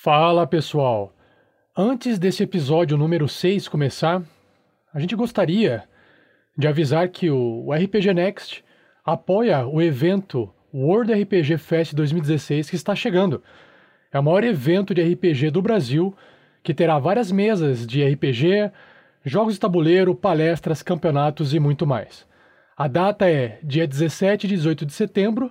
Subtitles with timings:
[0.00, 1.12] Fala pessoal!
[1.76, 4.22] Antes desse episódio número 6 começar,
[4.94, 5.88] a gente gostaria
[6.56, 8.64] de avisar que o RPG Next
[9.04, 13.42] apoia o evento World RPG Fest 2016 que está chegando.
[14.12, 16.16] É o maior evento de RPG do Brasil
[16.62, 18.70] que terá várias mesas de RPG,
[19.24, 22.24] jogos de tabuleiro, palestras, campeonatos e muito mais.
[22.76, 25.50] A data é dia 17 e 18 de setembro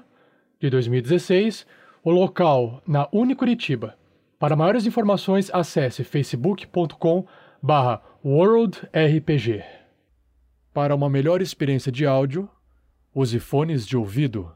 [0.57, 1.68] de 2016,
[2.02, 3.96] o local na Unicuritiba.
[4.40, 7.25] Para maiores informações, acesse facebook.com
[8.24, 9.64] worldrpg.
[10.71, 12.47] Para uma melhor experiência de áudio,
[13.16, 14.52] use fones de ouvido.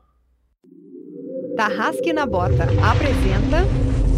[1.57, 3.65] Tarrasque na Bota apresenta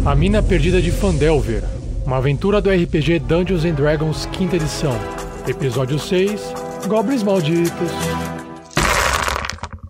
[0.04, 1.62] A Mina Perdida de Fandelver,
[2.04, 4.92] uma aventura do RPG Dungeons and Dragons quinta edição.
[5.48, 6.52] Episódio 6,
[6.86, 7.90] Goblins Malditos.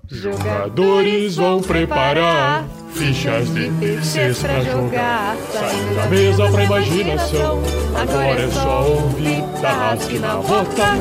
[0.08, 5.36] Jogadores vão preparar fichas de terceiros pra jogar.
[5.52, 7.62] Saindo da mesa pra imaginação.
[8.00, 10.94] Agora é só ouvir Tarrasque na Bota.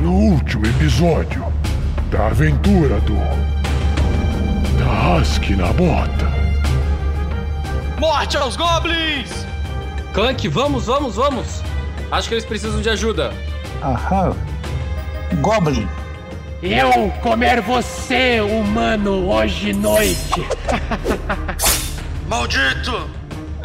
[0.00, 1.44] No último episódio
[2.10, 3.16] da aventura do
[4.78, 6.28] Tarrasque na Bota.
[7.98, 9.46] Morte aos goblins!
[10.14, 11.67] Clank, vamos, vamos, vamos!
[12.10, 13.32] Acho que eles precisam de ajuda.
[13.82, 14.34] Aham.
[15.40, 15.86] Goblin.
[16.62, 20.42] Eu comer você, humano, hoje noite.
[22.26, 23.08] Maldito!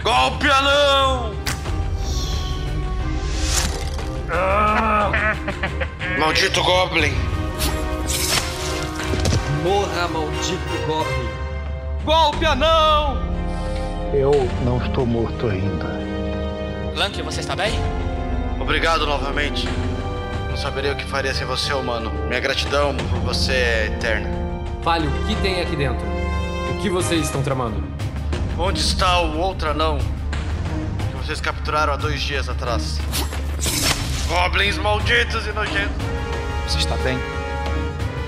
[0.03, 1.33] Golpe anão!
[6.19, 7.13] Maldito goblin!
[9.63, 11.29] Morra, maldito Goblin!
[12.03, 13.17] Golpe anão!
[14.13, 14.31] Eu
[14.65, 15.85] não estou morto ainda.
[16.95, 17.73] Lank, você está bem?
[18.63, 19.67] Obrigado novamente.
[20.49, 22.09] Não saberia o que faria sem você, humano.
[22.29, 24.29] Minha gratidão por você é eterna.
[24.81, 26.05] Fale, o que tem aqui dentro?
[26.71, 27.83] O que vocês estão tramando?
[28.57, 32.99] Onde está o outro anão que vocês capturaram há dois dias atrás?
[34.29, 35.97] Goblins malditos e nojentos.
[36.65, 37.19] Você está bem?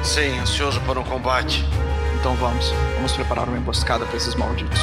[0.03, 1.63] Sim, ansioso por um combate.
[2.19, 2.73] Então vamos.
[2.95, 4.81] Vamos preparar uma emboscada para esses malditos.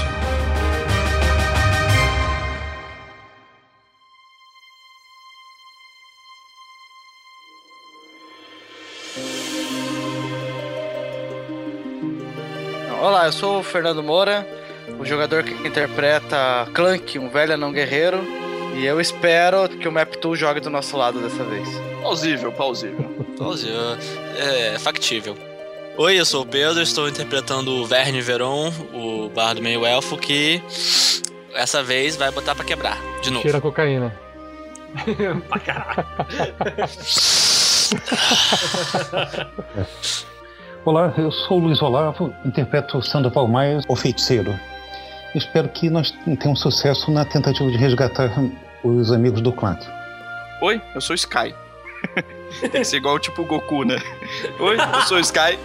[13.03, 14.47] Olá, eu sou o Fernando Moura,
[14.97, 18.23] o jogador que interpreta Clank, um velho anão guerreiro.
[18.77, 21.69] E eu espero que o Map Tool jogue do nosso lado dessa vez.
[22.01, 23.05] Plausível, plausível.
[23.37, 23.97] Plausível.
[24.39, 25.37] É factível.
[25.97, 30.63] Oi, eu sou o Pedro, estou interpretando o Verne Veron, o bardo meio elfo, que
[31.55, 32.99] essa vez vai botar pra quebrar.
[33.21, 33.43] De novo.
[33.43, 34.17] Cheira cocaína.
[35.49, 36.07] pra caralho!
[40.85, 44.59] Olá, eu sou o Luiz Olavo, interpreto Sandoval Maia, o feiticeiro.
[45.33, 48.29] Espero que nós tenhamos sucesso na tentativa de resgatar
[48.83, 49.79] os amigos do clã.
[50.61, 51.55] Oi, eu sou Sky.
[52.61, 53.97] Tem que ser igual tipo Goku, né?
[54.59, 55.57] Oi, eu sou Sky.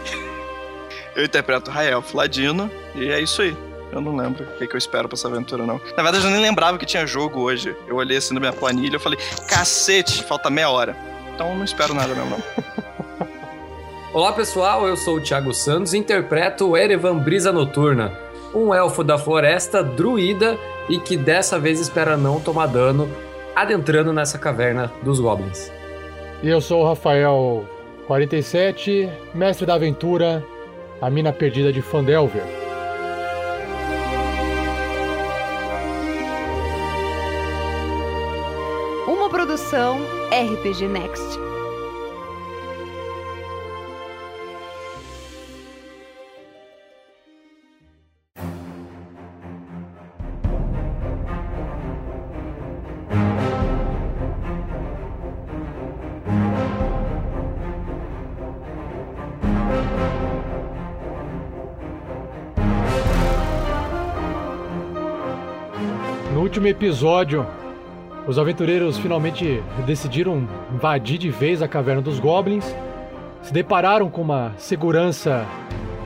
[1.15, 3.57] Eu interpreto Rael Fladino e é isso aí.
[3.91, 5.81] Eu não lembro o que, que eu espero pra essa aventura, não.
[5.97, 7.75] Na verdade, eu nem lembrava que tinha jogo hoje.
[7.87, 9.17] Eu olhei assim na minha planilha e falei,
[9.49, 10.95] cacete, falta meia hora.
[11.33, 12.83] Então eu não espero nada mesmo, não.
[14.17, 18.19] Olá pessoal, eu sou o Thiago Santos e interpreto o Erevan Brisa Noturna,
[18.51, 20.57] um elfo da floresta druida
[20.89, 23.07] e que dessa vez espera não tomar dano
[23.55, 25.71] adentrando nessa caverna dos goblins.
[26.41, 27.63] E eu sou o Rafael
[28.07, 30.43] 47, mestre da aventura,
[30.99, 32.41] a mina perdida de Fandelver.
[39.05, 39.99] uma produção
[40.31, 41.56] RPG Next.
[66.67, 67.45] Último episódio,
[68.27, 72.75] os aventureiros finalmente decidiram invadir de vez a caverna dos goblins.
[73.41, 75.45] Se depararam com uma segurança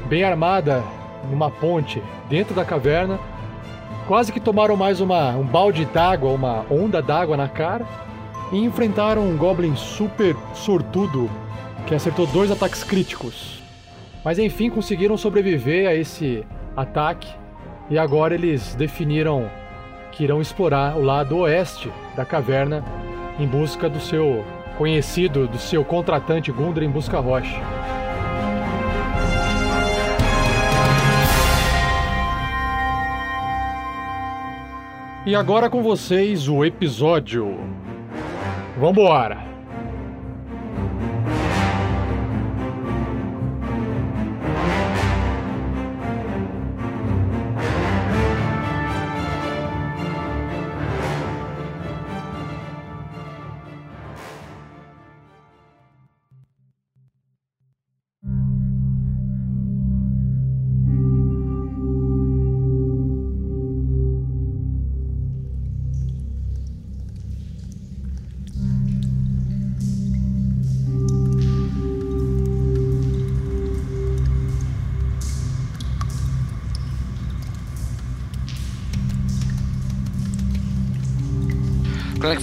[0.07, 0.83] bem armada
[1.31, 3.19] numa ponte dentro da caverna.
[4.07, 7.85] Quase que tomaram mais uma, um balde d'água, uma onda d'água na cara.
[8.51, 11.29] E enfrentaram um goblin super sortudo
[11.87, 13.63] que acertou dois ataques críticos.
[14.23, 16.45] Mas enfim, conseguiram sobreviver a esse
[16.77, 17.29] ataque.
[17.89, 19.49] E agora eles definiram
[20.11, 22.83] que irão explorar o lado oeste da caverna
[23.39, 24.45] em busca do seu
[24.77, 27.61] conhecido do seu contratante Gundren Busca Rocha.
[35.23, 37.59] E agora com vocês o episódio.
[38.77, 39.50] Vambora!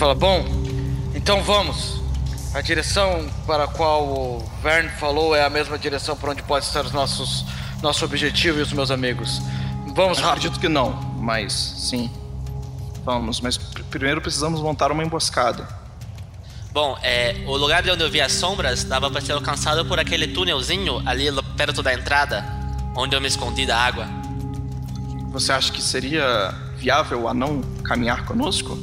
[0.09, 0.45] Fala: Bom,
[1.15, 1.99] então vamos.
[2.55, 6.65] A direção para a qual o Vern falou é a mesma direção para onde pode
[6.65, 7.45] estar os nossos
[7.83, 9.41] nosso objetivo e os meus amigos.
[9.95, 10.39] Vamos rápido.
[10.39, 12.11] Acredito que não, mas sim.
[13.05, 15.69] Vamos, mas pr- primeiro precisamos montar uma emboscada.
[16.73, 19.99] Bom, é, o lugar de onde eu vi as sombras dava pra ser alcançado por
[20.01, 21.27] aquele túnelzinho ali
[21.57, 22.45] perto da entrada,
[22.97, 24.07] onde eu me escondi da água.
[25.31, 28.77] Você acha que seria viável o anão caminhar conosco?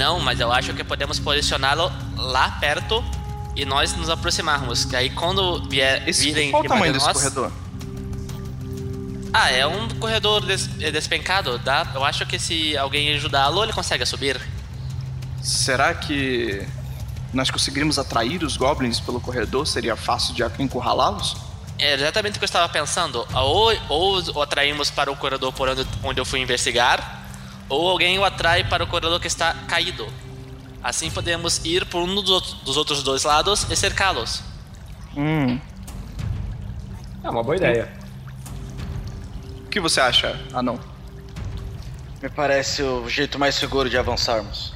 [0.00, 3.04] Não, mas eu acho que podemos posicioná-lo lá perto
[3.54, 4.86] e nós nos aproximarmos.
[4.86, 7.52] Que aí quando vier Esse, virem qual o tamanho de desse nós- corredor?
[9.30, 11.58] Ah, é um corredor des- despencado.
[11.58, 14.40] Dá, eu acho que se alguém ajudá-lo, ele consegue subir.
[15.42, 16.66] Será que
[17.32, 19.66] nós conseguiríamos atrair os goblins pelo corredor?
[19.66, 21.36] Seria fácil de encurralá-los?
[21.78, 23.26] É exatamente o que eu estava pensando.
[23.34, 27.19] Ou, ou atraímos para o corredor por onde, onde eu fui investigar,
[27.70, 30.06] ou alguém o atrai para o corredor que está caído.
[30.82, 34.42] Assim podemos ir por um dos, outros- dois lados e cercá-los.
[35.16, 35.58] Hum.
[37.22, 37.90] É uma boa ideia.
[39.64, 40.78] O que você acha, anão?
[42.22, 44.74] Me parece o jeito mais seguro de avançarmos.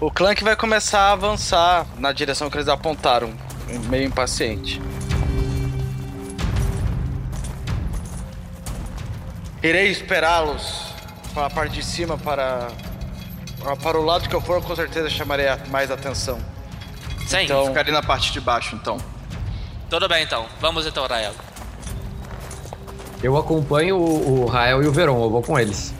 [0.00, 3.32] O Clank vai começar a avançar na direção que eles apontaram,
[3.88, 4.80] meio impaciente.
[9.62, 10.91] Irei esperá-los
[11.32, 12.68] para a parte de cima para
[13.82, 16.38] para o lado que eu for, com certeza chamarei a- mais atenção.
[17.28, 18.98] Sim, Então- Ficaria na parte de baixo, então.
[19.88, 20.46] tudo bem então.
[20.60, 21.32] Vamos então, Rael.
[23.22, 25.94] Eu acompanho o, o Rael e o Veron, eu vou com eles.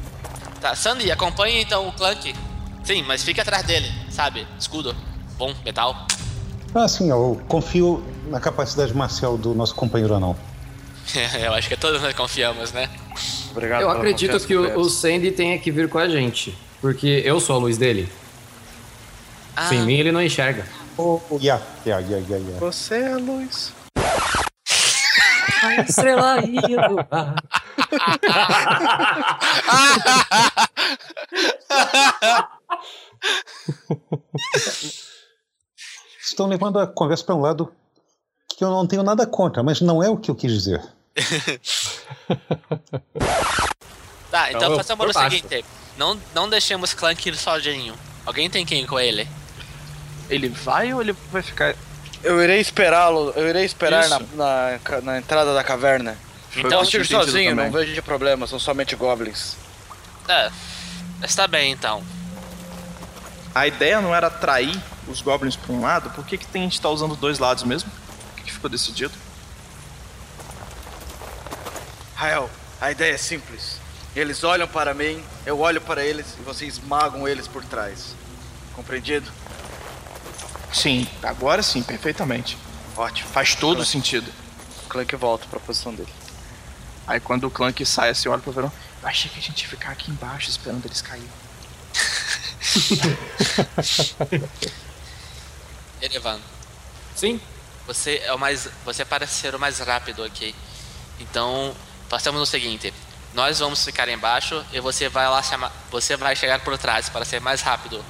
[0.60, 2.34] Tá, Sandy, acompanhe então o Clank.
[2.82, 4.44] Sim, mas fique atrás dele, sabe?
[4.58, 4.94] Escudo,
[5.38, 5.94] bom, metal.
[6.74, 10.34] Ah, sim, eu confio na capacidade marcial do nosso companheiro anão.
[11.42, 12.88] eu acho que todos nós confiamos, né?
[13.50, 16.56] Obrigado eu acredito que o, o Sandy tenha que vir com a gente.
[16.80, 18.08] Porque eu sou a luz dele.
[19.54, 20.66] Ah, Sem mim ele não enxerga.
[20.96, 22.60] Oh, yeah, yeah, yeah, yeah, yeah.
[22.60, 23.72] Você é a luz.
[25.62, 27.06] A estrela indo.
[36.20, 37.72] Estão levando a conversa para um lado
[38.62, 40.80] que eu não tenho nada contra, mas não é o que eu quis dizer.
[44.30, 45.36] Tá, então Então, façamos o baixo.
[45.36, 45.62] seguinte:
[45.94, 47.94] não, não deixemos Clank ir sozinho.
[48.24, 49.28] Alguém tem que ir com ele.
[50.30, 51.74] Ele vai ou ele vai ficar.
[52.22, 56.16] Eu irei esperá-lo, eu irei esperar na, na, na entrada da caverna.
[56.56, 57.70] Então eu tiro sozinho, também.
[57.70, 59.54] não vejo problema, são somente goblins.
[60.26, 60.50] É,
[61.22, 62.02] está bem então.
[63.54, 66.08] A ideia não era atrair os goblins para um lado?
[66.08, 67.92] Por que, que tem gente tá usando dois lados mesmo?
[68.62, 69.12] Ficou decidido?
[72.14, 72.48] Rael,
[72.80, 73.80] a ideia é simples.
[74.14, 78.14] Eles olham para mim, eu olho para eles e você esmagam eles por trás.
[78.76, 79.28] Compreendido?
[80.72, 82.56] Sim, agora sim, perfeitamente.
[82.96, 83.28] Ótimo.
[83.30, 84.32] Faz todo sentido.
[84.84, 86.12] O Clank volta para a posição dele.
[87.04, 88.70] Aí quando o Clank sai assim, olha pro Verão.
[89.02, 91.28] Eu achei que a gente ia ficar aqui embaixo esperando eles caírem.
[96.00, 96.38] Erevan,
[97.16, 97.40] Sim.
[97.92, 98.68] Você é o mais.
[98.84, 100.54] Você parece ser o mais rápido aqui.
[101.20, 101.74] Então,
[102.08, 102.92] façamos o seguinte:
[103.34, 105.72] nós vamos ficar embaixo e você vai lá chamar.
[105.90, 108.02] Você vai chegar por trás para ser mais rápido.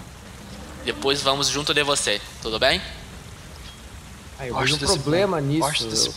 [0.85, 2.81] Depois vamos junto de você, tudo bem?
[4.39, 5.47] Ah, eu Gosto vejo um problema plano.
[5.47, 6.15] nisso.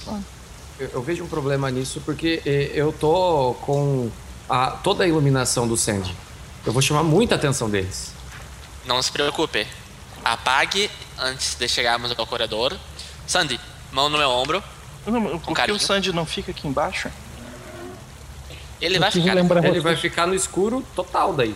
[0.80, 4.10] Eu, eu vejo um problema nisso porque eh, eu tô com
[4.50, 6.16] a, toda a iluminação do Sandy.
[6.66, 8.12] Eu vou chamar muita atenção deles.
[8.86, 9.68] Não se preocupe.
[10.24, 12.76] Apague antes de chegarmos ao corredor.
[13.28, 13.60] Sandy,
[13.92, 14.64] mão no meu ombro.
[15.06, 17.10] Não, por que o Sandy não fica aqui embaixo?
[18.82, 19.34] Ele Eu vai ficar.
[19.34, 19.84] lembrar Ele vocês.
[19.84, 21.56] vai ficar no escuro total daí.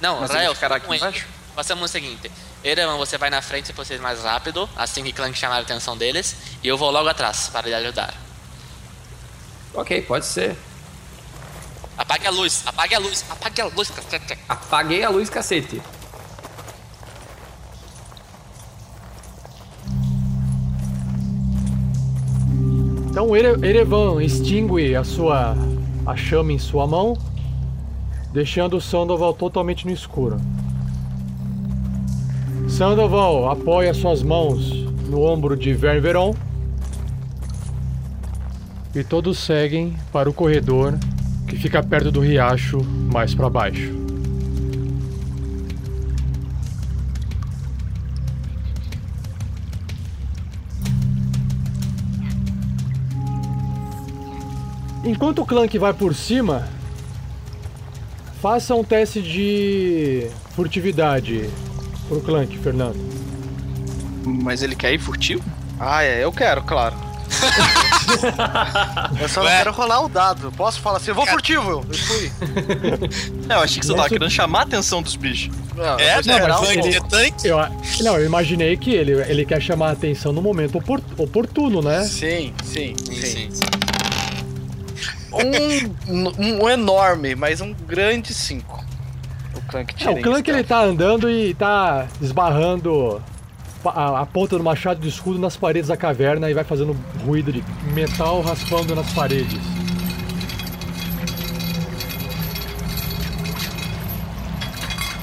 [0.00, 1.26] Não, Mas Rael, ficará fica aqui embaixo?
[1.54, 2.30] Façamos o seguinte:
[2.62, 5.96] Erevan, você vai na frente se você mais rápido, assim que Clank chamar a atenção
[5.96, 8.14] deles, e eu vou logo atrás para lhe ajudar.
[9.74, 10.56] Ok, pode ser.
[11.98, 14.38] Apague a luz, apague a luz, apague a luz, cacete.
[14.48, 15.80] Apaguei a luz, cacete.
[23.16, 25.56] Então Ere- Erevan extingue a sua
[26.04, 27.16] a chama em sua mão,
[28.30, 30.36] deixando Sandoval totalmente no escuro.
[32.68, 34.70] Sandoval apoia suas mãos
[35.08, 36.34] no ombro de Ververon
[38.94, 40.98] e todos seguem para o corredor
[41.48, 44.05] que fica perto do riacho mais para baixo.
[55.06, 56.68] Enquanto o Clank vai por cima,
[58.42, 61.48] faça um teste de furtividade
[62.08, 62.98] pro Clank, Fernando.
[64.24, 65.44] Mas ele quer ir furtivo?
[65.78, 66.94] Ah, é, eu quero, claro.
[69.20, 70.50] eu só não quero rolar o dado.
[70.52, 72.32] Posso falar assim, eu vou furtivo, eu fui.
[73.48, 75.54] É, eu achei que você tava querendo chamar a atenção dos bichos.
[75.76, 76.80] Não, É, né?
[76.80, 77.46] de tanque?
[77.46, 77.58] Eu,
[78.00, 82.02] não, eu imaginei que ele, ele quer chamar a atenção no momento opor- oportuno, né?
[82.04, 83.48] Sim, sim, Sim, sim.
[83.52, 83.65] sim.
[86.08, 88.84] Um, um enorme, mas um grande 5.
[89.54, 93.22] O Clank É, tira o em Clank ele tá andando e tá esbarrando
[93.84, 97.52] a, a ponta do machado de escudo nas paredes da caverna e vai fazendo ruído
[97.52, 97.62] de
[97.92, 99.60] metal raspando nas paredes.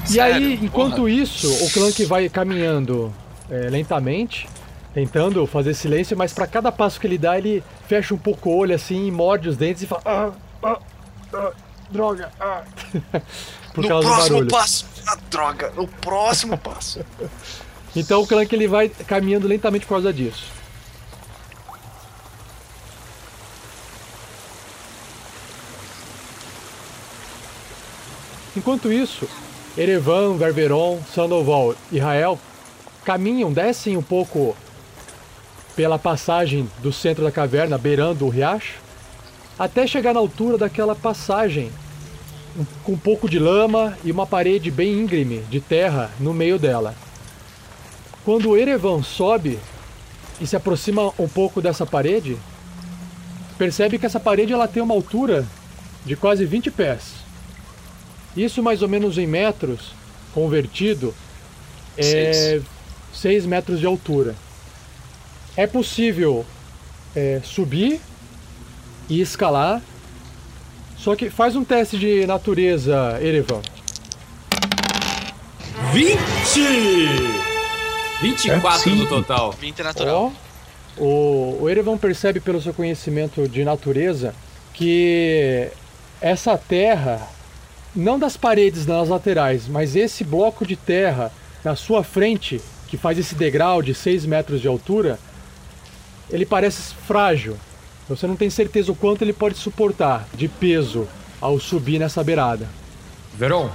[0.06, 0.36] E Sério?
[0.36, 1.10] aí, enquanto Porra.
[1.10, 3.12] isso, o Clank vai caminhando
[3.50, 4.48] é, lentamente,
[4.94, 8.58] tentando fazer silêncio, mas para cada passo que ele dá, ele fecha um pouco o
[8.58, 10.32] olho assim, morde os dentes e fala: ah,
[10.64, 10.80] ah,
[11.34, 11.52] ah,
[11.90, 12.64] droga, ah.
[13.74, 14.52] Por No causa do próximo barulho.
[14.52, 14.86] passo.
[15.08, 17.00] Ah, droga, no próximo passo.
[17.96, 20.46] Então o Clank ele vai caminhando lentamente por causa disso.
[28.56, 29.28] Enquanto isso,
[29.78, 32.40] Erevan, Ververon, Sandoval e Rael
[33.04, 34.56] caminham, descem um pouco
[35.76, 38.76] pela passagem do centro da caverna, beirando o riacho,
[39.58, 41.72] até chegar na altura daquela passagem
[42.84, 46.94] com um pouco de lama e uma parede bem íngreme de terra no meio dela.
[48.24, 49.60] Quando o Erevan sobe
[50.40, 52.38] e se aproxima um pouco dessa parede,
[53.58, 55.46] percebe que essa parede ela tem uma altura
[56.06, 57.14] de quase 20 pés.
[58.36, 59.92] Isso mais ou menos em metros,
[60.34, 61.14] convertido,
[61.98, 62.62] é
[63.14, 64.36] 6 metros de altura.
[65.56, 66.46] É possível
[67.16, 68.02] é, subir
[69.08, 69.82] e escalar,
[70.98, 73.62] só que faz um teste de natureza, Erevan.
[75.92, 77.44] 20!
[78.22, 79.52] 24 É, no total.
[79.52, 80.34] 20 natural.
[80.98, 84.34] O, o Erevan percebe pelo seu conhecimento de natureza
[84.74, 85.70] que
[86.22, 87.22] essa terra,
[87.96, 91.32] não das paredes nas laterais, mas esse bloco de terra
[91.64, 95.20] na sua frente, que faz esse degrau de 6 metros de altura,
[96.30, 97.58] ele parece frágil.
[98.08, 101.08] Você não tem certeza o quanto ele pode suportar de peso
[101.40, 102.68] ao subir nessa beirada.
[103.36, 103.70] Veron,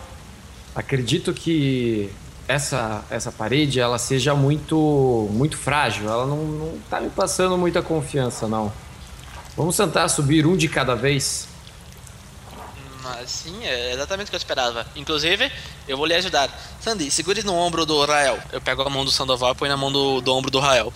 [0.75, 2.11] acredito que
[2.47, 6.09] essa, essa parede ela seja muito muito frágil.
[6.09, 8.73] Ela não, não tá me passando muita confiança, não.
[9.57, 11.49] Vamos tentar subir um de cada vez.
[13.15, 14.87] Mas sim, é exatamente o que eu esperava.
[14.95, 15.51] Inclusive,
[15.87, 16.51] eu vou lhe ajudar.
[16.81, 18.39] Sandy, segure no ombro do Rael.
[18.53, 20.93] Eu pego a mão do Sandoval e põe na mão do, do ombro do Rael.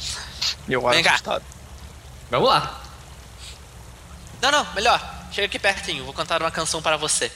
[0.68, 1.10] Eu Vem acho cá.
[1.12, 1.44] assustado.
[2.30, 2.82] Vamos lá.
[4.42, 5.00] Não, não, melhor.
[5.32, 7.32] Chega aqui pertinho, vou cantar uma canção para você.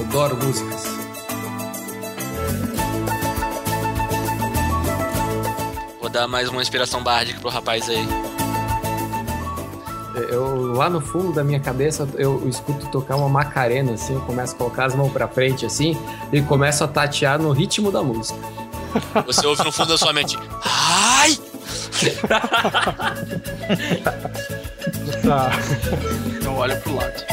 [0.00, 0.84] Adoro músicas.
[6.00, 8.31] Vou dar mais uma inspiração bárdica pro rapaz aí.
[10.14, 14.54] Eu, lá no fundo da minha cabeça, eu escuto tocar uma macarena, assim, eu começo
[14.54, 15.96] a colocar as mãos pra frente, assim,
[16.32, 18.38] e começo a tatear no ritmo da música.
[19.26, 20.38] Você ouve no fundo da sua mente.
[20.64, 21.38] Ai!
[25.22, 25.50] Tá.
[26.44, 27.24] Eu olho pro lado.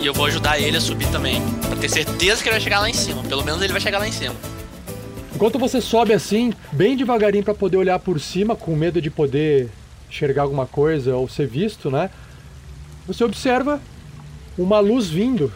[0.00, 1.40] E eu vou ajudar ele a subir também.
[1.60, 3.22] Pra ter certeza que ele vai chegar lá em cima.
[3.22, 4.34] Pelo menos ele vai chegar lá em cima.
[5.38, 9.68] Enquanto você sobe assim, bem devagarinho para poder olhar por cima, com medo de poder
[10.10, 12.10] enxergar alguma coisa ou ser visto, né?
[13.06, 13.80] Você observa
[14.58, 15.52] uma luz vindo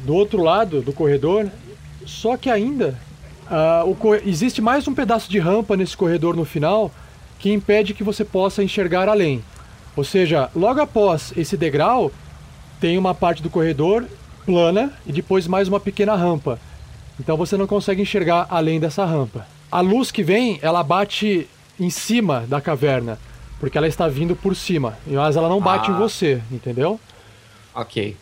[0.00, 1.48] do outro lado do corredor,
[2.04, 2.98] só que ainda
[3.86, 6.90] o co- existe mais um pedaço de rampa nesse corredor no final
[7.38, 9.40] que impede que você possa enxergar além.
[9.94, 12.10] Ou seja, logo após esse degrau,
[12.80, 14.04] tem uma parte do corredor
[14.44, 16.58] plana e depois mais uma pequena rampa.
[17.18, 19.46] Então você não consegue enxergar além dessa rampa.
[19.70, 23.18] A luz que vem, ela bate em cima da caverna,
[23.58, 25.94] porque ela está vindo por cima, mas ela não bate Ah.
[25.94, 27.00] em você, entendeu?
[27.74, 28.16] Ok.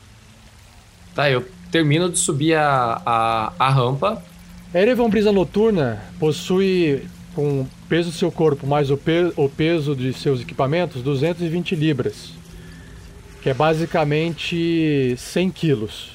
[1.15, 4.23] Tá, eu termino de subir a, a, a rampa.
[4.73, 9.49] A Erevan Brisa Noturna possui, com o peso do seu corpo mais o, pe- o
[9.49, 12.31] peso de seus equipamentos, 220 libras,
[13.43, 16.14] que é basicamente 100 quilos.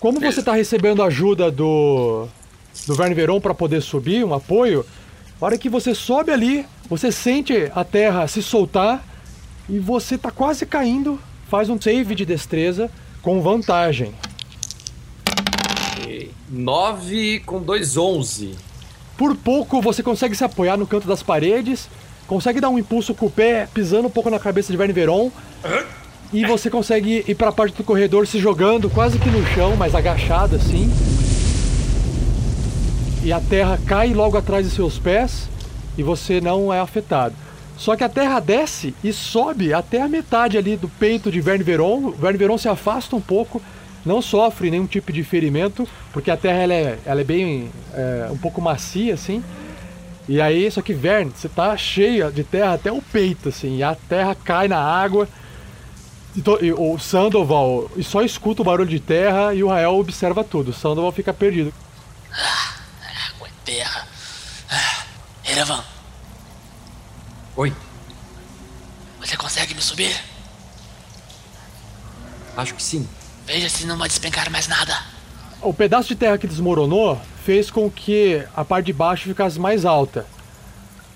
[0.00, 2.26] Como você está recebendo ajuda do,
[2.86, 4.86] do Verne Veron para poder subir, um apoio,
[5.38, 9.04] a hora que você sobe ali, você sente a terra se soltar
[9.68, 12.90] e você está quase caindo, faz um save de destreza
[13.20, 14.14] com vantagem.
[16.48, 18.54] 9 com 2, 11.
[19.18, 21.90] Por pouco você consegue se apoiar no canto das paredes,
[22.26, 25.30] consegue dar um impulso com o pé, pisando um pouco na cabeça de Verne Veron.
[26.32, 29.74] E você consegue ir para a parte do corredor se jogando quase que no chão,
[29.76, 30.88] mas agachado assim.
[33.24, 35.48] E a terra cai logo atrás de seus pés
[35.98, 37.34] e você não é afetado.
[37.76, 41.64] Só que a terra desce e sobe até a metade ali do peito de Verne
[41.64, 42.10] Veron.
[42.10, 43.60] Verne Veron se afasta um pouco,
[44.06, 48.28] não sofre nenhum tipo de ferimento, porque a terra ela é, ela é bem é,
[48.30, 49.42] um pouco macia assim.
[50.28, 53.82] E aí, só que Verne, você tá cheia de terra até o peito assim, e
[53.82, 55.26] a terra cai na água.
[56.36, 60.44] E to- e o Sandoval só escuta o barulho de terra e o Rael observa
[60.44, 60.70] tudo.
[60.70, 61.72] O Sandoval fica perdido.
[62.32, 64.06] Água e terra.
[64.70, 65.04] Ah,
[65.44, 65.82] Erevan,
[67.56, 67.74] Oi,
[69.20, 70.14] você consegue me subir?
[72.56, 73.08] acho que sim.
[73.46, 74.96] Veja se não vai despencar mais nada.
[75.60, 79.84] O pedaço de terra que desmoronou fez com que a parte de baixo ficasse mais
[79.84, 80.26] alta.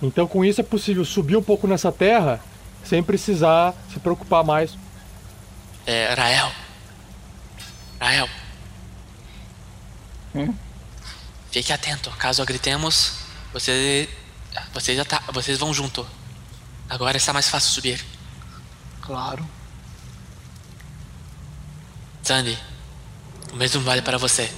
[0.02, 2.40] Então, com isso, é possível subir um pouco nessa terra
[2.82, 4.76] sem precisar se preocupar mais.
[5.86, 6.50] É, Rael.
[8.00, 8.28] Rael.
[11.50, 12.10] Fique atento.
[12.12, 13.12] Caso gritemos,
[13.52, 14.08] você.
[14.72, 16.06] Vocês, já tá, vocês vão junto.
[16.88, 18.04] Agora está mais fácil subir.
[19.02, 19.46] Claro.
[22.22, 22.58] Sandy,
[23.52, 24.50] o mesmo vale para você.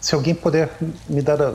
[0.00, 0.76] Se alguém puder
[1.08, 1.54] me dar a.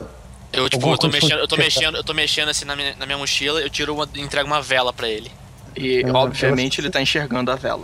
[0.52, 2.94] Eu, tipo, eu tô mexendo, eu tô de- mexendo, eu tô mexendo assim na minha,
[2.96, 5.30] na minha mochila, eu tiro uma, entrego uma vela pra ele.
[5.76, 7.82] E, Eu- obviamente, ele tá enxergando a vela.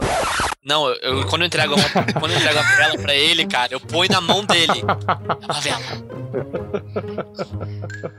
[0.65, 1.85] Não, eu, eu- quando eu entrego uma,
[2.19, 4.81] quando eu entrego a vela pra ele, cara, eu ponho na mão dele.
[4.81, 5.83] É uma vela.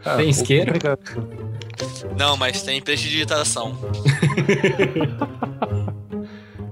[0.18, 0.74] Tem isqueiro?
[2.18, 3.76] Não, mas tem prestidigitação.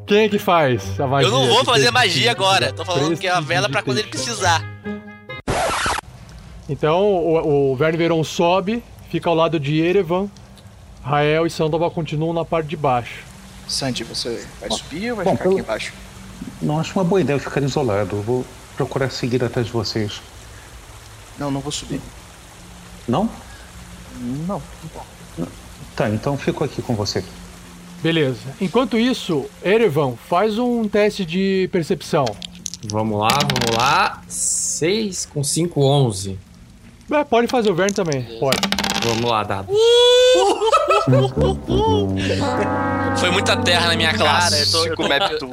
[0.05, 1.27] Quem é que faz a magia?
[1.27, 2.73] Eu não vou fazer magia agora.
[2.73, 4.61] Tô falando que é a vela pra quando ele precisar.
[6.69, 10.29] Então, o, o Verne Veron sobe, fica ao lado de Erevan.
[11.03, 13.23] Rael e Sandoval continuam na parte de baixo.
[13.67, 15.93] Sandy, você vai subir ou vai bom, ficar pelo- aqui embaixo?
[16.61, 18.15] Não acho uma boa ideia eu ficar isolado.
[18.17, 20.21] Eu vou procurar seguir atrás de vocês.
[21.39, 22.01] Não, não vou subir.
[23.07, 23.29] Não?
[24.47, 24.61] Não.
[25.95, 27.23] Tá, então fico aqui com você.
[28.01, 28.39] Beleza.
[28.59, 32.25] Enquanto isso, Erevan, faz um teste de percepção.
[32.89, 34.21] Vamos lá, vamos lá.
[34.27, 36.37] 6 com 5, 11.
[37.11, 38.57] É, pode fazer o Verne também, pode.
[39.03, 39.67] Vamos lá, dado.
[43.19, 44.57] Foi muita terra na minha cara.
[44.57, 45.49] Eu tô, eu Meptu.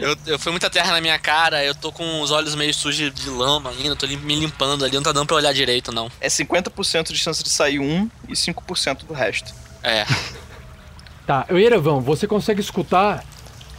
[0.00, 1.64] eu, eu- foi muita terra na minha cara.
[1.64, 3.88] Eu tô com os olhos meio sujos de lama ainda.
[3.90, 4.94] Eu tô lim- me limpando ali.
[4.94, 6.10] Não tá dando pra olhar direito, não.
[6.20, 9.52] É 50% de chance de sair um e 5% do resto.
[9.82, 10.04] É.
[11.26, 13.24] Tá, Erevan, você consegue escutar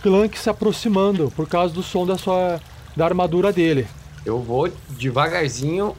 [0.04, 2.60] Clank se aproximando por causa do som da sua
[2.94, 3.88] da armadura dele.
[4.26, 5.96] Eu vou devagarzinho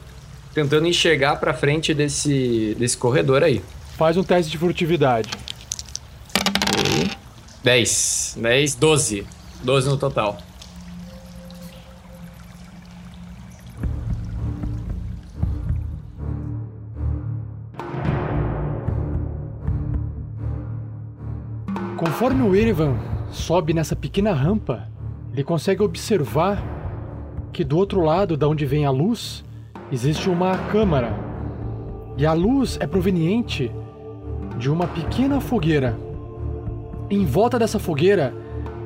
[0.54, 3.62] tentando enxergar pra frente desse, desse corredor aí.
[3.96, 5.30] Faz um teste de furtividade.
[7.62, 8.38] 10.
[8.40, 9.26] 10, 12.
[9.62, 10.38] 12 no total.
[21.96, 22.96] Conforme o Erevan
[23.30, 24.88] sobe nessa pequena rampa,
[25.32, 26.62] ele consegue observar
[27.52, 29.44] que do outro lado, da onde vem a luz,
[29.90, 31.12] existe uma câmara.
[32.16, 33.70] E a luz é proveniente
[34.58, 35.96] de uma pequena fogueira.
[37.10, 38.34] Em volta dessa fogueira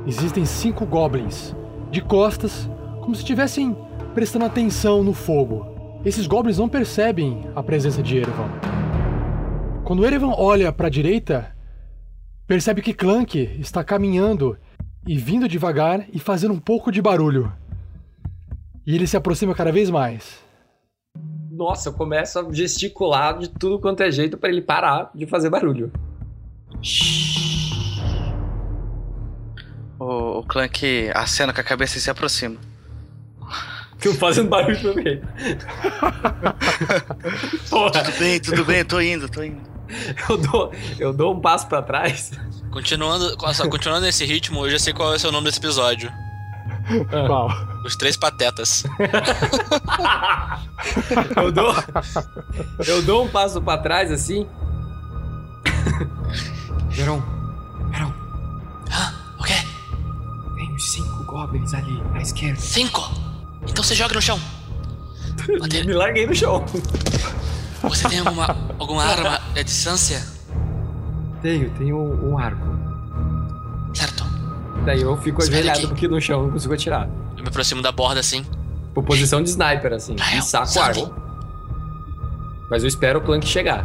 [0.07, 1.55] existem cinco goblins,
[1.91, 2.69] de costas,
[3.01, 3.77] como se estivessem
[4.15, 5.67] prestando atenção no fogo.
[6.05, 8.51] Esses goblins não percebem a presença de Erevan.
[9.85, 11.55] Quando Erevan olha para a direita,
[12.47, 14.57] percebe que Clank está caminhando
[15.07, 17.53] e vindo devagar e fazendo um pouco de barulho.
[18.87, 20.43] E ele se aproxima cada vez mais.
[21.53, 25.51] Nossa, eu começo a gesticular de tudo quanto é jeito pra ele parar de fazer
[25.51, 25.93] barulho.
[29.99, 32.57] O, o Clank acena com a cabeça e se aproxima.
[34.03, 35.21] Tô fazendo barulho também.
[37.69, 39.61] Porra, Tudo bem, tudo bem, tô indo, tô indo.
[40.31, 42.33] eu dou, eu dou um passo pra trás.
[42.71, 43.37] Continuando,
[43.69, 46.11] continuando nesse ritmo, eu já sei qual é o seu nome desse episódio.
[47.27, 47.51] Qual?
[47.85, 48.85] Os Três Patetas.
[51.37, 51.75] Eu dou,
[52.87, 54.47] eu dou um passo pra trás assim.
[56.91, 57.23] Verão,
[57.91, 58.13] Verão,
[58.91, 59.55] Ah, o quê?
[60.57, 62.61] tem uns cinco goblins ali à esquerda.
[62.61, 63.11] Cinco!
[63.67, 64.39] Então você joga no chão.
[65.61, 66.65] Bater- Me larguei no chão.
[67.83, 70.23] Você tem alguma, alguma arma à distância?
[71.41, 72.67] Tenho, tenho um, um arco.
[73.95, 74.25] Certo.
[74.85, 75.87] Daí eu fico Espera ajoelhado aqui.
[75.89, 77.09] porque no chão eu não consigo atirar.
[77.43, 78.47] Eu me aproximo da borda assim.
[78.95, 80.15] Por posição de sniper, assim.
[80.17, 81.01] Rael, E saco o sabe?
[81.01, 81.15] arco.
[82.71, 83.85] Mas eu espero o Clank chegar.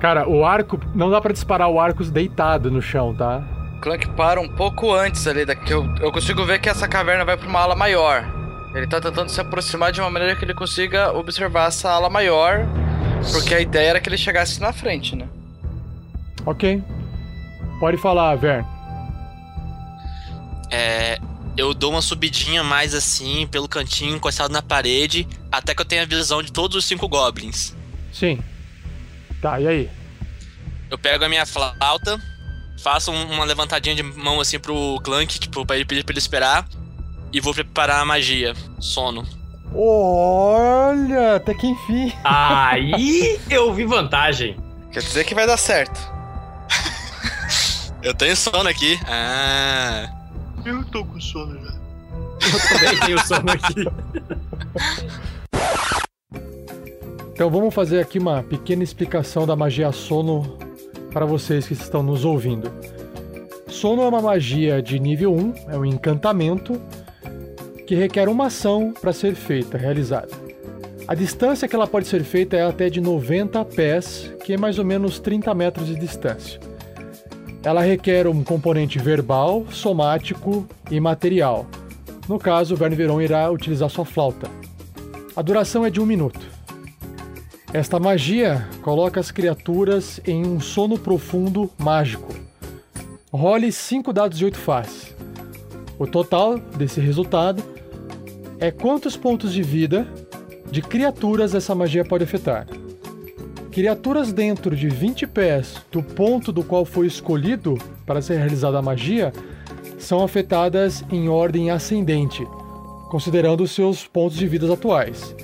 [0.00, 0.80] Cara, o arco.
[0.94, 3.42] Não dá pra disparar o arco deitado no chão, tá?
[3.76, 5.72] O Clank para um pouco antes ali daqui.
[5.72, 8.24] Eu, eu consigo ver que essa caverna vai pra uma ala maior.
[8.74, 12.66] Ele tá tentando se aproximar de uma maneira que ele consiga observar essa ala maior.
[13.32, 15.28] Porque a ideia era que ele chegasse na frente, né?
[16.46, 16.82] Ok.
[17.78, 18.64] Pode falar, Vern.
[20.70, 21.18] É,
[21.56, 26.02] eu dou uma subidinha mais assim, pelo cantinho, encostado na parede, até que eu tenha
[26.02, 27.74] a visão de todos os cinco goblins.
[28.12, 28.40] Sim.
[29.40, 29.90] Tá, e aí?
[30.90, 32.20] Eu pego a minha flauta,
[32.82, 36.18] faço um- uma levantadinha de mão assim pro Clank, tipo, pra ele pedir pra ele
[36.18, 36.66] esperar,
[37.32, 38.54] e vou preparar a magia.
[38.80, 39.26] Sono.
[39.74, 42.12] Olha, até que enfim.
[42.22, 44.56] Aí eu vi vantagem.
[44.92, 45.98] Quer dizer que vai dar certo.
[48.02, 48.98] Eu tenho sono aqui.
[49.06, 50.10] Ah.
[50.64, 51.74] Eu tô com sono já.
[52.40, 53.84] Eu também tenho sono aqui.
[57.32, 60.56] Então vamos fazer aqui uma pequena explicação da magia sono
[61.12, 62.70] para vocês que estão nos ouvindo.
[63.66, 66.80] Sono é uma magia de nível 1, é um encantamento
[67.86, 70.30] que requer uma ação para ser feita, realizada.
[71.08, 74.78] A distância que ela pode ser feita é até de 90 pés, que é mais
[74.78, 76.60] ou menos 30 metros de distância.
[77.64, 81.66] Ela requer um componente verbal, somático e material.
[82.28, 84.50] No caso, Verne Veron irá utilizar sua flauta.
[85.36, 86.40] A duração é de um minuto.
[87.72, 92.34] Esta magia coloca as criaturas em um sono profundo mágico.
[93.32, 95.14] Role 5 dados de 8 faces.
[95.98, 97.62] O total desse resultado
[98.58, 100.06] é quantos pontos de vida
[100.70, 102.66] de criaturas essa magia pode afetar.
[103.72, 108.82] Criaturas dentro de 20 pés do ponto do qual foi escolhido para ser realizada a
[108.82, 109.32] magia
[109.98, 112.46] são afetadas em ordem ascendente,
[113.08, 115.34] considerando seus pontos de vida atuais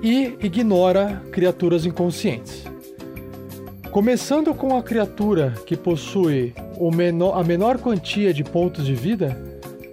[0.00, 2.64] e ignora criaturas inconscientes.
[3.90, 6.54] Começando com a criatura que possui
[6.94, 9.36] menor- a menor quantia de pontos de vida,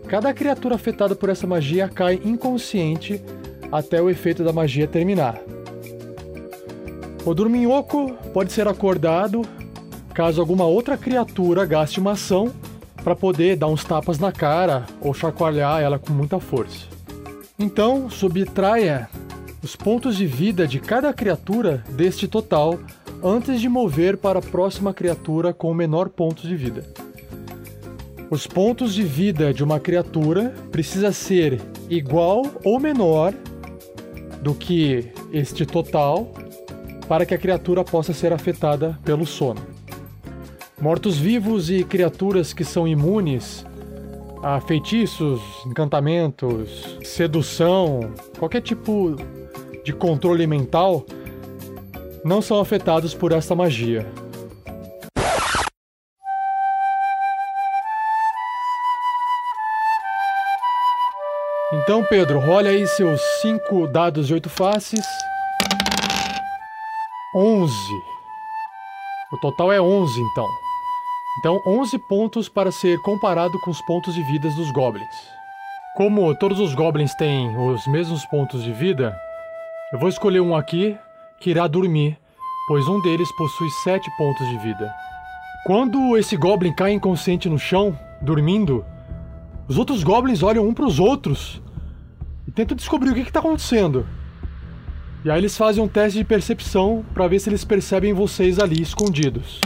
[0.07, 3.19] cada criatura afetada por essa magia cai inconsciente
[3.71, 5.41] até o efeito da magia terminar.
[7.23, 9.43] O dorminhoco pode ser acordado
[10.13, 12.51] caso alguma outra criatura gaste uma ação
[13.03, 16.87] para poder dar uns tapas na cara ou chacoalhar ela com muita força.
[17.57, 19.07] Então, subtraia
[19.61, 22.79] os pontos de vida de cada criatura deste total
[23.23, 26.83] antes de mover para a próxima criatura com o menor pontos de vida.
[28.31, 33.33] Os pontos de vida de uma criatura precisa ser igual ou menor
[34.41, 36.31] do que este total
[37.11, 39.59] para que a criatura possa ser afetada pelo sono.
[40.79, 43.65] Mortos-vivos e criaturas que são imunes
[44.41, 49.17] a feitiços, encantamentos, sedução, qualquer tipo
[49.83, 51.05] de controle mental
[52.23, 54.07] não são afetados por esta magia.
[61.73, 65.05] Então, Pedro, rola aí seus 5 dados de 8 faces.
[67.33, 67.73] 11.
[69.31, 70.45] O total é 11, então.
[71.39, 75.15] Então, 11 pontos para ser comparado com os pontos de vida dos goblins.
[75.95, 79.17] Como todos os goblins têm os mesmos pontos de vida,
[79.93, 80.97] eu vou escolher um aqui
[81.39, 82.19] que irá dormir,
[82.67, 84.93] pois um deles possui 7 pontos de vida.
[85.65, 88.83] Quando esse goblin cai inconsciente no chão, dormindo,
[89.69, 91.61] os outros goblins olham um para os outros
[92.45, 94.05] e tentam descobrir o que está acontecendo.
[95.23, 98.81] E aí eles fazem um teste de percepção para ver se eles percebem vocês ali
[98.81, 99.61] escondidos.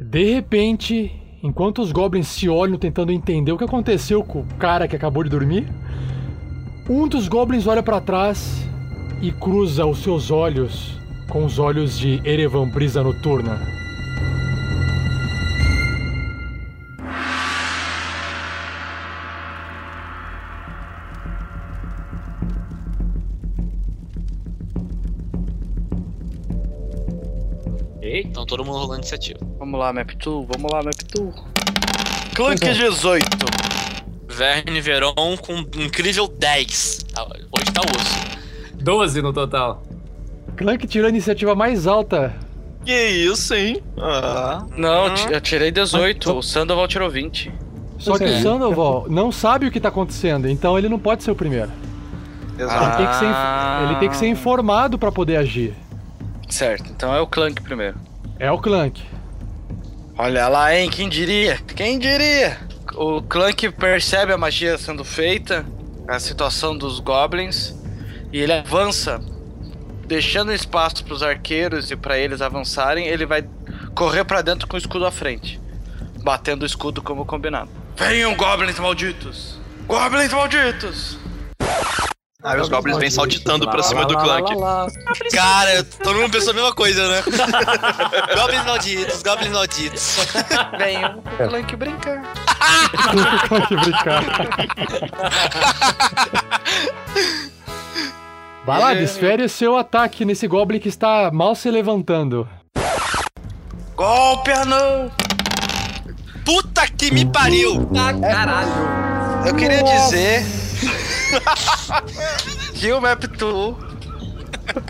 [0.00, 1.10] De repente,
[1.42, 5.24] enquanto os goblins se olham tentando entender o que aconteceu com o cara que acabou
[5.24, 5.66] de dormir,
[6.88, 8.64] um dos goblins olha para trás
[9.20, 10.96] e cruza os seus olhos
[11.28, 13.81] com os olhos de Erevan Brisa Noturna.
[28.52, 29.38] Todo mundo rolando iniciativa.
[29.58, 31.32] Vamos lá, Map2, vamos lá, Map2.
[32.34, 33.26] Clank 18.
[34.28, 37.06] Verne Veron com um incrível 10.
[37.16, 38.38] Ah, Hoje tá osso.
[38.74, 39.82] 12 no total.
[40.54, 42.34] Clank tirou a iniciativa mais alta.
[42.84, 43.82] Que isso, hein?
[43.98, 44.66] Ah.
[44.76, 47.50] Não, eu ti- eu tirei 18, o Sandoval tirou 20.
[47.98, 48.38] Só que é.
[48.38, 51.70] o Sandoval não sabe o que tá acontecendo, então ele não pode ser o primeiro.
[52.54, 52.96] Ele Exato.
[52.98, 53.86] tem que ser, Ah.
[53.88, 55.74] ele tem que ser informado pra poder agir.
[56.50, 57.96] Certo, então é o Clank primeiro.
[58.42, 59.00] É o Clank.
[60.18, 60.90] Olha lá, hein?
[60.90, 61.58] Quem diria?
[61.76, 62.58] Quem diria?
[62.96, 65.64] O Clank percebe a magia sendo feita,
[66.08, 67.72] a situação dos goblins,
[68.32, 69.20] e ele avança,
[70.08, 73.06] deixando espaço para os arqueiros e para eles avançarem.
[73.06, 73.44] Ele vai
[73.94, 75.60] correr para dentro com o escudo à frente,
[76.24, 77.70] batendo o escudo como combinado.
[77.96, 79.56] Venham, goblins malditos!
[79.86, 81.16] Goblins malditos!
[82.44, 84.52] Aí os goblins vêm saltitando pra cima do Clank.
[85.32, 87.22] Cara, todo mundo pensou a mesma coisa, né?
[88.34, 90.16] goblins malditos, goblins malditos.
[90.76, 92.22] Venham o Clank brincar.
[93.48, 94.24] Clank brincar.
[98.66, 102.48] Vai lá, desfere o seu ataque nesse Goblin que está mal se levantando.
[103.96, 105.10] Golpe anão!
[106.44, 107.88] Puta que me pariu!
[107.96, 109.46] Ah, caralho.
[109.46, 110.61] Eu queria dizer
[112.74, 113.76] que o Map 2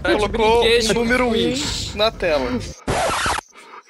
[0.03, 1.63] colocou o número 1 Queen.
[1.95, 2.51] na tela.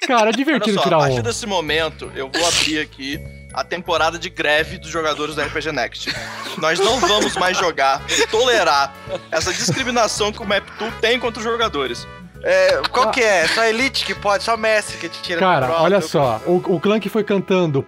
[0.07, 1.23] Cara, é Olha divertido só, a tirar partir um.
[1.23, 3.19] desse momento, eu vou abrir aqui
[3.53, 6.13] a temporada de greve dos jogadores do RPG Next.
[6.57, 8.93] Nós não vamos mais jogar, tolerar
[9.31, 12.07] essa discriminação que o Map2 tem contra os jogadores.
[12.43, 13.47] É, qual que é?
[13.47, 17.07] Só Elite que pode, só Messi que te tira Cara, olha só, o, o Clank
[17.07, 17.87] foi cantando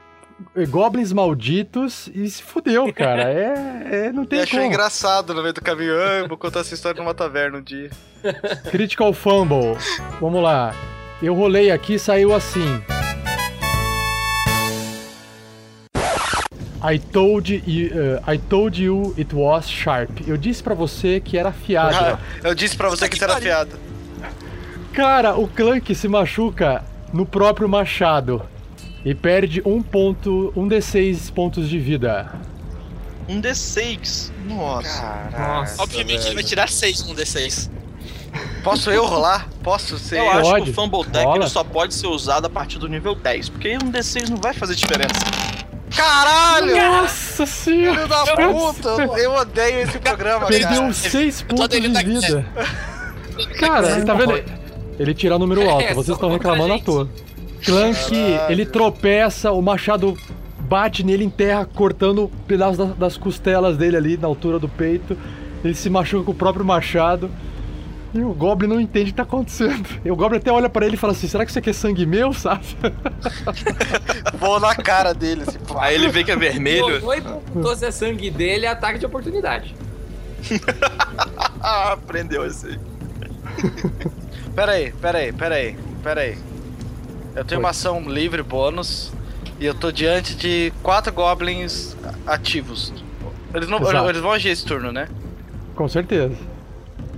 [0.69, 3.25] Goblins malditos e se fudeu, cara.
[3.85, 4.71] É, é não Eu tem achei como.
[4.71, 5.93] engraçado no meio do caminho.
[5.95, 7.89] Ah, vou contar essa história numa taverna um dia.
[8.69, 9.77] Critical Fumble.
[10.19, 10.75] Vamos lá.
[11.21, 12.81] Eu rolei aqui e saiu assim.
[16.87, 20.09] I told, you, uh, I told you it was sharp.
[20.27, 21.95] Eu disse pra você que era afiado.
[21.95, 23.79] Ah, eu disse pra você que você era afiado.
[24.93, 28.45] Cara, o Clank se machuca no próprio machado
[29.05, 32.33] e perde um ponto, um D6 pontos de vida.
[33.29, 34.31] Um D6.
[34.47, 35.29] Nossa.
[35.31, 36.47] Nossa, Obviamente ele vai velho.
[36.47, 37.69] tirar 6 um D6.
[38.63, 39.47] Posso eu rolar?
[39.63, 40.17] Posso ser?
[40.17, 43.15] Eu acho Pode, que o Fumble Deck só pode ser usado a partir do nível
[43.15, 45.13] 10, porque um D6 não vai fazer diferença.
[45.95, 46.75] Caralho!
[46.75, 47.95] Nossa senhora!
[47.95, 48.89] Filho da puta!
[49.19, 50.93] Eu odeio esse programa, Perdeu cara.
[50.93, 52.45] 6 pontos de vida.
[53.59, 54.43] Cara, tá vendo?
[54.97, 57.09] Ele tira número alto, É, vocês só estão reclamando a à toa.
[57.65, 58.15] Clank,
[58.49, 60.17] ele tropeça, o machado
[60.59, 64.67] bate nele em terra, cortando um pedaço das, das costelas dele ali, na altura do
[64.69, 65.17] peito.
[65.63, 67.29] Ele se machuca com o próprio machado.
[68.13, 69.85] E o Goblin não entende o que tá acontecendo.
[70.05, 71.73] E o Goblin até olha pra ele e fala assim: será que isso aqui é
[71.73, 72.63] sangue meu, sabe?
[74.39, 75.59] Vou na cara dele, assim.
[75.59, 75.85] pá.
[75.85, 76.97] Aí ele vê que é vermelho.
[76.97, 79.75] E perguntou se é sangue dele é ataque de oportunidade.
[81.59, 82.79] Aprendeu esse aí.
[84.55, 86.37] Pera aí, pera aí, pera aí, pera aí.
[87.35, 89.11] Eu tenho uma ação livre bônus
[89.59, 91.95] e eu tô diante de quatro goblins
[92.25, 92.93] ativos.
[93.53, 94.09] Eles, não, Exato.
[94.09, 95.07] eles vão agir esse turno, né?
[95.75, 96.35] Com certeza.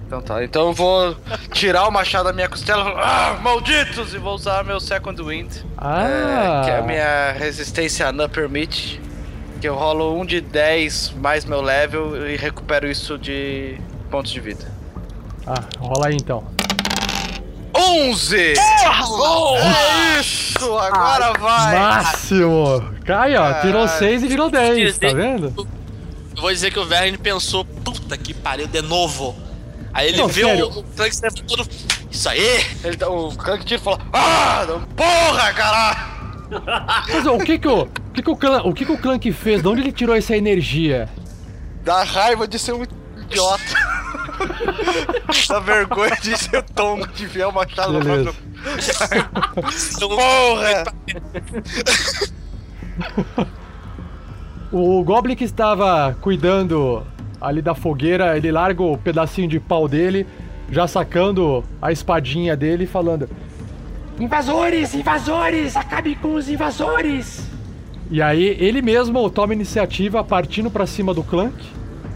[0.08, 1.18] Então tá, então eu vou
[1.52, 4.14] tirar o machado da minha costela ah, malditos!
[4.14, 6.62] E vou usar meu Second Wind, Ah!
[6.62, 9.02] é, que é a minha resistência a Permit.
[9.60, 13.78] Que eu rolo um de 10 mais meu level e recupero isso de
[14.10, 14.72] pontos de vida.
[15.46, 16.44] Ah, rola aí então.
[17.76, 18.36] 11!
[18.38, 20.78] É isso!
[20.78, 21.80] Agora vai!
[21.80, 22.94] Máximo!
[23.06, 24.00] Cai, ó, tirou Caralho.
[24.00, 25.54] 6 e virou 10, tá vendo?
[26.36, 29.36] Eu vou dizer que o Verne pensou, puta que pariu, de novo.
[29.94, 30.68] Aí ele Não, vê sério.
[30.68, 31.68] o, o Clank todo.
[32.12, 32.66] Isso aí!
[32.84, 34.66] Ele, tá- o Clank tira e fala: Ah!
[34.96, 36.18] Porra, caralho!
[37.12, 38.98] Mas ó, o que que o, o que que o, Clan, o que que o
[38.98, 39.62] Clank fez?
[39.62, 41.10] De onde ele tirou essa energia?
[41.84, 42.84] Dá raiva de ser um
[43.18, 43.64] idiota.
[45.48, 48.36] Dá vergonha de ser tongo, de ver o machado no próprio.
[50.00, 50.84] Porra!
[54.72, 57.06] O Goblin que estava cuidando
[57.40, 60.28] ali da fogueira, ele larga o pedacinho de pau dele,
[60.70, 63.30] já sacando a espadinha dele e falando.
[64.20, 67.48] Invasores, invasores, acabe com os invasores.
[68.10, 71.56] E aí ele mesmo toma iniciativa partindo pra cima do Clank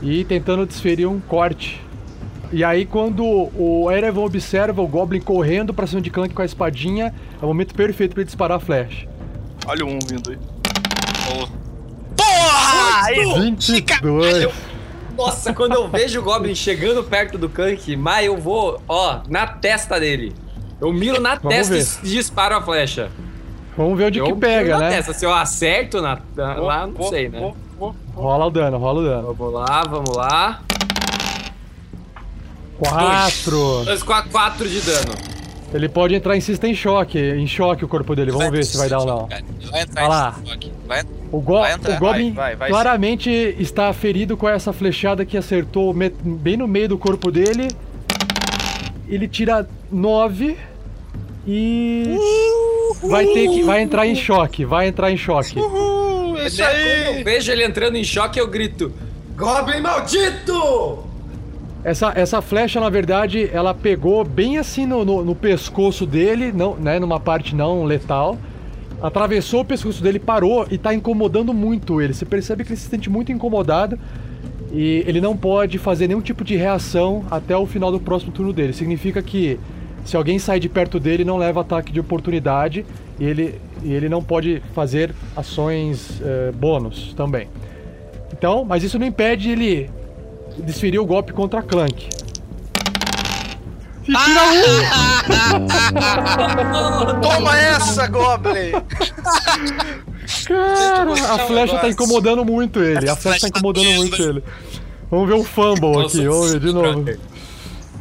[0.02, 1.82] e tentando desferir um corte.
[2.52, 6.46] E aí quando o Erevan observa o Goblin correndo pra cima de Clank com a
[6.46, 9.08] espadinha, é o momento perfeito pra ele disparar a flecha.
[9.66, 10.38] Olha o um vindo aí.
[11.28, 11.62] Porra!
[13.40, 14.48] 22.
[15.18, 19.46] Nossa, quando eu vejo o Goblin chegando perto do Kank, mas eu vou, ó, na
[19.46, 20.34] testa dele.
[20.80, 23.10] Eu miro na Vamos testa e disparo a flecha.
[23.78, 24.90] Vamos ver onde eu que pega, né?
[24.90, 25.14] Testa.
[25.14, 27.54] Se eu acerto na, na- lá, não sei, né?
[28.14, 29.34] Rola o dano, rola o dano.
[29.34, 30.62] Vamos lá, vamos lá.
[32.90, 33.84] Quatro.
[33.86, 35.14] Dois, quatro, quatro de dano.
[35.74, 38.32] Ele pode entrar em System Shock, em choque o corpo dele.
[38.32, 39.28] Vamos ver se vai dar ou não.
[39.72, 40.36] Vai entrar Olha lá.
[40.44, 40.72] em choque.
[40.86, 41.96] Vai O, go Vai entrar.
[41.96, 46.68] o Goblin Vai, vai, vai claramente está ferido com essa flechada que acertou bem no
[46.68, 47.70] meio do corpo dele.
[49.08, 50.58] Ele tira nove
[51.48, 52.18] e
[53.10, 55.58] vai ter que vai entrar em choque, vai entrar em choque.
[55.58, 57.18] Uhul, é isso Quando aí!
[57.20, 58.92] eu vejo ele entrando em choque, eu grito:
[59.38, 61.06] Goblin maldito!
[61.84, 66.76] Essa, essa flecha, na verdade, ela pegou bem assim no, no, no pescoço dele, não,
[66.76, 68.38] né, numa parte não letal.
[69.02, 72.14] Atravessou o pescoço dele, parou e tá incomodando muito ele.
[72.14, 73.98] Você percebe que ele se sente muito incomodado
[74.72, 78.54] e ele não pode fazer nenhum tipo de reação até o final do próximo turno
[78.54, 78.74] dele.
[78.74, 79.60] Significa que
[80.06, 82.86] se alguém sair de perto dele, não leva ataque de oportunidade
[83.20, 87.48] e ele, e ele não pode fazer ações eh, bônus também.
[88.34, 89.90] Então, mas isso não impede ele
[90.60, 92.10] desferir o golpe contra Clank.
[94.08, 95.68] E tira um!
[97.22, 98.72] Toma essa, Goblin!
[100.48, 103.10] Cara, a flecha tá incomodando muito ele.
[103.10, 104.44] A flecha tá incomodando muito ele.
[105.10, 107.06] Vamos ver o fumble aqui, vamos ver de novo.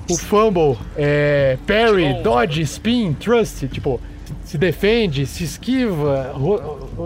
[0.09, 4.01] O fumble é parry, dodge, spin, trust, tipo,
[4.51, 6.35] se defende, se esquiva,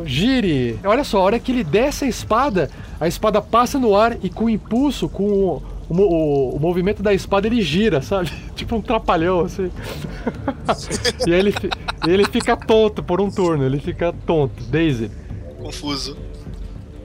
[0.06, 0.78] gire.
[0.82, 4.30] Olha só, a hora que ele desce a espada, a espada passa no ar e
[4.30, 8.32] com o impulso, com o, o o- movimento da espada, ele gira, sabe?
[8.56, 9.70] Tipo um trapalhão, assim.
[11.28, 11.54] e aí ele,
[12.08, 15.10] ele fica tonto por um turno, ele fica tonto, Daisy.
[15.58, 16.16] Confuso.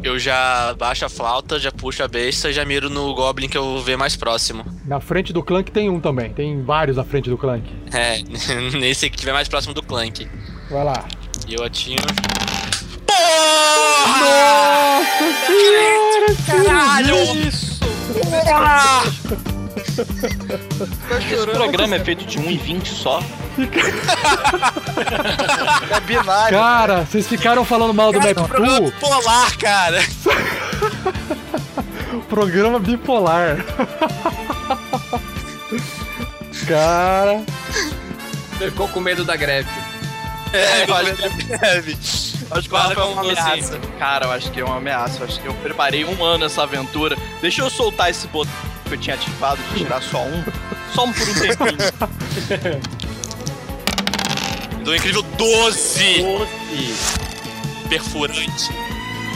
[0.02, 3.58] Eu já baixo a flauta, já puxo a besta e já miro no Goblin que
[3.58, 4.64] eu ver mais próximo.
[4.86, 7.70] Na frente do Clank tem um também, tem vários na frente do Clank.
[7.92, 8.22] É,
[8.80, 10.28] nesse que tiver mais próximo do Clank.
[10.70, 11.06] Vai lá.
[11.48, 12.08] E eu atiro.
[16.46, 17.16] Caralho!
[17.48, 17.80] Isso!
[19.78, 23.22] Esse programa é feito de 1,20 só.
[25.92, 26.58] é binário.
[26.58, 28.92] Cara, vocês ficaram falando mal do Map Pool?
[29.00, 30.00] Polar, cara!
[32.30, 33.58] Programa bipolar.
[36.68, 37.44] Cara.
[38.58, 39.70] Ficou com medo da greve.
[40.54, 41.16] É, eu acho,
[41.48, 41.98] Greve.
[42.52, 43.80] acho que o Rafa é uma ameaça.
[43.98, 45.20] Cara, eu acho que é uma ameaça.
[45.22, 47.16] Eu acho que eu preparei um ano essa aventura.
[47.42, 48.52] Deixa eu soltar esse botão
[48.90, 50.44] que eu tinha ativado de tirar só um.
[50.94, 51.78] Só um por um tempinho.
[54.84, 56.26] Do incrível 12!
[57.88, 58.70] Perfurante.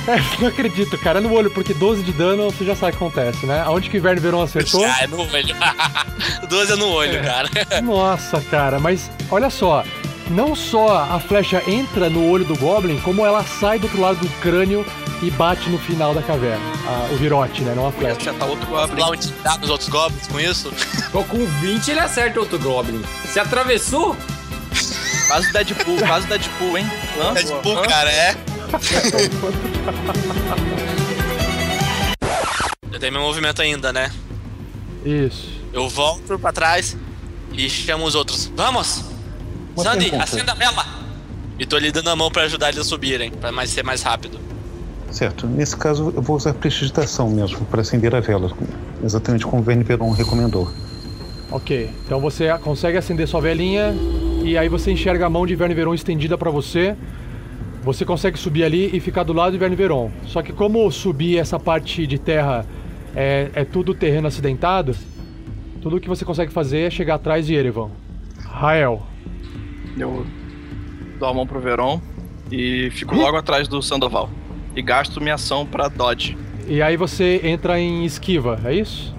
[0.08, 1.20] É, não acredito, cara.
[1.20, 3.62] É no olho, porque 12 de dano você já sabe o que acontece, né?
[3.66, 4.84] Aonde que o Inverno Verão acertou?
[4.84, 5.56] Ah, é no olho.
[6.50, 7.50] 12 é no olho, cara.
[7.82, 9.84] Nossa, cara, mas olha só.
[10.30, 14.20] Não só a flecha entra no olho do Goblin, como ela sai do outro lado
[14.20, 14.86] do crânio
[15.26, 16.64] e bate no final da caverna.
[16.88, 17.74] Ah, o virote, né?
[17.76, 18.20] Não a flecha.
[18.20, 19.00] Já tá outro Goblin.
[19.00, 20.72] lá onde dá nos outros Goblins com isso?
[21.12, 23.02] Tô com 20, ele acerta outro Goblin.
[23.26, 24.16] Se atravessou,
[25.28, 26.86] Quase Deadpool, quase Deadpool, hein?
[27.20, 27.34] Hã?
[27.34, 27.82] Tipo, Hã?
[27.88, 28.36] cara, é.
[32.92, 34.12] Eu tenho meu movimento ainda, né?
[35.06, 35.50] Isso.
[35.72, 36.96] Eu volto pra trás
[37.52, 38.52] e chamo os outros.
[38.56, 39.04] Vamos!
[39.78, 40.86] Sandy, acenda a vela!
[41.58, 44.04] E tô lhe dando a mão pra ajudar eles a subirem, pra mais ser mais
[44.04, 44.40] rápido.
[45.14, 45.46] Certo.
[45.46, 48.52] Nesse caso, eu vou usar prestidigitação mesmo para acender a vela,
[49.04, 50.68] exatamente como o Verne Veron recomendou.
[51.52, 53.94] Ok, então você consegue acender sua velinha
[54.44, 56.96] e aí você enxerga a mão de Verne Veron estendida pra você.
[57.84, 60.10] Você consegue subir ali e ficar do lado de Verne Veron.
[60.26, 62.66] Só que como subir essa parte de terra
[63.16, 64.96] é, é tudo terreno acidentado,
[65.80, 67.92] tudo que você consegue fazer é chegar atrás de Erevan.
[68.48, 69.04] Rael.
[69.96, 70.26] Eu
[71.20, 72.02] dou a mão pro Veron
[72.52, 74.28] e fico logo atrás do Sandoval.
[74.76, 76.38] E gasto minha ação pra dodge.
[76.68, 79.14] E aí você entra em esquiva, é isso?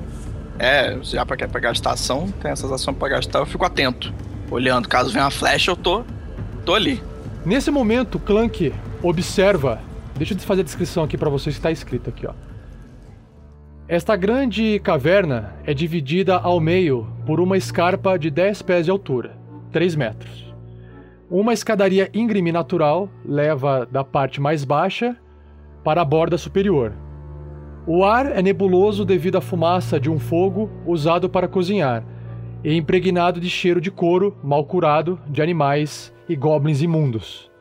[0.59, 4.13] É, já pra, pra gastar ação, tem essas ações pra gastar, eu fico atento.
[4.51, 6.05] Olhando, caso venha uma flecha, eu tô.
[6.65, 7.03] tô ali.
[7.45, 9.81] Nesse momento, Clank observa.
[10.17, 12.33] Deixa eu fazer a descrição aqui pra vocês que está escrito aqui, ó.
[13.87, 19.37] Esta grande caverna é dividida ao meio por uma escarpa de 10 pés de altura,
[19.73, 20.55] 3 metros.
[21.31, 25.17] Uma escadaria íngreme natural leva da parte mais baixa
[25.85, 26.93] para a borda superior.
[27.87, 32.03] O ar é nebuloso devido à fumaça de um fogo usado para cozinhar
[32.65, 37.53] e impregnado de cheiro de couro mal curado de animais e goblins imundos.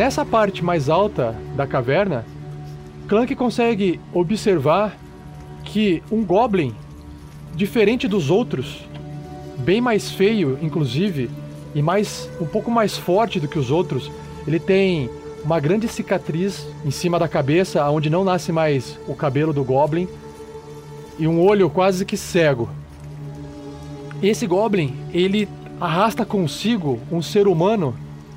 [0.00, 2.24] nessa parte mais alta da caverna,
[3.10, 4.96] Clank consegue observar
[5.64, 6.72] que um Goblin,
[7.56, 8.84] diferente dos outros,
[9.58, 11.28] bem mais feio, inclusive,
[11.74, 14.08] e mais um pouco mais forte do que os outros,
[14.46, 15.10] ele tem
[15.44, 20.06] uma grande cicatriz em cima da cabeça, onde não nasce mais o cabelo do Goblin,
[21.18, 22.70] e um olho quase que cego.
[24.22, 25.48] Esse Goblin, ele
[25.80, 27.92] arrasta consigo um ser humano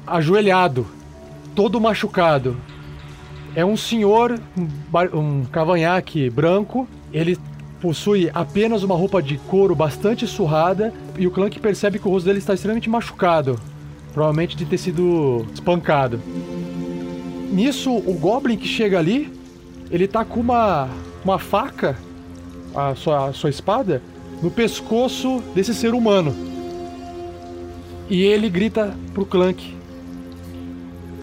[0.08, 0.88] ajoelhado,
[1.54, 2.58] todo machucado.
[3.56, 4.40] É um senhor,
[5.14, 6.88] um, cavanhaque branco.
[7.12, 7.38] Ele
[7.80, 12.26] possui apenas uma roupa de couro bastante surrada e o Clank percebe que o rosto
[12.26, 13.60] dele está extremamente machucado,
[14.14, 16.20] provavelmente de ter sido espancado.
[17.52, 19.32] Nisso, o Goblin que chega ali,
[19.92, 20.90] ele tá com uma,
[21.24, 21.96] uma faca,
[22.74, 24.02] a sua, a sua espada,
[24.42, 26.34] no pescoço desse ser humano.
[28.10, 29.76] E ele grita pro Clank: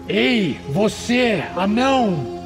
[0.07, 2.41] Ei, você, anão!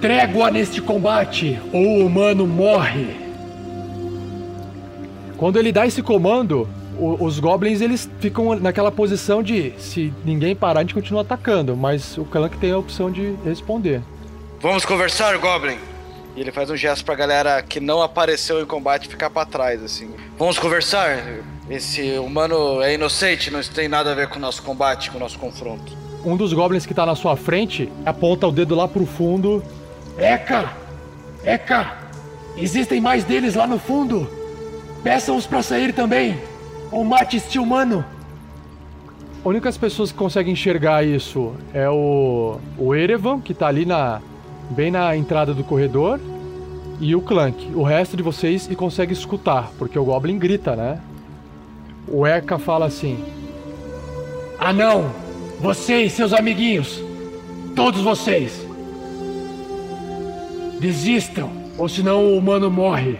[0.00, 3.16] Trégua neste combate, ou o humano morre!
[5.36, 6.68] Quando ele dá esse comando,
[6.98, 11.76] o- os goblins eles ficam naquela posição de se ninguém parar, a gente continua atacando,
[11.76, 14.00] mas o Clank tem a opção de responder.
[14.60, 15.76] Vamos conversar, Goblin.
[16.36, 19.82] E ele faz um gesto pra galera que não apareceu em combate ficar pra trás,
[19.82, 20.10] assim.
[20.38, 21.18] Vamos conversar.
[21.68, 25.20] Esse humano é inocente, não tem nada a ver com o nosso combate, com o
[25.20, 25.92] nosso confronto.
[26.24, 29.62] Um dos goblins que tá na sua frente aponta o dedo lá pro fundo.
[30.16, 30.72] Eka!
[31.44, 31.98] Eka!
[32.56, 34.28] Existem mais deles lá no fundo!
[35.02, 36.38] Peçam-os pra sair também!
[36.90, 38.04] Ou mate este humano!
[39.44, 44.20] A únicas pessoas que conseguem enxergar isso é o, o Erevan, que tá ali na
[44.70, 46.20] bem na entrada do corredor,
[47.00, 47.72] e o Clank.
[47.74, 51.00] O resto de vocês e consegue escutar, porque o Goblin grita, né?
[52.06, 53.18] O Eka fala assim:
[54.58, 55.21] Anão!
[55.62, 57.00] Você e seus amiguinhos!
[57.76, 58.52] Todos vocês!
[60.80, 63.16] Desistam, ou senão o humano morre!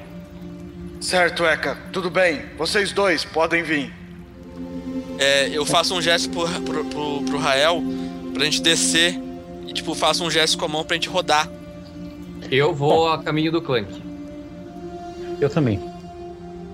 [1.00, 2.42] Certo, Eka, tudo bem.
[2.58, 3.94] Vocês dois podem vir.
[5.20, 7.80] É, eu faço um gesto pro, pro, pro, pro Rael
[8.34, 9.16] pra gente descer
[9.68, 11.48] e, tipo, faço um gesto com a mão pra gente rodar.
[12.50, 14.02] Eu vou a caminho do Clank.
[15.40, 15.91] Eu também.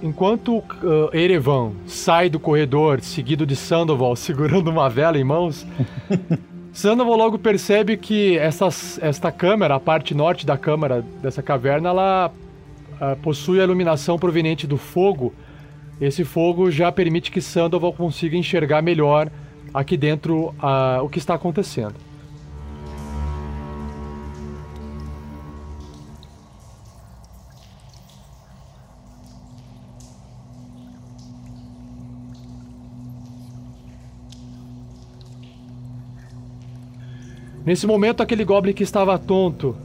[0.02, 0.64] Enquanto uh,
[1.12, 5.66] Erevan sai do corredor, seguido de Sandoval segurando uma vela em mãos,
[6.72, 12.32] Sandoval logo percebe que essas, esta câmera, a parte norte da câmara dessa caverna, ela
[13.00, 15.34] uh, possui a iluminação proveniente do fogo.
[16.00, 19.28] Esse fogo já permite que Sandoval consiga enxergar melhor
[19.74, 21.94] aqui dentro uh, o que está acontecendo.
[37.68, 39.76] Nesse momento, aquele Goblin que estava tonto,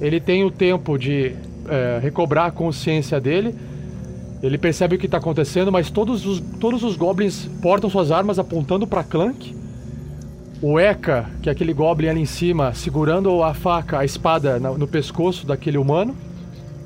[0.00, 1.34] ele tem o tempo de
[1.68, 3.52] é, recobrar a consciência dele.
[4.40, 8.38] Ele percebe o que está acontecendo, mas todos os, todos os Goblins portam suas armas
[8.38, 9.52] apontando para Clank.
[10.62, 14.70] O Eka, que é aquele Goblin ali em cima, segurando a faca, a espada na-
[14.70, 16.14] no pescoço daquele humano,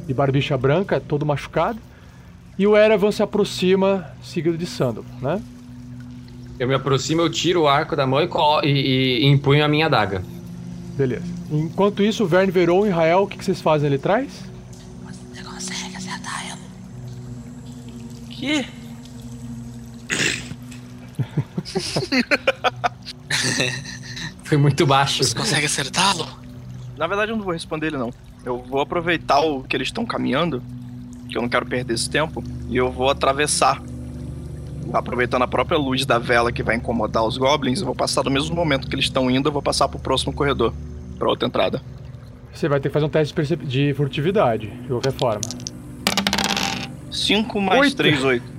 [0.06, 1.78] de barbicha branca, todo machucado.
[2.58, 5.42] E o Erevan se aproxima, seguido de Sandoval, né?
[6.58, 8.26] Eu me aproximo, eu tiro o arco da mão e,
[8.66, 10.22] e- e empunho a minha adaga.
[10.98, 11.22] Beleza.
[11.48, 14.42] Enquanto isso, o Verne Veron e Rael, o que, que vocês fazem ali atrás?
[15.32, 16.58] Você consegue acertar ela?
[18.28, 18.66] Que?
[24.42, 25.22] Foi muito baixo.
[25.22, 26.26] Você consegue acertá-lo?
[26.96, 28.12] Na verdade, eu não vou responder ele, não.
[28.44, 30.60] Eu vou aproveitar o que eles estão caminhando,
[31.28, 33.80] que eu não quero perder esse tempo, e eu vou atravessar.
[34.92, 38.30] Aproveitando a própria luz da vela que vai incomodar os goblins, eu vou passar do
[38.30, 40.72] mesmo momento que eles estão indo, eu vou passar pro próximo corredor,
[41.18, 41.82] pra outra entrada.
[42.52, 45.40] Você vai ter que fazer um teste de, furtividade, de qualquer forma.
[47.10, 47.96] 5 mais Oito.
[47.96, 48.44] 3, 8.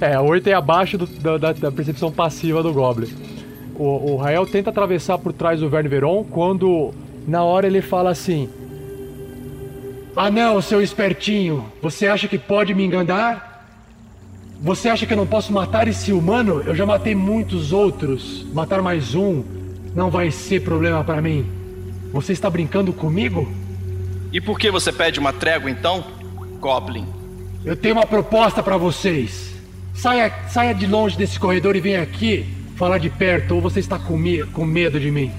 [0.00, 3.08] É, 8 é abaixo do- da, da- da percepção passiva do Goblin.
[3.74, 6.92] O, o Rael tenta atravessar por trás do Verne Veron quando,
[7.26, 8.48] na hora, ele fala assim:
[10.16, 11.66] Anão, seu espertinho!
[11.82, 13.46] Você acha que pode me enganar?
[14.60, 16.60] Você acha que eu não posso matar esse humano?
[16.66, 18.44] Eu já matei muitos outros.
[18.52, 19.44] Matar mais um
[19.94, 21.46] não vai ser problema pra mim.
[22.12, 23.48] Você está brincando comigo?
[24.32, 26.04] E por que você pede uma trégua então,
[26.60, 27.06] Goblin?
[27.64, 29.54] Eu tenho uma proposta pra vocês.
[29.94, 32.46] Saia, saia de longe desse corredor e venha aqui
[32.76, 35.30] falar de perto, ou você está com, me- com medo de mim.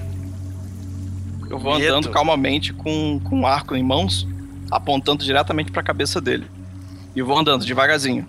[1.48, 1.86] Eu vou Medo.
[1.96, 4.26] andando calmamente com, com um arco em mãos,
[4.70, 6.46] apontando diretamente pra cabeça dele.
[7.14, 8.26] E vou andando devagarzinho.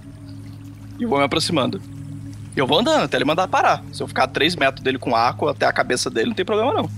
[1.00, 1.82] E vou me aproximando.
[2.56, 3.84] Eu vou andando até ele mandar parar.
[3.92, 6.46] Se eu ficar a 3 metros dele com arco até a cabeça dele, não tem
[6.46, 6.90] problema não.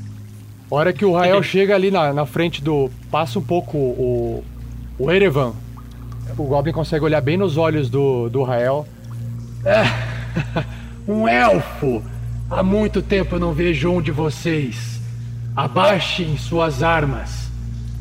[0.72, 2.90] A hora que o Rael chega ali na, na frente do.
[3.12, 4.44] Passa um pouco o.
[4.98, 5.54] O Erevan.
[6.38, 8.88] O Goblin consegue olhar bem nos olhos do, do Rael.
[11.06, 12.02] Um elfo!
[12.50, 15.02] Há muito tempo eu não vejo um de vocês.
[15.54, 17.43] Abaixem suas armas.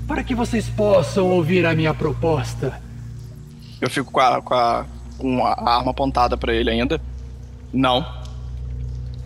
[0.06, 2.80] Para que vocês possam ouvir a minha proposta.
[3.80, 4.84] Eu fico com a, com a,
[5.18, 7.00] com a arma apontada pra ele ainda.
[7.72, 7.98] Não.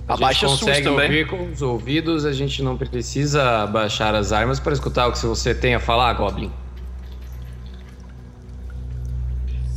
[0.09, 1.05] A Abaixa gente consegue também.
[1.07, 5.18] ouvir com os ouvidos, a gente não precisa abaixar as armas para escutar o que
[5.27, 6.53] você tem a falar, Goblin.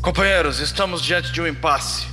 [0.01, 2.07] Companheiros, estamos diante de um impasse.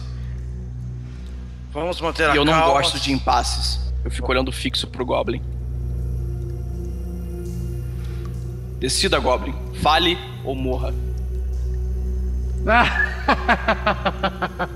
[1.72, 2.72] Vamos manter a E eu não calma.
[2.80, 3.80] gosto de impasses.
[4.04, 5.42] Eu fico olhando fixo pro Goblin.
[8.78, 9.54] Decida, Goblin.
[9.82, 10.94] Fale ou morra.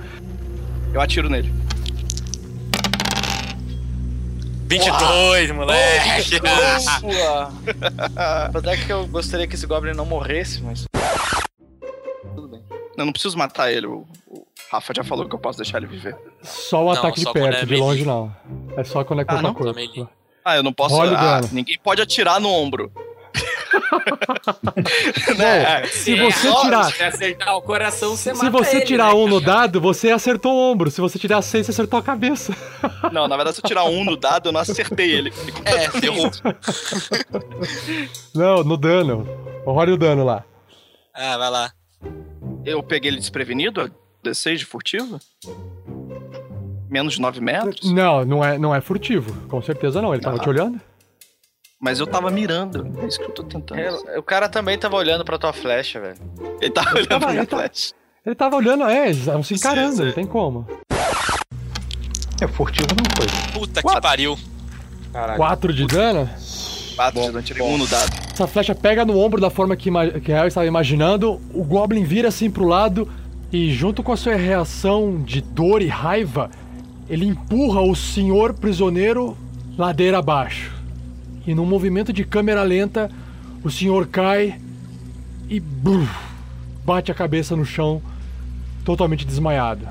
[0.93, 1.53] Eu atiro nele.
[4.67, 6.41] 22, moleque!
[7.01, 7.53] Boa!
[8.47, 10.87] Apesar que eu gostaria que esse Goblin não morresse, mas.
[12.97, 13.89] Eu não preciso matar ele.
[13.89, 16.17] O, o Rafa já falou que eu posso deixar ele viver.
[16.43, 18.33] Só o Não, ataque só de perto, é de longe não.
[18.77, 19.51] É só quando é corpo não?
[19.51, 20.09] a corpo.
[20.45, 21.01] Ah, eu não posso.
[21.03, 22.93] Ah, ninguém pode atirar no ombro.
[24.63, 26.85] Bom, se você É, tirar.
[26.93, 30.11] Se acertar o coração, você Se mata você ele, tirar né, um no dado, você
[30.11, 30.91] acertou o ombro.
[30.91, 32.55] Se você tirar seis, você acertou a cabeça.
[33.13, 35.33] Não, na verdade, se eu tirar um no dado, eu não acertei ele.
[35.65, 36.31] É, ferrou.
[38.35, 39.27] Não, no dano.
[39.67, 40.45] Olha o dano lá.
[41.15, 41.73] Ah, vai lá.
[42.65, 43.91] Eu peguei ele desprevenido?
[44.25, 45.19] D6 de furtivo?
[46.89, 47.93] Menos de 9 metros?
[47.93, 49.33] Não, não é, não é furtivo.
[49.49, 50.13] Com certeza não.
[50.15, 50.41] Ele tava Ah.
[50.41, 50.81] te olhando?
[51.81, 52.87] Mas eu tava mirando.
[53.03, 53.79] É isso que eu tô tentando.
[53.81, 56.17] É, O cara também tava olhando pra tua flecha, velho.
[56.61, 57.95] Ele tava olhando tava- pra minha flecha.
[58.25, 60.05] Ele tava olhando, é, eles estavam se encarando, sim.
[60.05, 60.67] não tem como.
[62.41, 63.27] É furtivo não foi.
[63.59, 64.01] Puta Quatro.
[64.01, 64.39] que pariu.
[65.11, 65.37] Caralho.
[65.39, 66.29] 4 de dano.
[66.97, 68.11] 4 de dano, tirei um no dado.
[68.31, 71.41] Essa flecha pega no ombro da forma que, que Harry estava imaginando.
[71.55, 73.11] O Goblin vira assim pro lado
[73.51, 76.51] e, junto com a sua reação de dor e raiva,
[77.09, 79.37] ele empurra o senhor prisioneiro
[79.79, 80.73] ladeira abaixo.
[81.51, 83.11] E num movimento de câmera lenta,
[83.65, 84.61] o senhor cai
[85.49, 86.09] e bruf,
[86.85, 88.01] bate a cabeça no chão,
[88.85, 89.85] totalmente desmaiado.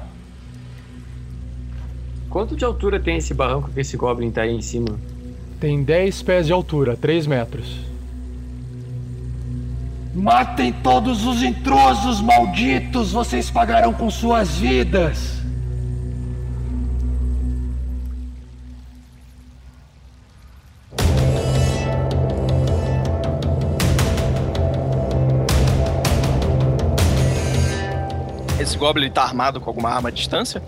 [2.30, 4.97] Quanto de altura tem esse barranco que esse Goblin tá aí em cima?
[5.60, 7.80] Tem 10 pés de altura, 3 metros.
[10.16, 13.12] Matem todos os intrusos malditos!
[13.12, 15.39] Vocês pagarão com suas vidas!
[28.80, 30.62] Goblin tá armado com alguma arma à distância?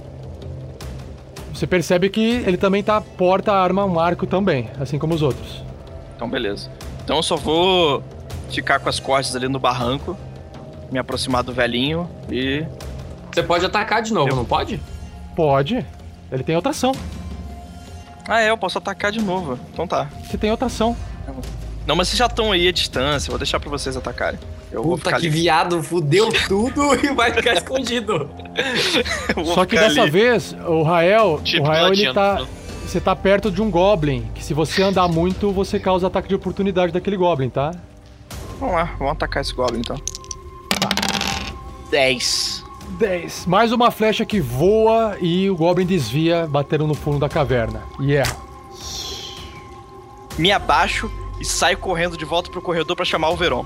[1.53, 5.63] Você percebe que ele também tá porta, arma, um arco também, assim como os outros.
[6.15, 6.69] Então, beleza.
[7.03, 8.03] Então eu só vou
[8.49, 10.15] ficar com as costas ali no barranco,
[10.91, 12.65] me aproximar do velhinho e.
[13.31, 14.79] Você pode atacar de novo, Eu- não pode?
[15.35, 15.85] Pode.
[16.31, 16.91] Ele tem outra ação.
[18.27, 19.57] Ah, é, eu posso atacar de novo.
[19.73, 20.07] Então tá.
[20.23, 20.95] Você tem outra ação.
[21.87, 24.39] Não, mas vocês já estão aí à distância, vou deixar pra vocês atacarem.
[24.71, 25.35] Eu vou Puta ficar que ali.
[25.41, 28.29] viado, fudeu tudo e vai ficar escondido.
[29.53, 30.11] Só que dessa ali.
[30.11, 32.45] vez, o Rael, Tipo o Rael ele tá.
[32.85, 36.35] Você tá perto de um Goblin, que se você andar muito, você causa ataque de
[36.35, 37.71] oportunidade daquele Goblin, tá?
[38.59, 39.97] Vamos lá, vamos atacar esse Goblin então.
[41.89, 42.63] 10.
[42.99, 43.45] 10.
[43.45, 47.81] Mais uma flecha que voa e o Goblin desvia, batendo no fundo da caverna.
[47.99, 48.35] E erra.
[50.37, 51.09] Me abaixo
[51.39, 53.65] e saio correndo de volta pro corredor pra chamar o Veron.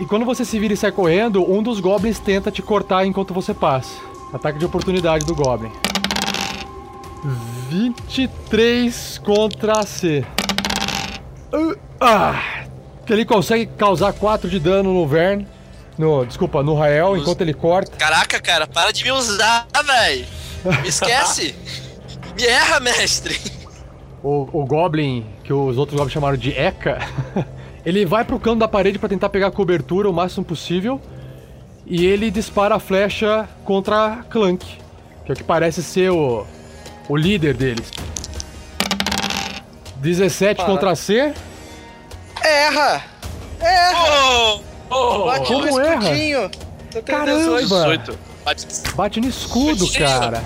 [0.00, 3.34] E quando você se vira e sai correndo, um dos Goblins tenta te cortar enquanto
[3.34, 3.96] você passa.
[4.32, 5.72] Ataque de oportunidade do Goblin.
[7.68, 10.24] 23 contra C.
[11.52, 12.64] Uh, Ah!
[13.04, 15.46] Que ele consegue causar 4 de dano no Vern.
[15.96, 17.90] No, desculpa, no Rael, enquanto ele corta.
[17.96, 20.26] Caraca, cara, para de me usar, velho.
[20.82, 21.56] Me esquece.
[22.36, 23.40] me erra, mestre.
[24.22, 26.98] O, o Goblin, que os outros Goblins chamaram de Eka,
[27.88, 31.00] ele vai pro canto da parede pra tentar pegar cobertura o máximo possível.
[31.86, 34.62] E ele dispara a flecha contra Clank,
[35.24, 36.46] que é o que parece ser o,
[37.08, 37.90] o líder deles.
[39.96, 41.32] 17 contra C.
[42.44, 43.02] Erra!
[43.58, 44.60] Erra!
[44.90, 46.02] Oh, Bate no como erra?
[46.02, 46.38] escudinho!
[46.94, 47.62] Eu tenho Caramba!
[47.62, 48.18] 18.
[48.94, 50.42] Bate no escudo, cara.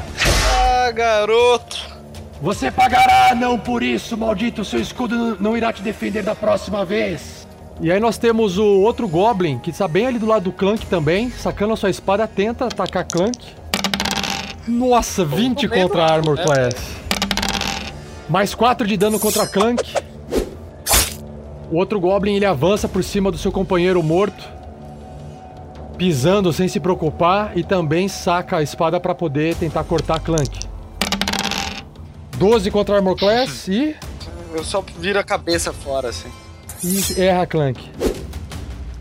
[0.48, 1.91] Ah, garoto!
[2.42, 4.64] Você pagará não por isso, maldito!
[4.64, 7.46] Seu escudo não irá te defender da próxima vez!
[7.80, 10.84] E aí nós temos o outro Goblin, que está bem ali do lado do Clank
[10.86, 13.38] também, sacando a sua espada, tenta atacar Clank.
[14.66, 16.42] Nossa, 20 contra a Armor né?
[16.42, 16.74] Class.
[18.28, 19.94] Mais 4 de dano contra Clank.
[21.70, 24.42] O outro Goblin ele avança por cima do seu companheiro morto,
[25.96, 30.71] pisando sem se preocupar e também saca a espada para poder tentar cortar Clank.
[32.42, 33.94] 12 contra a Armor Class e,
[34.52, 36.28] Eu só viro a cabeça fora, assim.
[36.82, 37.88] e erra a Clank.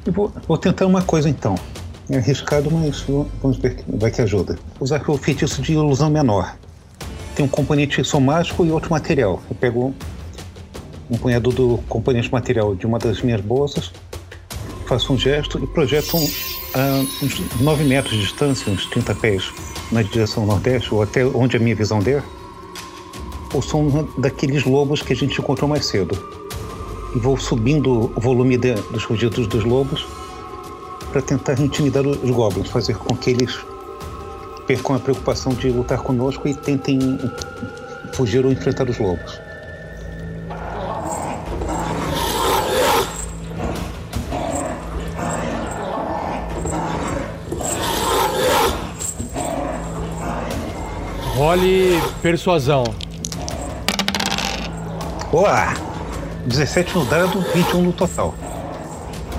[0.06, 1.56] Eu vou, vou tentar uma coisa então.
[2.08, 3.04] É arriscado, mas
[3.42, 4.60] vamos ver que vai que ajuda.
[4.80, 6.56] Usar o feitiço de ilusão menor.
[7.34, 9.42] Tem um componente somático e outro material.
[9.50, 9.92] Eu pego
[11.10, 13.92] um punhado do componente material de uma das minhas bolsas,
[14.86, 16.30] faço um gesto e projeto um,
[16.76, 19.52] a uns 9 metros de distância, uns 30 pés,
[19.92, 22.24] na direção nordeste, ou até onde a minha visão der,
[23.54, 26.18] o som daqueles lobos que a gente encontrou mais cedo
[27.16, 30.06] e vou subindo o volume de- dos rugidos dos lobos
[31.12, 33.60] para tentar intimidar os goblins, fazer com que eles
[34.66, 37.00] percam a preocupação de lutar conosco e tentem
[38.14, 39.40] fugir ou enfrentar os lobos.
[51.36, 52.84] Role persuasão.
[55.34, 55.74] Olá!
[56.46, 58.34] 17 no dado, 21 no total.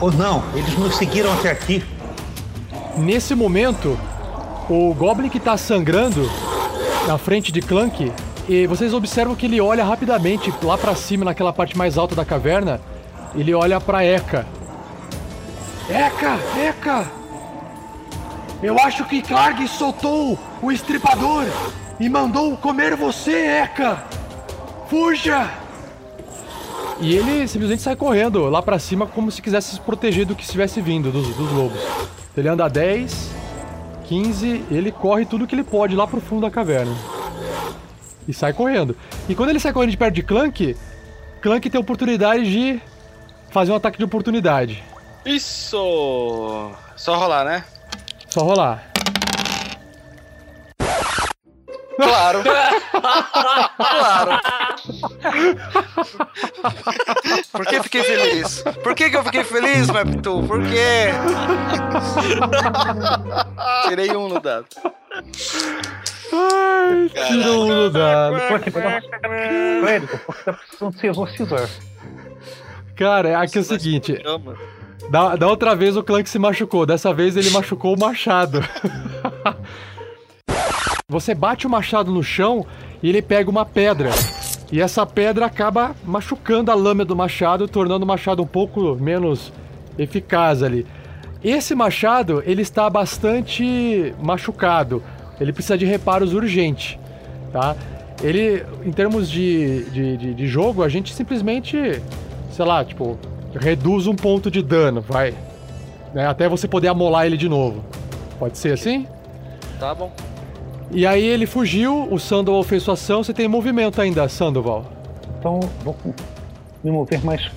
[0.01, 1.85] Ou não, eles nos seguiram até aqui.
[2.97, 3.99] Nesse momento,
[4.71, 6.31] o Goblin que tá sangrando
[7.07, 8.11] na frente de Clank,
[8.49, 12.25] e vocês observam que ele olha rapidamente lá pra cima, naquela parte mais alta da
[12.25, 12.81] caverna.
[13.35, 14.47] Ele olha pra Eka.
[15.91, 17.07] Eca, Eca!
[18.63, 21.45] Eu acho que Clark soltou o estripador
[22.01, 24.03] e mandou comer você, Eca!
[24.89, 25.62] Fuja!
[27.03, 30.45] E ele simplesmente sai correndo lá pra cima como se quisesse se proteger do que
[30.45, 31.81] estivesse vindo, dos, dos lobos.
[32.37, 33.31] Ele anda 10,
[34.05, 36.95] 15, ele corre tudo que ele pode lá pro fundo da caverna.
[38.29, 38.97] E sai correndo.
[39.29, 40.77] E quando ele sai correndo de perto de Clank,
[41.41, 42.81] Clank tem a oportunidade de
[43.51, 44.81] fazer um ataque de oportunidade.
[45.27, 46.71] Isso!
[46.95, 47.65] Só rolar, né?
[48.31, 48.93] Só rolar.
[51.97, 52.43] Claro.
[53.77, 54.41] claro.
[57.53, 58.63] Por que fiquei feliz?
[58.83, 60.43] Por que, que eu fiquei feliz, Meptu?
[60.47, 61.11] Por quê?
[63.89, 64.67] Tirei um no dado.
[66.33, 68.37] Ai, tirou um no dado.
[69.81, 71.69] Clérigo, porque tá precisando se exorcizar.
[72.97, 74.23] Cara, aqui é o seguinte.
[75.11, 78.61] Da, da outra vez o Clank se machucou, dessa vez ele machucou o machado.
[81.09, 82.67] Você bate o machado no chão
[83.03, 84.11] e ele pega uma pedra.
[84.73, 89.53] E essa pedra acaba machucando a lâmina do machado, tornando o machado um pouco menos
[89.99, 90.87] eficaz ali.
[91.45, 95.03] Esse machado, ele está bastante machucado.
[95.39, 96.99] Ele precisa de reparos urgentes,
[97.53, 97.77] tá?
[98.23, 102.01] Ele, em termos de, de, de, de jogo, a gente simplesmente,
[102.51, 103.19] sei lá, tipo,
[103.55, 105.35] reduz um ponto de dano, vai.
[106.15, 107.85] Né, Até você poder amolar ele de novo.
[108.39, 109.07] Pode ser assim?
[109.79, 110.11] Tá bom.
[110.93, 114.85] E aí ele fugiu, o Sandoval fez sua ação, você tem movimento ainda, Sandoval.
[115.39, 115.97] Então vou
[116.85, 117.51] me mover mais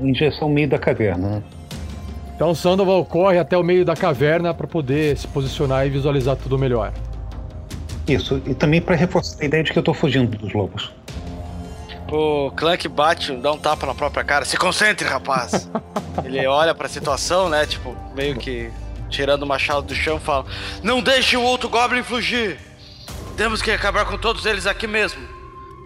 [0.00, 1.28] em direção ao meio da caverna.
[1.28, 1.42] Né?
[2.34, 6.36] Então o Sandoval corre até o meio da caverna para poder se posicionar e visualizar
[6.36, 6.92] tudo melhor.
[8.06, 10.90] Isso, e também para reforçar a ideia de que eu tô fugindo dos lobos.
[12.10, 14.46] O Clank bate, dá um tapa na própria cara.
[14.46, 15.68] Se concentre, rapaz.
[16.24, 17.66] Ele olha pra situação, né?
[17.66, 18.70] Tipo, meio que
[19.10, 20.46] tirando o machado do chão, fala:
[20.82, 22.58] Não deixe o outro Goblin fugir.
[23.38, 25.22] Temos que acabar com todos eles aqui mesmo.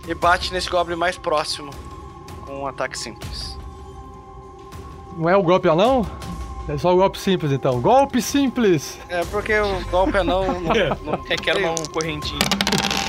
[0.09, 1.70] E bate nesse Goblin mais próximo
[2.46, 3.59] com um ataque simples.
[5.18, 6.07] Não é o golpe anão?
[6.66, 7.78] É só o golpe simples então.
[7.78, 8.98] Golpe simples!
[9.07, 10.46] É porque o golpe é não.
[11.28, 12.40] Requer uma um correntinho.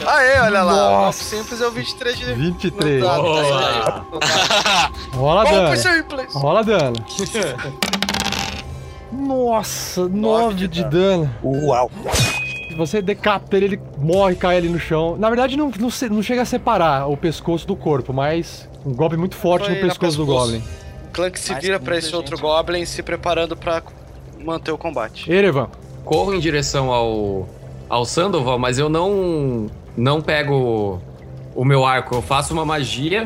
[0.06, 0.74] Aê, olha lá.
[0.74, 1.24] O golpe Nossa.
[1.24, 2.34] simples é o 23 de.
[2.34, 3.02] 23.
[3.02, 3.24] no dado,
[4.20, 4.92] tá.
[5.14, 5.78] Rola Golpe dano.
[5.78, 6.34] simples.
[6.34, 6.96] Rola dano.
[9.10, 11.34] Nossa, 9 de dano.
[11.42, 11.90] Uau!
[12.76, 15.16] Você decapita ele, ele morre, cai ali no chão.
[15.18, 19.16] Na verdade, não, não, não chega a separar o pescoço do corpo, mas um golpe
[19.16, 20.52] muito forte Foi no na pescoço do pescoço.
[20.52, 20.64] Goblin.
[21.08, 22.46] O Clank se vira muita esse outro gente.
[22.46, 23.82] Goblin se preparando pra
[24.44, 25.32] manter o combate.
[25.32, 25.70] Erevan,
[26.04, 27.48] Corro em direção ao,
[27.88, 31.02] ao Sandoval, mas eu não, não pego
[31.56, 32.16] o meu arco.
[32.16, 33.24] Eu faço uma magia,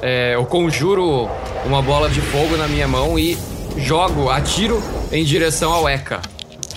[0.00, 1.28] é, eu conjuro
[1.66, 3.36] uma bola de fogo na minha mão e
[3.76, 6.20] jogo, atiro em direção ao Eka.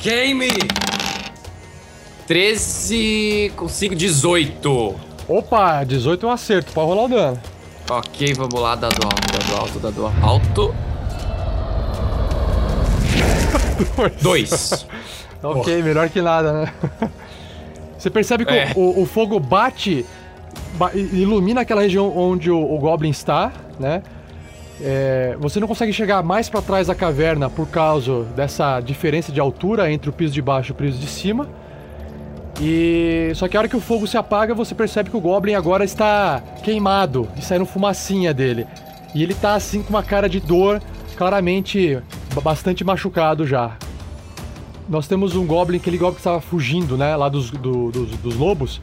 [0.02, 0.50] Queime!
[2.32, 4.96] 13, consigo 18.
[5.28, 7.38] Opa, 18 é um acerto, pode rolar o dano.
[7.90, 10.76] Ok, vamos lá, dado alto, dado alto, dado alto.
[14.22, 14.88] Dois.
[15.44, 16.74] Ok, melhor que nada, né?
[17.98, 18.72] Você percebe que É.
[18.78, 20.06] o, o fogo bate,
[20.76, 24.02] ba- ilumina aquela região onde o, o Goblin está, né?
[24.82, 29.40] É, você não consegue chegar mais pra trás da caverna por causa dessa diferença de
[29.42, 31.50] altura entre o piso de baixo e o piso de cima.
[32.64, 35.56] E só que a hora que o fogo se apaga, você percebe que o Goblin
[35.56, 38.68] agora está queimado e saindo fumacinha dele.
[39.16, 40.80] E ele tá assim com uma cara de dor,
[41.18, 42.00] claramente
[42.36, 43.76] ba- bastante machucado já.
[44.88, 48.36] Nós temos um Goblin, aquele Goblin que estava fugindo, né, lá dos, do- dos, dos
[48.36, 48.80] lobos.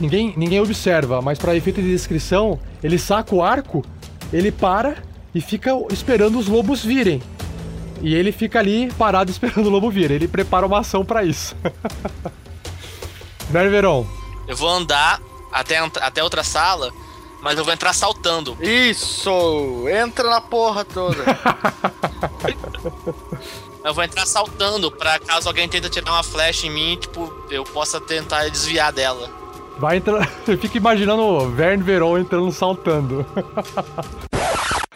[0.00, 3.84] Ninguém, ninguém observa, mas para efeito de descrição, ele saca o arco,
[4.32, 4.94] ele para
[5.34, 7.20] e fica esperando os lobos virem.
[8.00, 10.10] E ele fica ali parado esperando o lobo vir.
[10.12, 11.56] Ele prepara uma ação para isso.
[13.50, 14.06] Ververon,
[14.46, 15.20] Eu vou andar
[15.52, 16.92] até, até outra sala,
[17.42, 18.56] mas eu vou entrar saltando.
[18.60, 19.84] Isso!
[19.88, 21.22] Entra na porra toda.
[23.82, 27.64] Eu vou entrar saltando pra caso alguém tente tirar uma flecha em mim, tipo, eu
[27.64, 29.30] possa tentar desviar dela.
[29.78, 30.30] vai entrar.
[30.46, 33.24] Eu fico imaginando o Verne Veron entrando saltando.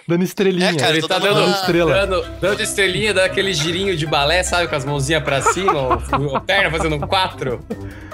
[0.07, 0.71] Dando estrelinha.
[0.71, 1.93] É, cara, Ele tá dando dando, estrela.
[2.07, 4.69] dando, dando estrelinha, dando aquele girinho de balé, sabe?
[4.69, 5.73] Com as mãozinhas pra cima,
[6.19, 7.65] o- a perna fazendo um quatro.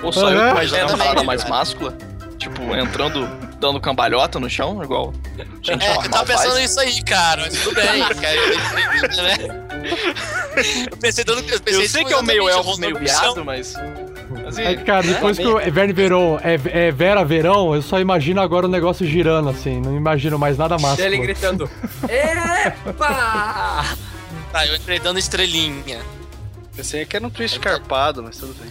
[0.03, 0.47] Ou só eu Aham.
[0.47, 1.97] que imaginei uma parada mais máscula.
[2.39, 3.29] Tipo, entrando,
[3.59, 5.13] dando cambalhota no chão, igual
[5.63, 6.61] gente É, eu tava pensando faz.
[6.63, 8.01] nisso aí, cara, mas tudo bem.
[8.15, 10.87] cara, eu, né?
[10.91, 11.41] eu pensei dando.
[11.41, 13.75] Eu, pensei Eu sei que é o meio elfo, meio viado, mas...
[14.47, 18.41] Assim, É, cara, depois que o Verne Veron é, é Vera Verão, eu só imagino
[18.41, 19.81] agora o negócio girando assim.
[19.81, 21.07] Não imagino mais nada másculo.
[21.07, 21.69] Ele gritando:
[22.09, 23.85] Epa!
[24.53, 26.01] Tá, eu entrei dando estrelinha.
[26.75, 28.71] Pensei que era um twist carpado, mas tudo bem.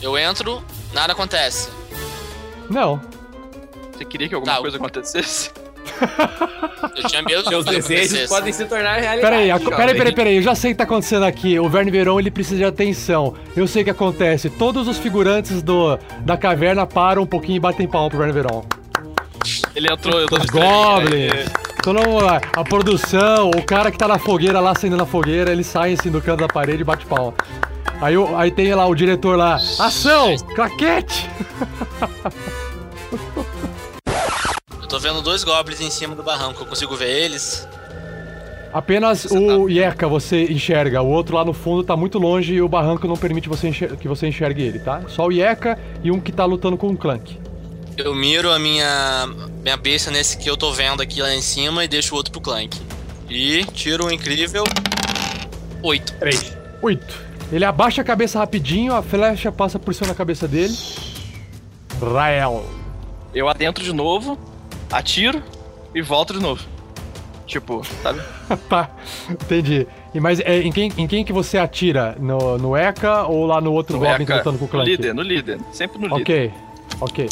[0.00, 0.62] Eu entro,
[0.94, 1.68] nada acontece.
[2.68, 3.00] Não.
[3.92, 5.50] Você queria que alguma Tá, coisa acontecesse?
[6.96, 9.20] Eu tinha medo Seus desejos podem se tornar realidade.
[9.20, 10.36] Peraí, a- peraí, peraí, peraí.
[10.36, 11.58] Eu já sei o que tá acontecendo aqui.
[11.58, 13.34] O Verne Veron ele precisa de atenção.
[13.56, 14.50] Eu sei o que acontece.
[14.50, 18.64] Todos os figurantes do, da caverna param um pouquinho e batem palma pro Verne Veron.
[19.74, 21.50] Ele entrou, eu tô Os Goblins.
[21.82, 22.40] Todo mundo lá.
[22.54, 26.10] A produção, o cara que tá na fogueira lá, acendendo a fogueira, ele sai assim
[26.10, 27.32] do canto da parede e bate palma.
[28.02, 29.56] Aí, aí tem lá o diretor lá.
[29.56, 30.34] Ação!
[30.54, 31.28] Claquete!
[34.90, 36.60] Tô vendo dois goblins em cima do barranco.
[36.62, 37.66] Eu consigo ver eles.
[38.72, 41.00] Apenas o Yeka você enxerga.
[41.00, 43.96] O outro lá no fundo tá muito longe e o barranco não permite você enxer-
[43.96, 45.02] que você enxergue ele, tá?
[45.08, 47.38] Só o Yeka e um que tá lutando com o Clank.
[47.96, 49.28] Eu miro a minha,
[49.62, 52.32] minha besta nesse que eu tô vendo aqui lá em cima e deixo o outro
[52.32, 52.76] pro Clank.
[53.28, 54.64] E tiro um incrível.
[55.82, 56.12] Oito.
[56.14, 56.56] Três.
[56.82, 57.14] Oito.
[57.52, 60.76] Ele abaixa a cabeça rapidinho, a flecha passa por cima da cabeça dele.
[62.00, 62.64] Rael.
[63.34, 64.38] Eu adentro de novo,
[64.90, 65.42] atiro
[65.94, 66.62] e volto de novo.
[67.46, 68.20] Tipo, sabe?
[68.68, 68.90] tá,
[69.28, 69.86] entendi.
[70.14, 72.16] E, mas é, em, quem, em quem que você atira?
[72.20, 74.88] No, no Eka ou lá no outro No Goblin Eka, lutando com o no Clank?
[74.90, 75.58] líder, no líder.
[75.72, 76.20] Sempre no líder.
[76.22, 76.52] Ok,
[77.00, 77.28] ok.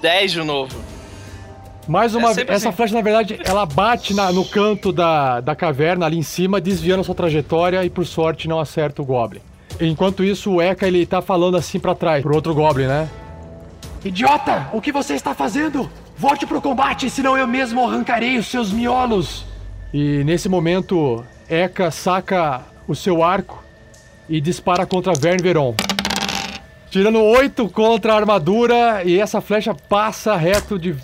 [0.00, 0.76] 10 de novo.
[1.88, 2.76] Mais uma É vez, sempre essa assim.
[2.76, 7.00] flecha, na verdade, ela bate na- no canto da, da caverna ali em cima, desviando
[7.00, 9.40] a sua trajetória e, por sorte, não acerta o Goblin.
[9.80, 13.08] Enquanto isso, o Eka, ele tá falando assim pra trás, pro outro Goblin, né?
[14.04, 14.70] Idiota!
[14.72, 15.90] O que você está fazendo?
[16.16, 19.44] Volte pro combate, senão eu mesmo arrancarei os seus miolos!
[19.92, 23.62] E nesse momento, Eka saca o seu arco
[24.28, 25.74] e dispara contra Verne Veron.
[26.90, 30.96] Tirando 8 contra a armadura e essa flecha passa reto de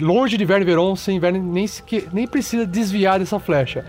[0.00, 3.84] longe de Verne Veron sem Verne nem, sequer, nem precisa desviar dessa flecha.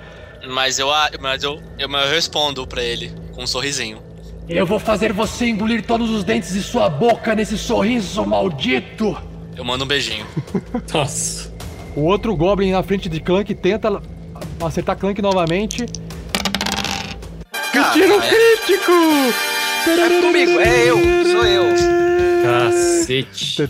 [0.50, 0.88] Mas eu,
[1.20, 4.07] mas eu, eu, mas eu respondo pra ele com um sorrisinho.
[4.50, 9.18] Eu vou fazer você engolir todos os dentes de sua boca nesse sorriso maldito!
[9.56, 10.26] Eu mando um beijinho.
[10.94, 11.52] Nossa.
[11.96, 14.02] O outro Goblin na frente de Clank tenta
[14.64, 15.86] acertar Clank novamente.
[17.94, 18.92] Tiro crítico!
[19.88, 21.64] É comigo, é eu, sou eu.
[22.44, 23.64] Cacete.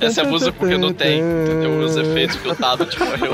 [0.00, 1.80] Essa é a música porque não tem, entendeu?
[1.80, 3.32] Os efeitos que o Tablet morreu.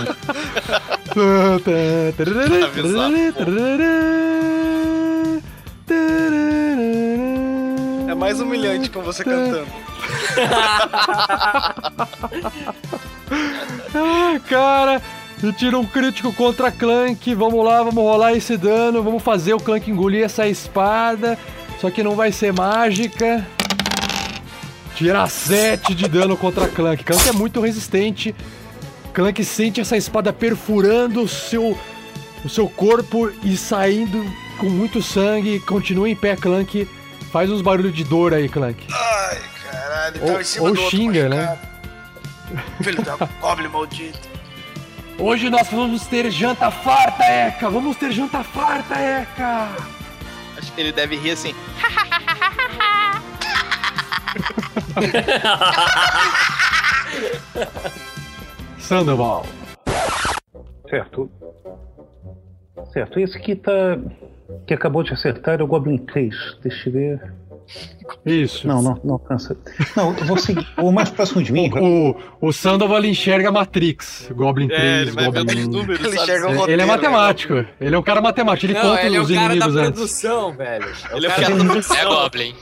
[3.47, 4.56] É
[8.27, 9.67] mais humilhante com você cantando.
[13.99, 15.03] Ah, cara,
[15.43, 17.35] e tira um crítico contra Clank.
[17.35, 19.03] Vamos lá, vamos rolar esse dano.
[19.03, 21.39] Vamos fazer o Clank engolir essa espada.
[21.81, 23.45] Só que não vai ser mágica.
[24.95, 27.05] Tira 7 de dano contra Clank.
[27.05, 28.35] Clank é muito resistente.
[29.15, 31.77] Clank sente essa espada perfurando o seu,
[32.45, 34.25] o seu corpo e saindo
[34.59, 35.59] com muito sangue.
[35.61, 36.87] Continua em pé, Clank.
[37.31, 38.87] Faz uns barulhos de dor aí, Clank.
[38.93, 41.59] Ai, caralho, Ou- cima ou do outro xinga, né?
[42.83, 44.19] Filho da Goblin maldito.
[45.19, 47.71] Hoje nós vamos ter janta farta, Eka!
[47.71, 49.69] Vamos ter janta farta, Eka!
[50.59, 51.55] Acho que ele deve rir assim.
[58.79, 59.45] Sandoval.
[60.89, 61.31] Certo.
[62.93, 63.19] Certo.
[63.19, 63.99] Esse que tá.
[64.67, 66.35] Que acabou de acertar é o Goblin 3.
[66.63, 67.33] Deixa eu ver.
[68.25, 68.67] Isso.
[68.69, 69.57] Não, não, não alcança.
[69.97, 70.65] Não, eu vou seguir.
[70.79, 71.69] O mais próximo de mim.
[71.75, 74.29] O, o Sandoval ele enxerga a Matrix.
[74.33, 75.69] Goblin 3, É, ele vai Goblin 1.
[75.69, 76.23] números, Ele sabe?
[76.23, 77.55] enxerga o Ele roteiro, é matemático.
[77.81, 78.67] Ele é um cara matemático.
[78.67, 79.91] Ele Não, conta ele é os o cara da inimigos antes.
[79.93, 80.87] produção, velho.
[81.13, 81.97] Ele é cara o da cara produção.
[81.97, 82.55] É Goblin.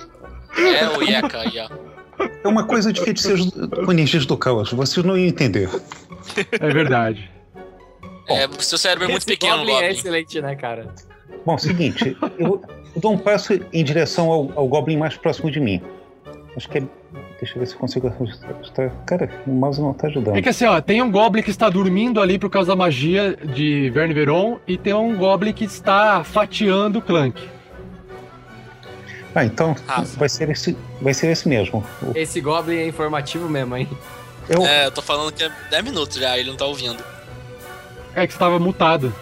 [0.57, 2.25] É o Yeka aí, ó.
[2.45, 4.73] É uma coisa de feiticeiros com energias do caos.
[4.73, 5.69] Vocês não iam entender.
[6.53, 7.31] É verdade.
[8.29, 9.87] É, seu cérebro é muito pequeno, Goblin Goblin.
[9.89, 10.95] é excelente, né, cara?
[11.45, 12.61] Bom, seguinte, eu,
[12.95, 15.81] eu dou um passo em direção ao, ao Goblin mais próximo de mim.
[16.57, 16.83] Acho que é.
[17.41, 18.91] Deixa eu ver se eu consigo ajustar.
[19.05, 20.37] Cara, o mouse não tá ajudando.
[20.37, 23.37] É que assim, ó, tem um Goblin que está dormindo ali por causa da magia
[23.37, 27.49] de Verne Veron e tem um Goblin que está fatiando o Clank.
[29.35, 30.17] Ah, então Rafa.
[30.17, 31.85] vai ser esse, vai ser esse mesmo.
[32.15, 33.89] Esse Goblin é informativo mesmo, hein?
[34.49, 37.03] Eu, É, eu tô falando que é 10 minutos já, ele não tá ouvindo.
[38.15, 39.13] É que estava mutado.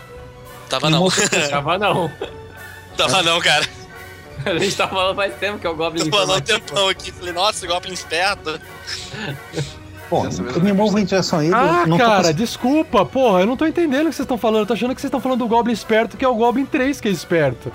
[0.73, 1.09] Tava não.
[1.51, 2.11] Tava não.
[2.97, 3.67] Tava não, cara.
[4.45, 7.13] A gente tá falando faz tempo que é o Goblin Tô falando um tempão aqui.
[7.13, 8.59] Falei, nossa, Goblin esperto.
[10.11, 10.25] bom,
[10.63, 11.55] me movo em direção a ele.
[11.55, 14.39] Ah, não tô cara, cons- desculpa, porra, eu não tô entendendo o que vocês estão
[14.39, 14.61] falando.
[14.63, 17.01] Eu tô achando que vocês estão falando do Goblin esperto, que é o Goblin 3
[17.01, 17.71] que é esperto.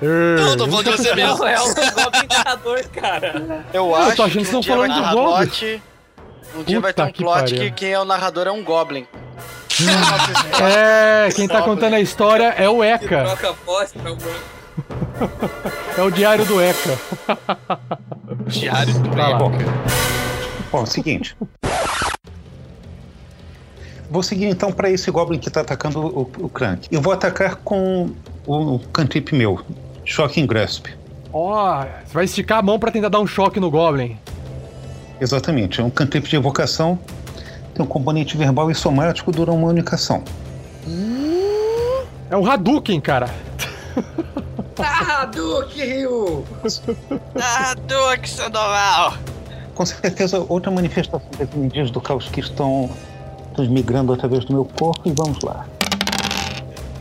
[0.00, 1.44] Não, tô Eu falando de você mesmo.
[1.44, 3.64] É o Goblin narrador, cara.
[3.72, 5.46] Eu Ah, eu acho tô achando que que vocês estão falando do Goblin.
[5.48, 5.82] plot.
[6.56, 7.58] Um dia vai ter Puta um que plot pariu.
[7.58, 9.06] que quem é o narrador é um Goblin.
[10.60, 13.24] É, quem tá contando a história é o Eka.
[13.24, 14.18] Troca voz pra um
[15.96, 16.98] É o diário do Eka.
[18.46, 19.38] Diário do Vai lá.
[19.38, 19.52] Bom,
[20.72, 21.36] bom, seguinte.
[24.10, 26.88] Vou seguir então para esse Goblin que tá atacando o, o Crank.
[26.90, 28.10] Eu vou atacar com
[28.46, 29.60] o, o cantrip meu.
[30.04, 30.86] Shocking Grasp.
[31.32, 34.16] Ó, você vai esticar a mão pra tentar dar um choque no Goblin.
[35.20, 36.98] Exatamente, é um cantrip de evocação.
[37.78, 40.24] Tem um componente verbal e somático, dura uma única ação.
[42.28, 43.32] É um Hadouken, cara.
[44.80, 46.44] Ah, Duke Rio!
[47.40, 49.14] Ah, Duque Sandoval!
[49.76, 52.90] Com certeza, outra manifestação das energias do caos que estão
[53.54, 55.08] transmigrando através do meu corpo.
[55.08, 55.64] E vamos lá.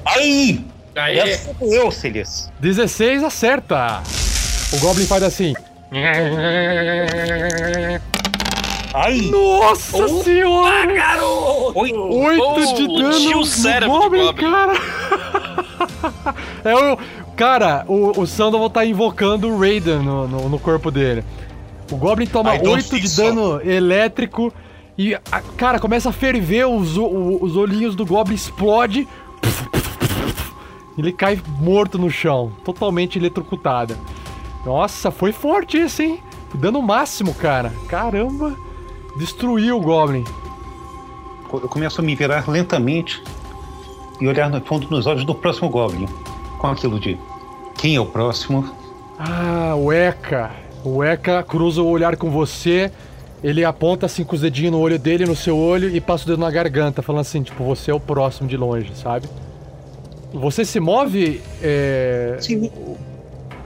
[0.05, 0.63] Aí!
[0.95, 2.51] Aí, Essa sou eu, Celias.
[2.59, 4.03] 16 acerta.
[4.73, 5.55] O Goblin faz assim.
[8.93, 9.21] Ai!
[9.31, 10.93] Nossa senhora!
[10.93, 11.71] garoto!
[11.75, 11.91] Oi!
[11.93, 14.73] 8 Oh, de o dano tio no cérebro Goblin, cara.
[16.63, 16.97] é o...
[17.35, 21.23] Cara, o, o Sandoval tá invocando o Raiden no, no, no corpo dele.
[21.91, 23.21] O Goblin toma I don't 8 think de so.
[23.21, 24.51] dano elétrico
[24.97, 29.07] e, a- cara, começa a ferver, os, o- os olhinhos do Goblin explode.
[30.97, 33.95] Ele cai morto no chão, totalmente eletrocutado.
[34.65, 36.19] Nossa, foi forte esse, hein?
[36.55, 37.71] Dano máximo, cara.
[37.87, 38.55] Caramba.
[39.17, 40.23] Destruiu o Goblin.
[41.51, 43.23] Eu começo a me virar lentamente
[44.21, 46.07] e olhar no fundo nos olhos do próximo Goblin.
[46.59, 47.17] Com aquilo de
[47.75, 48.69] quem é o próximo?
[49.17, 50.51] Ah, o Eka.
[50.83, 52.91] O Eka cruza o olhar com você.
[53.43, 56.27] Ele aponta assim com os dedinhos no olho dele, no seu olho, e passa o
[56.27, 59.27] dedo na garganta, falando assim, tipo, você é o próximo de longe, sabe?
[60.31, 61.41] Você se move.
[61.61, 62.37] É...
[62.39, 62.69] Sim,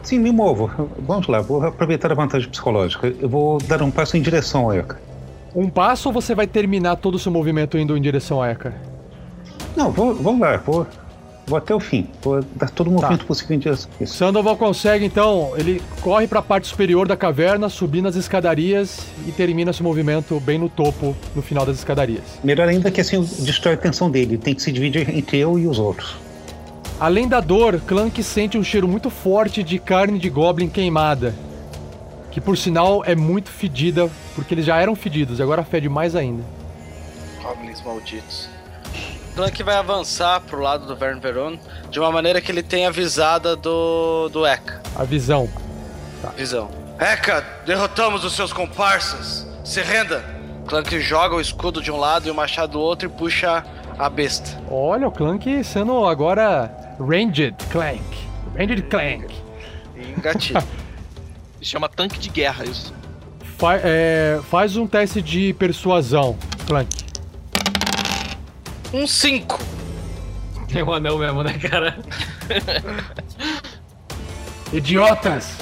[0.02, 0.70] sim, me movo.
[1.00, 3.14] Vamos lá, vou aproveitar a vantagem psicológica.
[3.20, 5.11] Eu vou dar um passo em direção ao Eka.
[5.54, 8.74] Um passo ou você vai terminar todo o seu movimento indo em direção a Eka?
[9.76, 10.88] Não, vou, vamos lá, vou,
[11.46, 12.08] vou até o fim.
[12.22, 14.16] Vou dar todo o movimento possível em direção a isso.
[14.16, 19.32] Sandoval consegue, então, ele corre para a parte superior da caverna, subindo as escadarias e
[19.32, 22.24] termina seu movimento bem no topo, no final das escadarias.
[22.44, 24.38] Melhor ainda que assim destrói a atenção dele.
[24.38, 26.16] Tem que se dividir entre eu e os outros.
[27.00, 31.34] Além da dor, Clank sente um cheiro muito forte de carne de goblin queimada.
[32.32, 36.16] Que por sinal é muito fedida, porque eles já eram fedidos, e agora fede mais
[36.16, 36.44] ainda.
[37.42, 38.50] Goblins malditos.
[39.36, 41.58] Clank vai avançar pro lado do Vern Veron
[41.90, 44.82] de uma maneira que ele tenha avisada do, do Eka.
[44.96, 45.50] A visão.
[46.36, 46.70] Visão.
[47.00, 49.48] Eka, derrotamos os seus comparsas.
[49.64, 50.24] Se renda.
[50.68, 53.66] Clank joga o escudo de um lado e o machado do outro e puxa
[53.98, 54.62] a besta.
[54.70, 58.04] Olha, o Clank sendo agora Ranged Clank.
[58.58, 59.34] Ranged Clank.
[59.96, 60.64] E engatilha.
[61.62, 62.94] Se chama tanque de guerra isso.
[63.58, 66.90] Fa- é, faz um teste de persuasão, Clank.
[68.94, 69.60] um 5.
[70.68, 72.00] Tem um anão mesmo, né, cara?
[74.74, 75.58] Idiotas!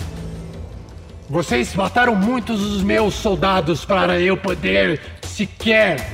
[1.29, 6.13] Vocês mataram muitos dos meus soldados para eu poder sequer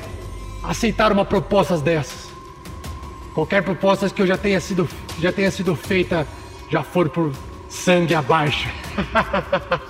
[0.64, 2.26] aceitar uma proposta dessas.
[3.34, 4.88] Qualquer proposta que eu já tenha sido
[5.22, 6.26] já tenha sido feita
[6.72, 7.32] já for por
[7.76, 8.70] Sangue abaixo.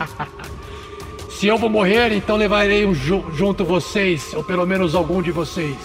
[1.30, 5.32] Se eu vou morrer, então levarei um ju- junto vocês, ou pelo menos algum de
[5.32, 5.78] vocês.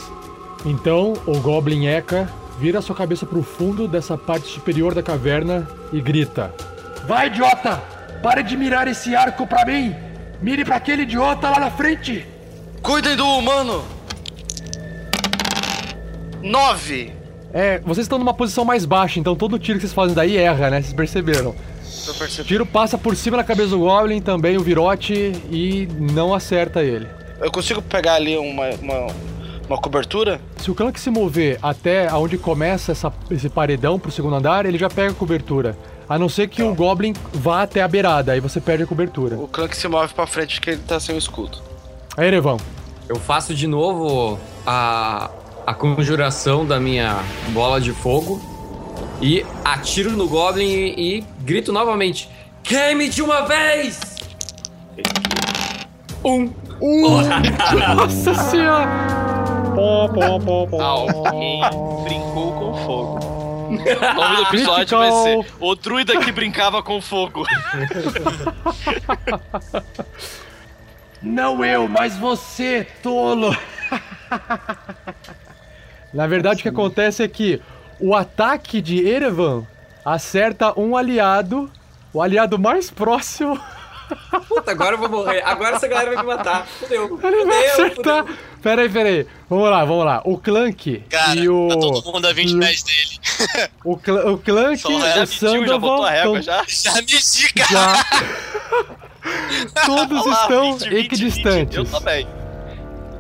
[0.64, 2.28] Então, o Goblin Eka
[2.58, 6.54] vira sua cabeça pro fundo dessa parte superior da caverna e grita:
[7.06, 7.76] Vai, idiota!
[8.22, 9.94] Pare de mirar esse arco pra mim!
[10.40, 12.26] Mire pra aquele idiota lá na frente!
[12.82, 13.84] Cuidem do humano!
[16.42, 17.12] Nove!
[17.52, 20.70] É, vocês estão numa posição mais baixa, então todo tiro que vocês fazem daí erra,
[20.70, 20.80] né?
[20.80, 21.54] Vocês perceberam?
[22.44, 27.06] Tiro passa por cima da cabeça do Goblin, também o virote, e não acerta ele.
[27.40, 29.06] Eu consigo pegar ali uma, uma,
[29.68, 30.40] uma cobertura?
[30.58, 34.76] Se o Clank se mover até onde começa essa- esse paredão pro segundo andar, ele
[34.78, 35.76] já pega a cobertura.
[36.08, 39.36] A não ser que o Goblin vá até a beirada, aí você perde a cobertura.
[39.38, 41.58] O clã que se move pra frente porque ele tá sem o escudo.
[42.16, 42.56] Aí, Erevão.
[43.08, 45.30] Eu faço de novo a,
[45.66, 47.16] a conjuração da minha
[47.50, 48.40] bola de fogo
[49.22, 52.28] e atiro no Goblin e, e grito novamente:
[52.62, 53.98] Queime de uma vez!
[56.24, 56.52] Um.
[57.76, 58.86] Nossa senhora!
[59.74, 60.82] Pó, pó, pó, pó.
[60.82, 61.60] Alguém
[62.04, 63.18] brincou com fogo.
[63.70, 67.44] O nome do episódio vai ser O Druida que brincava com fogo.
[71.22, 73.56] Não eu, mas você, tolo!
[76.12, 77.62] Na verdade, o que acontece é que
[78.00, 79.64] o ataque de Erevan
[80.04, 81.70] acerta um aliado,
[82.12, 83.58] o aliado mais próximo.
[84.48, 85.40] Puta, agora eu vou morrer.
[85.44, 86.66] Agora essa galera vai me matar.
[86.66, 87.18] Fudeu.
[87.22, 88.24] Ele vai Fudeu, acertar.
[88.24, 88.38] fudeu.
[88.60, 89.26] Peraí, peraí.
[89.48, 90.20] Vamos lá, vamos lá.
[90.24, 91.68] O Clank Cara, e o.
[91.68, 93.20] tá todo mundo a 20 pés dele.
[93.84, 96.04] O, Cl o Clank, o já Sandoval.
[96.04, 96.62] a régua já?
[96.68, 97.70] Já mexi, cara.
[97.72, 98.04] já-
[99.86, 101.76] Todos estão 20, 20, equidistantes.
[101.76, 102.26] Eu também.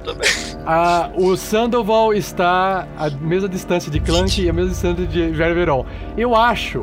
[0.04, 0.28] Também.
[0.66, 5.84] Ah, o Sandoval está à mesma distância de Clank e a mesma distância de Ververon.
[6.16, 6.82] Eu acho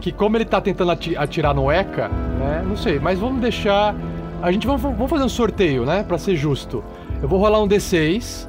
[0.00, 2.08] que como ele tá tentando ati- atirar no Eka,
[2.38, 2.62] né?
[2.66, 3.94] Não sei, mas vamos deixar.
[4.42, 6.04] A gente vamos, vamos fazer um sorteio, né?
[6.06, 6.82] Pra ser justo.
[7.22, 8.46] Eu vou rolar um D6.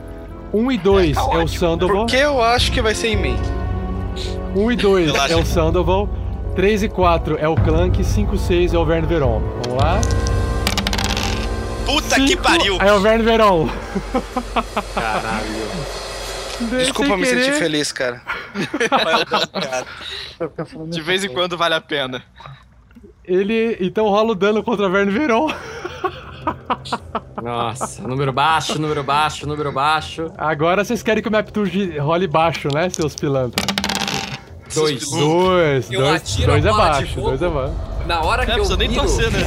[0.53, 1.97] 1 e 2 é, o Sandoval.
[2.05, 3.35] Porque eu acho que vai ser em mim.
[4.55, 5.33] 1 e 2 Relaxa.
[5.33, 6.09] é o Sandoval.
[6.55, 8.03] 3 e 4 é o Clank.
[8.03, 9.41] 5 e 6 é o Verne Veron.
[9.63, 9.99] Vamos lá.
[11.89, 12.77] Puta que Cinco pariu.
[12.79, 13.67] É o Verne Veron.
[14.93, 15.69] Caralho.
[16.61, 18.21] Desculpa me sentir feliz, cara.
[20.87, 22.23] De vez em quando vale a pena.
[23.25, 25.51] Ele então rola o dano contra o Verne Veron.
[27.41, 30.31] Nossa, número baixo, número baixo, número baixo.
[30.37, 33.65] Agora vocês querem que o Maptuge role baixo, né, seus pilantras?
[34.73, 35.09] Dois.
[35.09, 37.73] Dois, Eu dois, dois é baixo, dois é baixo.
[38.05, 39.39] Na hora que Não eu precisa nem miro, torcer, né?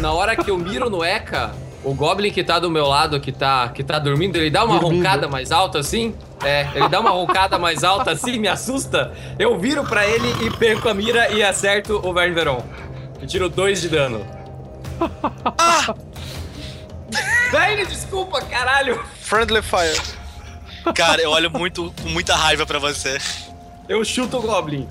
[0.00, 1.52] na hora que eu miro no Eka,
[1.84, 4.78] o Goblin que tá do meu lado, que tá, que tá dormindo, ele dá uma
[4.78, 4.98] Dormindo.
[4.98, 6.14] roncada mais alta assim.
[6.44, 9.12] É, ele dá uma roncada mais alta assim, me assusta.
[9.38, 12.62] Eu viro pra ele e perco a mira e acerto o Verne Veron.
[13.20, 14.24] E tiro dois de dano.
[15.58, 15.94] Ah!
[17.50, 19.02] Verne, desculpa, caralho!
[19.20, 20.00] Friendly Fire.
[20.94, 23.18] Cara, eu olho muito, com muita raiva pra você.
[23.88, 24.88] Eu chuto o Goblin.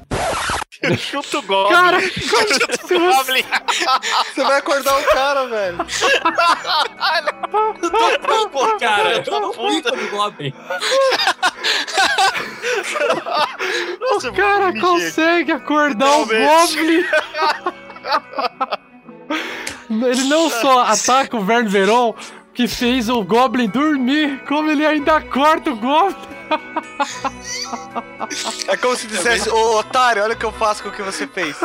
[0.98, 1.76] Chuta o Goblin.
[1.76, 2.00] Cara,
[2.90, 3.46] Goblin.
[4.34, 5.78] Você vai acordar o cara, velho.
[8.52, 10.54] Pô, cara, eu um bico no Goblin.
[14.24, 17.06] o cara consegue acordar o Goblin.
[20.08, 22.16] Ele não só ataca o Verne Veron,
[22.54, 26.16] que fez o Goblin dormir, como ele ainda acorda o Goblin.
[28.68, 31.26] É como se dissesse, ô otário, olha o que eu faço com o que você
[31.28, 31.58] fez.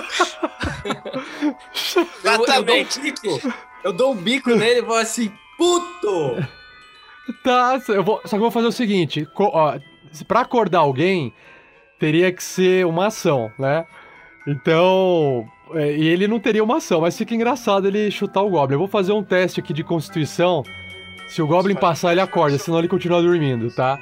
[0.85, 3.01] Eu, eu dou um Exatamente.
[3.01, 3.53] bico.
[3.85, 6.37] Eu dou um bico nele e vou assim, puto!
[7.43, 9.79] Tá, eu vou, só que eu vou fazer o seguinte: co- ó,
[10.29, 11.35] pra acordar alguém,
[11.99, 13.85] teria que ser uma ação, né?
[14.47, 15.47] Então.
[15.75, 18.75] É, e ele não teria uma ação, mas fica engraçado ele chutar o Goblin.
[18.75, 20.63] Eu vou fazer um teste aqui de constituição.
[21.29, 23.99] Se o Goblin passar, ele acorda, senão ele continua dormindo, tá?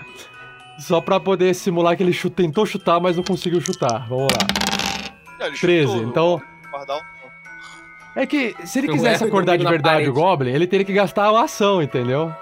[0.79, 4.07] Só pra poder simular que ele chu- tentou chutar, mas não conseguiu chutar.
[4.09, 5.47] Vamos lá.
[5.47, 6.43] Ele 13, chutou então.
[8.17, 10.13] É que se ele quisesse erro acordar de verdade o.
[10.13, 12.33] Goblin, ele teria que gastar uma ação, entendeu?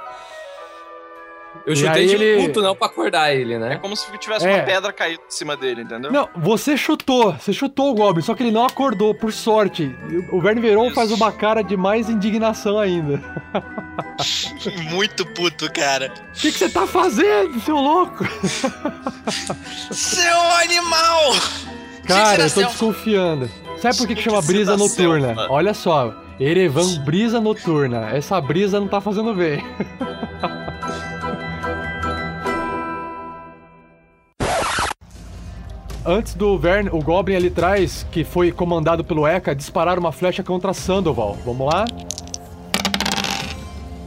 [1.64, 3.76] Eu E chutei de ele- puto não pra acordar ele, É né?
[3.76, 4.54] como se tivesse É.
[4.54, 6.10] uma pedra caída em cima dele, entendeu?
[6.10, 9.94] Não, você chutou, você chutou o Goblin, só que ele não acordou, por sorte.
[10.32, 10.94] O Verne Veron Isso.
[10.94, 13.20] faz uma cara de mais indignação ainda.
[14.90, 16.12] Muito puto, cara.
[16.30, 18.24] O que que você tá fazendo, seu louco?
[19.90, 21.32] Seu animal!
[22.06, 22.64] Cara, eu tô tiração.
[22.64, 23.50] desconfiando.
[23.78, 25.34] Sabe por que, que Que chama brisa noturna?
[25.34, 25.52] mano.
[25.52, 28.10] Olha só, Erevan brisa noturna.
[28.10, 29.64] Essa brisa não tá fazendo bem.
[36.04, 40.42] antes do Vern, o Goblin ali atrás, que foi comandado pelo Eka, disparar uma flecha
[40.42, 41.36] contra Sandoval.
[41.44, 41.84] Vamos lá.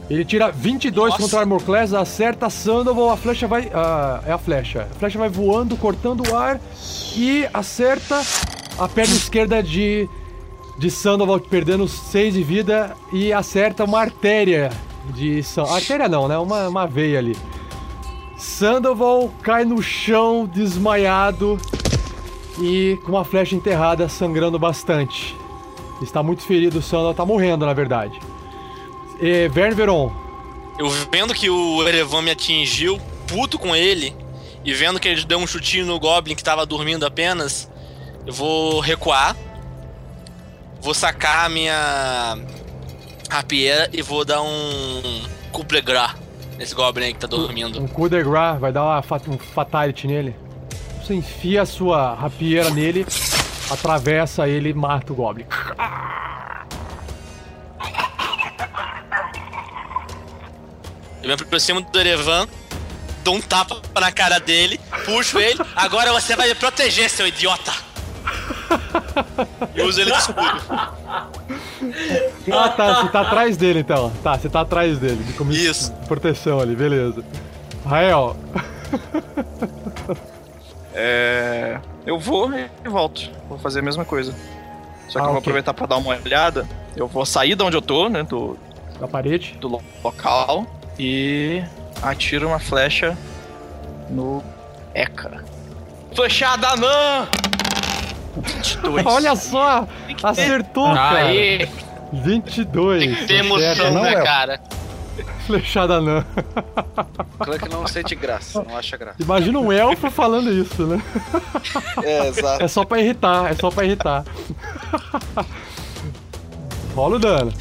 [0.08, 1.22] Ele tira 22 Nossa.
[1.22, 3.70] contra Armor Class, acerta Sandoval, a flecha vai...
[3.74, 4.86] ah, é a flecha.
[4.90, 6.60] A flecha vai voando, cortando o ar
[7.16, 8.22] e acerta
[8.78, 10.08] a perna esquerda de,
[10.78, 14.70] de Sandoval, perdendo 6 de vida e acerta uma artéria
[15.12, 15.42] de...
[15.74, 16.38] Artéria não, né?
[16.38, 17.36] Uma, uma veia ali.
[18.36, 21.58] Sandoval cai no chão, desmaiado
[22.60, 25.34] e com uma flecha enterrada, sangrando bastante.
[26.02, 28.18] Está muito ferido, o Sandoval tá morrendo, na verdade.
[29.50, 30.12] Vern Veron,
[30.78, 34.14] Eu vendo que o Erevan me atingiu, puto com ele,
[34.62, 37.70] e vendo que ele deu um chutinho no Goblin que tava dormindo apenas,
[38.26, 39.34] eu vou recuar.
[40.82, 42.38] Vou sacar a minha
[43.30, 45.22] rapieira e vou dar um
[45.82, 46.25] grace
[46.56, 47.80] nesse Goblin aí que tá dormindo.
[47.80, 50.34] um coup de grace, vai dar uma um fatality nele.
[51.02, 53.06] Você enfia a sua rapieira nele,
[53.70, 55.46] atravessa ele e mata o Goblin.
[61.22, 62.46] Eu me aproximo do Erevan,
[63.24, 67.72] dou um tapa na cara dele, puxo ele, agora você vai me proteger, seu idiota!
[69.74, 70.95] E uso ele de escudo.
[72.52, 74.10] Ah, tá, você tá atrás dele então.
[74.22, 75.92] Tá, você tá atrás dele, de Isso.
[76.08, 77.22] proteção ali, beleza.
[77.84, 78.36] Rael,
[80.94, 81.78] É.
[82.06, 83.30] Eu vou e volto.
[83.48, 84.34] Vou fazer a mesma coisa.
[85.08, 85.38] Só que Ah, eu vou ok.
[85.40, 86.66] aproveitar pra dar uma olhada.
[86.96, 88.22] Eu vou sair de onde eu tô, né?
[88.22, 88.56] Do,
[88.98, 89.56] da parede.
[89.60, 90.66] do lo- local.
[90.98, 91.62] E
[92.02, 93.16] atiro uma flecha
[94.08, 94.42] no
[94.94, 95.44] Eka.
[96.14, 97.28] Flechada não!
[98.40, 99.04] 22.
[99.06, 99.86] Olha só!
[100.22, 101.26] Acertou, cara!
[101.26, 101.68] Aí,
[102.12, 103.26] 22.
[103.26, 103.90] Tem emoção, acerta.
[103.90, 104.22] não né, é.
[104.22, 104.60] cara?
[105.46, 106.24] Flechada não.
[107.38, 109.16] Clank não sente graça, não acha graça.
[109.20, 111.00] Imagina um elfo falando isso, né?
[112.02, 112.62] É, exato.
[112.62, 114.24] É só pra irritar, é só pra irritar.
[116.94, 117.52] Rola o dano.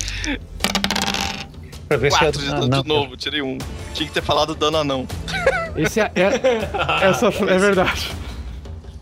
[1.87, 3.57] Pra ver se 4 de dano não, de novo, tirei um.
[3.93, 5.07] Tinha que ter falado dano anão.
[5.75, 8.11] Esse é, é- essa é verdade.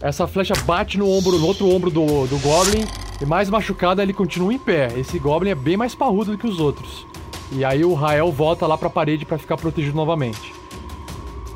[0.03, 2.85] Essa flecha bate no ombro, no outro ombro do, do Goblin
[3.21, 4.89] e mais machucado ele continua em pé.
[4.97, 7.07] Esse Goblin é bem mais parrudo do que os outros.
[7.53, 10.53] E aí o Rael volta lá pra parede pra ficar protegido novamente.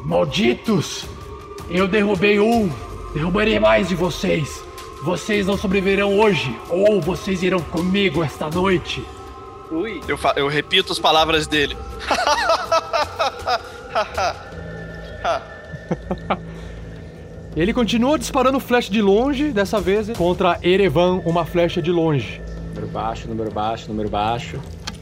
[0.06, 1.04] Malditos!
[1.70, 2.72] Eu derrubei um,
[3.14, 4.64] derrubarei mais de vocês.
[5.04, 9.04] Vocês não sobreviverão hoje, ou vocês irão comigo esta noite.
[9.70, 10.00] Ui.
[10.08, 11.76] Eu, fa- eu repito as palavras dele.
[17.58, 22.40] Ele continua disparando flecha de longe, dessa vez contra Erevan, uma flecha de longe.
[22.76, 24.60] Número baixo, número baixo, número baixo.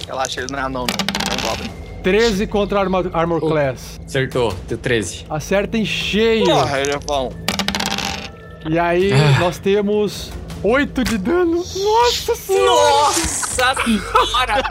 [0.07, 0.95] Relaxa, ele não é anão, não.
[0.95, 1.69] É um goblin.
[2.01, 3.99] 13 contra Armor, Armor Class.
[4.05, 5.25] Acertou, deu 13.
[5.29, 6.45] Acerta em cheio.
[6.45, 7.33] Porra, ele é bom.
[8.69, 10.31] E aí nós temos
[10.63, 11.57] 8 de dano.
[11.57, 12.71] Nossa senhora!
[12.71, 14.63] Nossa senhora!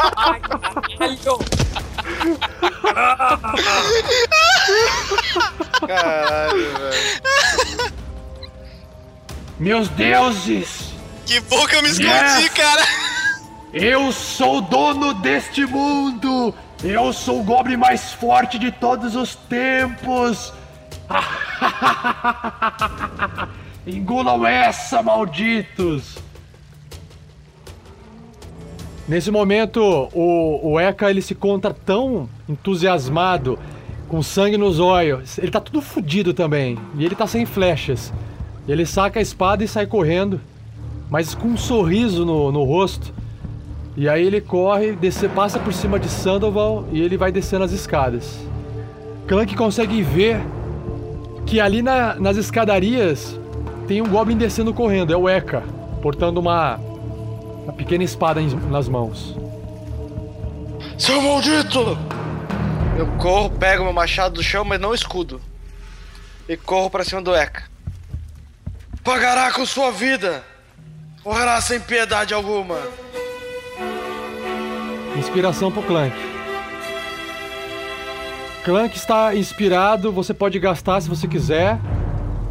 [5.87, 6.79] Caralho!
[6.79, 7.93] Velho.
[9.59, 10.93] Meus deuses!
[11.27, 12.49] Que bom que eu me escondi, Yes!
[12.51, 12.83] cara!
[13.73, 16.55] Eu sou o dono deste mundo!
[16.83, 20.53] Eu sou o goblin mais forte de todos os tempos!
[23.87, 26.17] Engulam essa, malditos!
[29.07, 29.81] Nesse momento,
[30.15, 33.59] o, o Eka ele se conta tão entusiasmado,
[34.09, 35.39] com sangue nos olhos.
[35.39, 36.79] Ele tá tudo fudido também.
[36.97, 38.13] E ele tá sem flechas.
[38.67, 40.41] Ele saca a espada e sai correndo,
[41.11, 43.13] mas com um sorriso no, no rosto.
[43.97, 47.73] E aí ele corre, desce, passa por cima de Sandoval e ele vai descendo as
[47.73, 48.39] escadas.
[49.27, 50.41] Clank consegue ver
[51.47, 53.39] que ali na- nas escadarias
[53.87, 55.63] tem um Goblin descendo correndo, é o Eka,
[56.03, 56.81] portando uma,
[57.65, 59.37] uma pequena espada em- nas mãos.
[60.99, 61.99] Seu maldito!
[62.97, 65.41] Eu corro, pego meu machado do chão, mas não escudo.
[66.49, 67.65] E corro pra cima do Eka.
[69.03, 70.45] Pagará com sua vida!
[71.25, 72.79] Morrerá sem piedade alguma!
[75.19, 76.15] Inspiração pro Clank.
[78.65, 81.79] Clank está inspirado, você pode gastar se você quiser,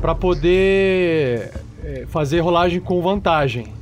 [0.02, 1.52] pra poder
[1.84, 3.73] é, fazer rolagem com vantagem.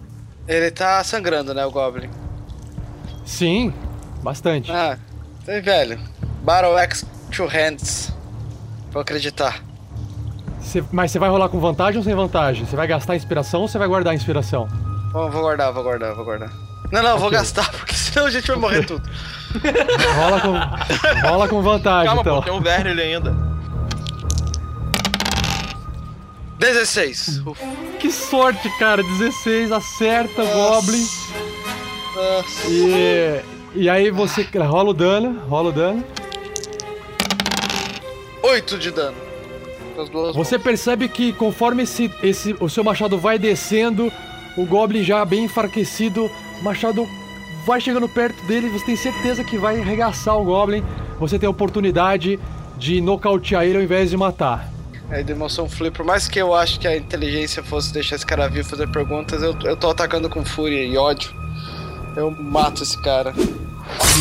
[0.51, 2.09] Ele tá sangrando, né, o Goblin?
[3.25, 3.73] Sim,
[4.21, 4.69] bastante.
[4.71, 4.97] Ah,
[5.45, 5.97] tem velho.
[6.43, 8.11] Battle X Two Hands.
[8.91, 9.61] Vou acreditar.
[10.59, 12.65] Você- mas você vai rolar com vantagem ou sem vantagem?
[12.65, 14.67] Você vai gastar a inspiração ou você vai guardar a inspiração?
[15.13, 16.49] Vou, vou guardar, vou guardar, vou guardar.
[16.91, 17.37] Não, não, vou Ok.
[17.39, 19.09] gastar, porque senão a gente vai morrer tudo.
[20.15, 22.35] Rola com, rola com vantagem, Calma, então.
[22.37, 23.33] pô, tem um verme ali ainda.
[26.61, 27.41] 16.
[27.99, 29.01] Que sorte, cara.
[29.01, 31.03] 16, acerta o Goblin.
[32.69, 33.41] E,
[33.73, 36.03] e aí você rola o dano, rola o dano.
[38.43, 39.17] 8 de dano.
[40.35, 44.11] Você percebe que conforme esse, esse, o seu machado vai descendo,
[44.55, 46.29] o Goblin já bem enfraquecido,
[46.59, 47.07] o machado
[47.65, 50.83] vai chegando perto dele, você tem certeza que vai arregaçar o Goblin.
[51.19, 52.39] Você tem a oportunidade
[52.77, 54.71] de nocautear ele ao invés de matar.
[55.11, 58.25] Aí de emoção flip, por mais que eu acho que a inteligência fosse deixar esse
[58.25, 61.35] cara vivo fazer perguntas, eu, eu tô atacando com fúria e ódio.
[62.15, 63.33] Eu mato esse cara.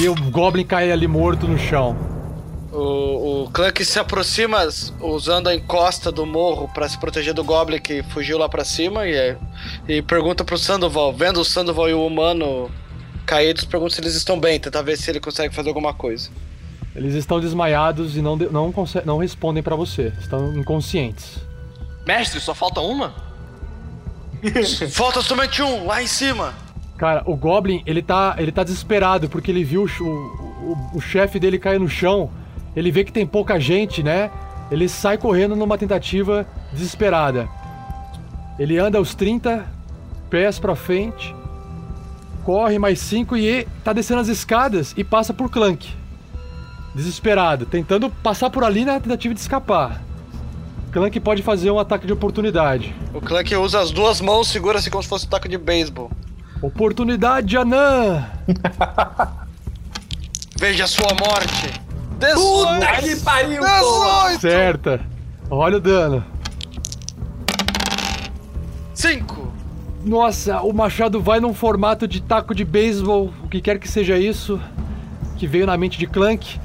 [0.00, 1.96] E o Goblin cai ali morto no chão.
[2.72, 4.68] O, o Clank se aproxima
[5.00, 9.06] usando a encosta do morro pra se proteger do Goblin que fugiu lá pra cima
[9.06, 9.36] e,
[9.88, 12.68] e pergunta pro Sandoval, vendo o Sandoval e o humano
[13.24, 16.30] caídos, pergunta se eles estão bem, tentar ver se ele consegue fazer alguma coisa.
[16.94, 20.12] Eles estão desmaiados e não, não, não respondem pra você.
[20.18, 21.38] Estão inconscientes.
[22.06, 23.14] Mestre, só falta uma?
[24.92, 26.54] Falta somente um, lá em cima.
[26.96, 31.00] Cara, o Goblin, ele tá, ele tá desesperado porque ele viu o, o, o, o
[31.00, 32.30] chefe dele cair no chão.
[32.74, 34.30] Ele vê que tem pouca gente, né?
[34.70, 37.48] Ele sai correndo numa tentativa desesperada.
[38.58, 39.66] Ele anda os 30
[40.28, 41.34] pés pra frente,
[42.44, 45.92] corre mais 5 e tá descendo as escadas e passa por Clank.
[46.94, 50.02] Desesperado, tentando passar por ali na tentativa de escapar.
[50.90, 52.94] Clank pode fazer um ataque de oportunidade.
[53.14, 56.10] O Clank usa as duas mãos, segura-se como se fosse um taco de beisebol.
[56.60, 58.26] Oportunidade, Anã!
[60.58, 61.72] Veja a sua morte.
[62.34, 64.28] Puta que pariu, porra!
[64.36, 64.40] 18!
[64.40, 65.00] Certa.
[65.48, 66.24] Olha o dano.
[68.92, 69.52] 5!
[70.04, 74.18] Nossa, o machado vai num formato de taco de beisebol, o que quer que seja
[74.18, 74.60] isso,
[75.36, 76.60] que veio na mente de Clank.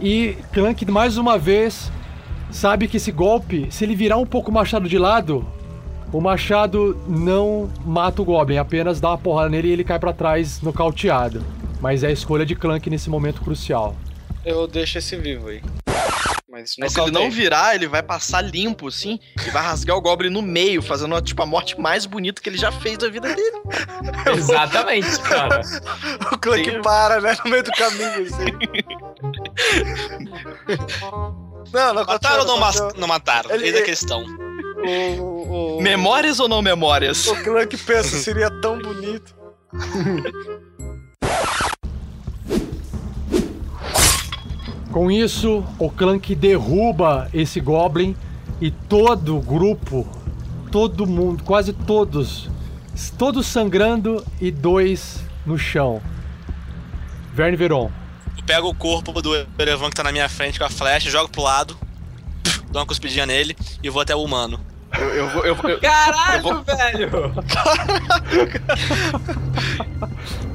[0.00, 1.90] E Clank, mais uma vez,
[2.50, 5.46] sabe que esse golpe, se ele virar um pouco o machado de lado,
[6.12, 10.12] o machado não mata o Goblin, apenas dá uma porrada nele e ele cai pra
[10.12, 11.42] trás nocauteado.
[11.80, 13.96] Mas é a escolha de Clank nesse momento crucial.
[14.44, 15.60] Eu deixo esse vivo aí.
[16.54, 20.00] Mas, Mas se ele não virar, ele vai passar limpo, assim, e vai rasgar o
[20.00, 23.34] Goblin no meio, fazendo, tipo, a morte mais bonita que ele já fez da vida
[23.34, 23.60] dele.
[24.38, 25.60] Exatamente, cara.
[26.30, 26.80] O Clank Sim.
[26.80, 27.36] para, né?
[27.44, 28.44] No meio do caminho, assim.
[31.72, 32.58] não, não Mataram ou não,
[32.98, 33.50] não mataram?
[33.50, 34.24] Ele- Eis a questão.
[34.84, 37.26] O, o, o, Memórias ou não memórias?
[37.26, 39.34] o Clank pensa, seria tão bonito.
[44.94, 48.14] Com isso, o Clank derruba esse Goblin
[48.60, 50.06] e todo o grupo,
[50.70, 52.48] todo mundo, quase todos,
[53.18, 56.00] todos sangrando e dois no chão.
[57.32, 57.90] Verne Veron.
[58.38, 61.28] Eu pego o corpo do Erevan que tá na minha frente com a flecha, jogo
[61.28, 61.76] pro lado,
[62.70, 64.60] dou uma cuspidinha nele e vou até o humano.
[64.96, 67.10] Eu, eu, vou- eu, eu, Caralho, velho!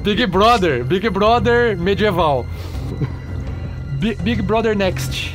[0.02, 2.46] Big Brother, Big Brother medieval.
[4.00, 5.30] Bi- Big Brother Next.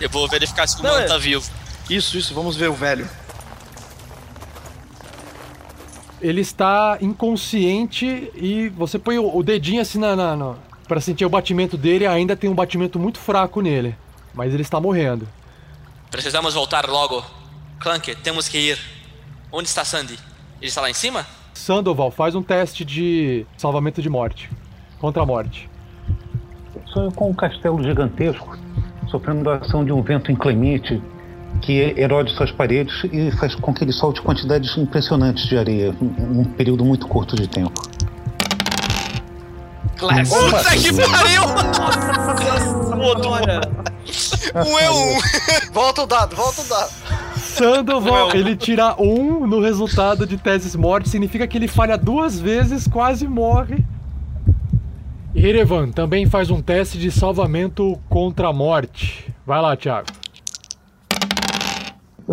[0.00, 1.44] Eu vou verificar se o Não, humano é- tá vivo.
[1.88, 3.08] Isso, isso, vamos ver o velho.
[6.20, 10.54] Ele está inconsciente e você põe o, o dedinho assim na, na, na
[10.86, 13.96] para sentir o batimento dele, ainda tem um batimento muito fraco nele,
[14.34, 15.26] mas ele está morrendo.
[16.12, 17.24] Precisamos voltar logo.
[17.80, 18.78] Clank, temos que ir.
[19.50, 20.18] Onde está Sandy?
[20.60, 21.26] Ele está lá em cima?
[21.54, 24.50] Sandoval faz um teste de salvamento de morte
[25.00, 25.70] contra a morte.
[26.86, 28.58] Sonho com um castelo gigantesco,
[29.10, 31.02] sofrendo da ação de um vento inclemente
[31.62, 36.40] que erode suas paredes e faz com que ele solte quantidades impressionantes de areia em
[36.40, 37.80] um período muito curto de tempo.
[39.96, 40.28] Class.
[40.28, 41.42] Puta que pariu!
[43.02, 43.60] Olha,
[44.54, 45.18] Um é um!
[45.72, 46.92] Volta o dado, volta o dado.
[47.36, 52.86] Sandoval, ele tira um no resultado de teses morte, significa que ele falha duas vezes,
[52.86, 53.84] quase morre.
[55.34, 59.32] E Erevan também faz um teste de salvamento contra a morte.
[59.46, 60.06] Vai lá, Thiago.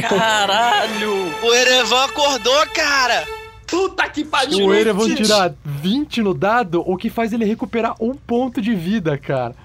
[0.01, 1.33] Caralho!
[1.41, 3.25] O Erevan acordou, cara!
[3.69, 4.67] puta que pariu!
[4.67, 9.17] O Erevan tira 20 no dado, o que faz ele recuperar um ponto de vida,
[9.17, 9.55] cara.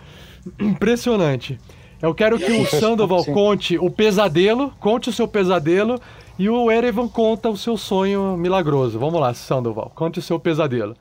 [0.59, 1.59] Impressionante.
[2.03, 5.99] Eu quero que o Sandoval conte o pesadelo, conte o seu pesadelo,
[6.39, 8.99] e o Erevan conta o seu sonho milagroso.
[8.99, 10.97] Vamos lá, Sandoval, conte o seu pesadelo.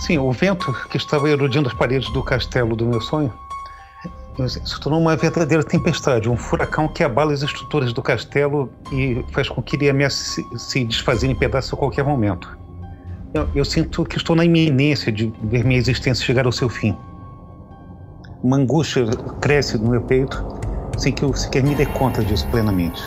[0.00, 3.32] Sim, o vento que estava erodindo as paredes do castelo do meu sonho
[4.66, 9.48] Se tornou uma verdadeira tempestade, um furacão que abala as estruturas do castelo e faz
[9.48, 12.58] com que ele ameace se desfazer em pedaços a qualquer momento.
[13.32, 16.94] Eu, eu sinto que estou na iminência de ver minha existência chegar ao seu fim.
[18.44, 19.06] Uma angústia
[19.40, 20.44] cresce no meu peito
[20.98, 23.02] sem que eu sequer me dê conta disso plenamente.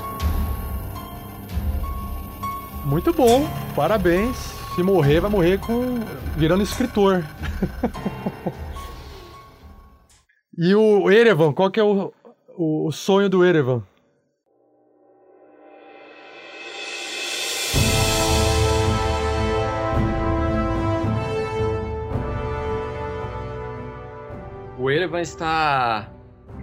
[2.84, 4.36] Muito bom, parabéns.
[4.74, 6.00] Se morrer, vai morrer com
[6.36, 7.24] virando escritor.
[10.58, 12.12] e o Erevan, qual que é o,
[12.58, 13.84] o, sonho do Erevan?
[24.88, 26.10] O Erevan está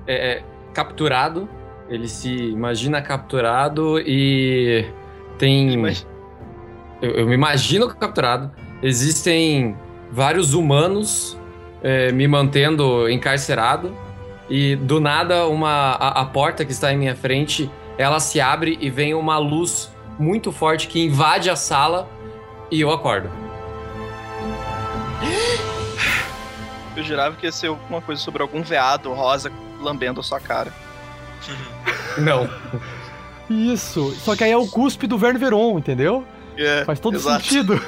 [0.07, 1.47] é, é, capturado.
[1.91, 4.87] Ele se imagina capturado e
[5.37, 5.75] tem.
[7.03, 8.51] Eu, eu me imagino capturado.
[8.83, 9.77] Existem
[10.11, 11.39] vários humanos
[11.83, 13.95] é, me mantendo encarcerado.
[14.49, 18.79] E do nada, uma, a, a porta que está em minha frente ela se abre
[18.81, 22.09] e vem uma luz muito forte que invade a sala
[22.71, 23.44] e eu acordo.
[26.97, 29.51] Eu jurava que ia ser alguma coisa sobre algum veado rosa
[29.81, 30.73] lambendo a sua cara.
[32.19, 32.49] Não.
[33.51, 34.13] Isso.
[34.13, 36.25] Só que aí é o cuspe do Verne Veron, entendeu?
[36.57, 37.43] É, Faz todo exato.
[37.43, 37.81] sentido.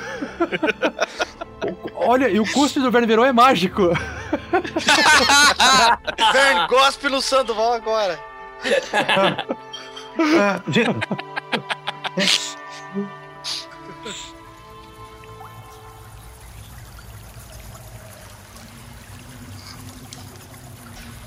[1.95, 3.89] Olha, e o cuspe do Verne Veron é mágico.
[6.33, 8.19] Vern, gospe no Sandoval agora.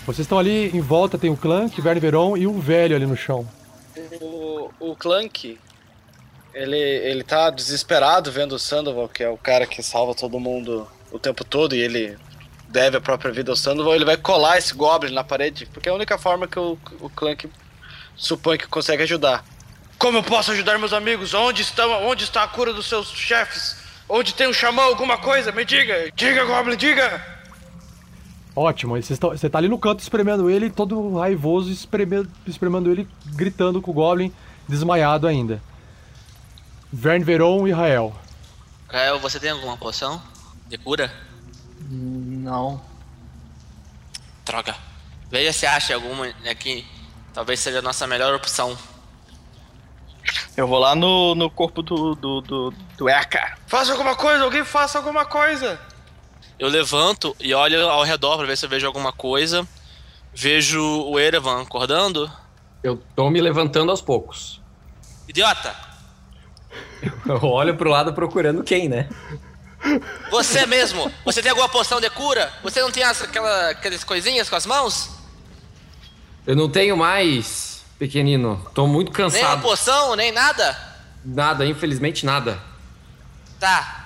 [0.10, 3.16] Vocês estão ali em volta, tem o Clank, Verne Veron e o velho ali no
[3.16, 3.48] chão.
[4.20, 5.60] O, o Clank,
[6.52, 10.88] ele, ele tá desesperado vendo o Sandoval, que é o cara que salva todo mundo
[11.12, 12.18] o tempo todo e ele
[12.70, 13.94] deve a própria vida ao Sandoval.
[13.94, 17.10] Ele vai colar esse Goblin na parede, porque é a única forma que o, o
[17.12, 17.48] Clank
[18.16, 19.46] supõe que consegue ajudar.
[20.00, 21.36] Como eu posso ajudar meus amigos?
[21.36, 22.08] Onde estão?
[22.08, 23.78] Onde está a cura dos seus chefes?
[24.10, 25.52] Onde tem um xamã, alguma coisa?
[25.52, 26.12] Me diga!
[26.16, 27.39] Diga, Goblin, diga!
[28.56, 33.92] Ótimo, você tá ali no canto espremendo ele, todo raivoso, espremendo, espremendo ele, gritando com
[33.92, 34.34] o Goblin,
[34.68, 35.62] desmaiado ainda.
[36.92, 38.14] Verne Veron e Rael.
[38.88, 40.22] Rael, você tem alguma poção
[40.68, 41.14] de cura?
[41.90, 42.82] Não.
[44.44, 44.76] Droga.
[45.30, 46.86] Veja se acha alguma aqui.
[47.34, 48.76] Talvez seja a nossa melhor opção.
[50.58, 53.58] Eu vou lá no, no corpo do, do, do, do Eka.
[53.68, 55.80] Faça alguma coisa, alguém faça alguma coisa!
[56.60, 59.66] Eu levanto e olho ao redor pra ver se eu vejo alguma coisa.
[60.34, 62.30] Vejo o Erevan acordando.
[62.84, 64.62] Eu tô me levantando aos poucos.
[65.28, 65.74] Idiota!
[67.26, 69.10] Eu olho pro lado procurando quem, né?
[70.30, 71.12] Você mesmo!
[71.24, 72.52] Você tem alguma poção de cura?
[72.62, 75.10] Você não tem as, aquela, aquelas coisinhas com as mãos?
[76.46, 78.66] Eu não tenho mais, pequenino.
[78.74, 79.62] Tô muito Nem uma cansado.
[79.62, 80.78] poção, nem nada?
[81.24, 82.60] Nada, infelizmente nada.
[83.60, 83.99] Tá.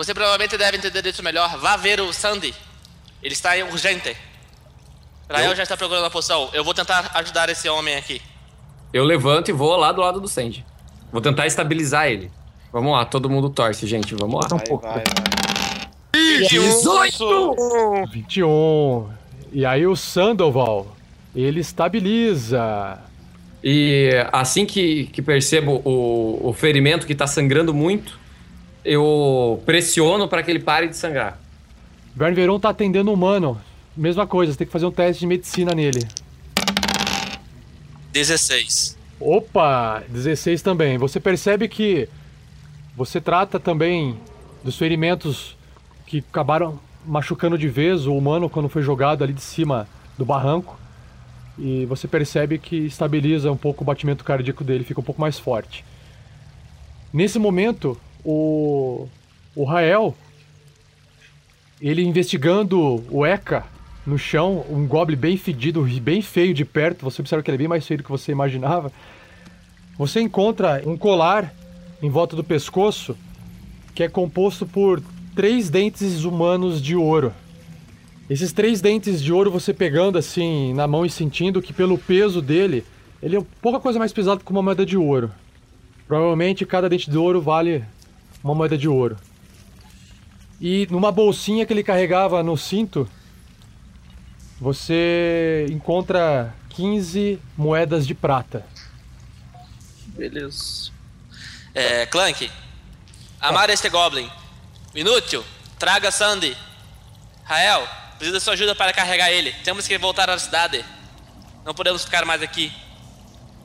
[0.00, 1.58] Você provavelmente deve entender isso melhor.
[1.58, 2.54] Vá ver o Sandy.
[3.22, 4.16] Ele está em urgente.
[5.28, 5.54] Rael Eu?
[5.54, 6.48] já está procurando a poção.
[6.54, 8.22] Eu vou tentar ajudar esse homem aqui.
[8.94, 10.64] Eu levanto e vou lá do lado do Sandy.
[11.12, 12.32] Vou tentar estabilizar ele.
[12.72, 14.14] Vamos lá, todo mundo torce, gente.
[14.14, 14.56] Vamos lá.
[14.56, 14.88] um pouco.
[16.48, 18.06] 18!
[18.10, 19.10] 21.
[19.52, 20.96] E aí o Sandoval,
[21.36, 22.98] ele estabiliza.
[23.62, 28.18] E assim que, que percebo o, o ferimento que tá sangrando muito,
[28.84, 31.38] eu pressiono para que ele pare de sangrar.
[32.14, 33.60] Verne Veron tá atendendo um humano.
[33.96, 36.06] Mesma coisa, você tem que fazer um teste de medicina nele.
[38.12, 38.98] 16.
[39.20, 40.98] Opa, 16 também.
[40.98, 42.08] Você percebe que
[42.96, 44.18] você trata também
[44.64, 45.56] dos ferimentos
[46.06, 49.88] que acabaram machucando de vez o humano quando foi jogado ali de cima
[50.18, 50.78] do barranco.
[51.58, 55.38] E você percebe que estabiliza um pouco o batimento cardíaco dele, fica um pouco mais
[55.38, 55.84] forte.
[57.12, 59.08] Nesse momento, o,
[59.54, 60.14] o Rael,
[61.80, 63.64] ele investigando o Eka
[64.06, 67.58] no chão, um goblin bem fedido, bem feio de perto, você observa que ele é
[67.58, 68.92] bem mais feio do que você imaginava.
[69.96, 71.54] Você encontra um colar
[72.02, 73.16] em volta do pescoço
[73.94, 75.02] que é composto por
[75.34, 77.32] três dentes humanos de ouro.
[78.28, 82.40] Esses três dentes de ouro você pegando assim na mão e sentindo que pelo peso
[82.40, 82.84] dele,
[83.22, 85.30] ele é pouca coisa mais pesado que uma moeda de ouro.
[86.06, 87.84] Provavelmente cada dente de ouro vale
[88.42, 89.16] uma moeda de ouro.
[90.60, 93.08] E numa bolsinha que ele carregava no cinto,
[94.60, 98.64] você encontra 15 moedas de prata.
[100.08, 100.90] Beleza.
[101.74, 102.50] É, Clank.
[103.40, 104.30] Amar este Goblin.
[104.94, 105.42] Inútil.
[105.78, 106.56] Traga Sandy.
[107.44, 107.88] Rael.
[108.18, 109.52] Preciso da sua ajuda para carregar ele.
[109.64, 110.84] Temos que voltar à cidade.
[111.64, 112.70] Não podemos ficar mais aqui.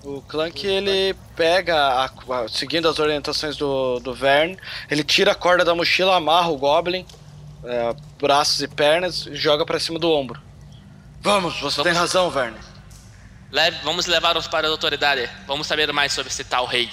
[0.05, 4.55] O Clank ele pega, a- a- seguindo as orientações do, do Vern,
[4.89, 7.05] ele tira a corda da mochila, amarra o Goblin,
[7.63, 10.39] é, braços e pernas e joga pra cima do ombro.
[11.21, 12.55] Vamos, você tem razão, Vern.
[13.51, 15.27] Leve, vamos levá-los para a autoridade.
[15.47, 16.87] Vamos saber mais sobre esse tal rei.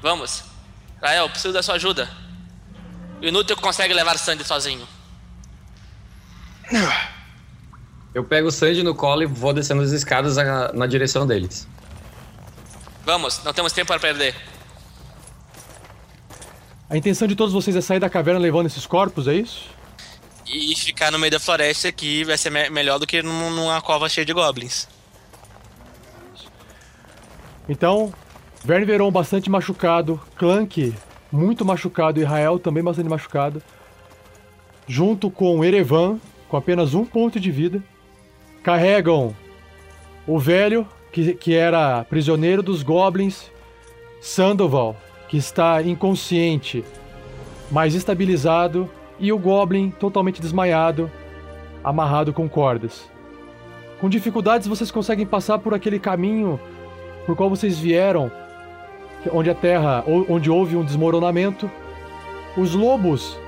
[0.00, 0.42] Vamos.
[1.02, 2.08] Rael, preciso da sua ajuda.
[3.20, 4.86] O inútil consegue levar Sandy sozinho.
[8.14, 11.68] Eu pego o Sandy no colo e vou descendo as escadas na, na direção deles.
[13.06, 14.34] Vamos, não temos tempo para perder.
[16.90, 19.64] A intenção de todos vocês é sair da caverna levando esses corpos, é isso?
[20.44, 23.80] E ficar no meio da floresta aqui vai ser me- melhor do que num- numa
[23.80, 24.88] cova cheia de goblins.
[27.68, 28.12] Então,
[28.64, 30.92] Verne Veron bastante machucado, Clank
[31.30, 33.62] muito machucado e Rael também bastante machucado.
[34.88, 37.82] Junto com Erevan, com apenas um ponto de vida.
[38.64, 39.34] Carregam
[40.26, 43.50] o velho, que, que era prisioneiro dos goblins,
[44.20, 44.94] Sandoval,
[45.28, 46.84] que está inconsciente,
[47.70, 48.86] mas estabilizado,
[49.18, 51.10] e o goblin totalmente desmaiado,
[51.82, 53.10] amarrado com cordas.
[53.98, 56.60] Com dificuldades vocês conseguem passar por aquele caminho
[57.24, 58.30] por qual vocês vieram,
[59.32, 61.70] onde a terra, onde houve um desmoronamento.
[62.58, 63.38] Os lobos,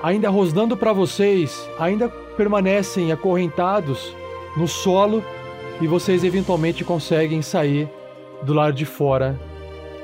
[0.00, 4.14] ainda rosnando para vocês, ainda permanecem acorrentados
[4.56, 5.24] no solo
[5.80, 7.88] e vocês eventualmente conseguem sair
[8.42, 9.38] do lado de fora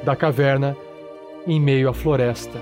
[0.02, 0.76] da caverna
[1.46, 2.58] em meio à floresta.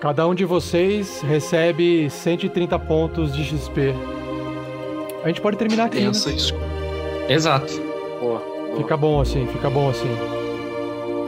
[0.00, 3.92] Cada um de vocês recebe 130 pontos de XP.
[5.24, 5.98] A gente pode terminar aqui.
[5.98, 6.06] Né?
[6.06, 6.54] Pensa isso.
[7.28, 7.72] Exato.
[8.76, 10.08] Fica bom assim, fica bom assim.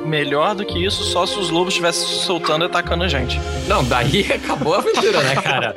[0.06, 3.38] Melhor do que isso, só se os lobos estivessem se soltando e atacando a gente.
[3.68, 5.74] Não, daí acabou a aventura, né, cara?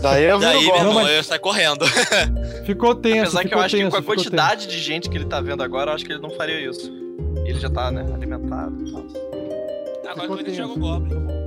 [0.00, 1.84] Daí eu Daí, meu irmão, eu saio correndo.
[2.64, 5.16] Ficou tenso, Apesar que ficou eu acho que tenso, com a quantidade de gente que
[5.16, 6.92] ele tá vendo agora, eu acho que ele não faria isso.
[7.44, 8.92] Ele já tá, né, alimentado e.
[10.06, 10.56] Agora que ele tenso.
[10.56, 11.41] joga o Goblin.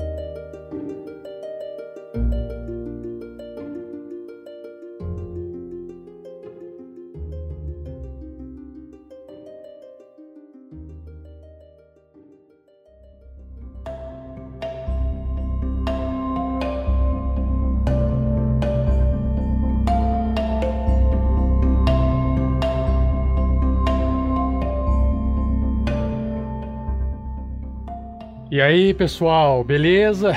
[28.51, 30.33] E aí, pessoal, beleza?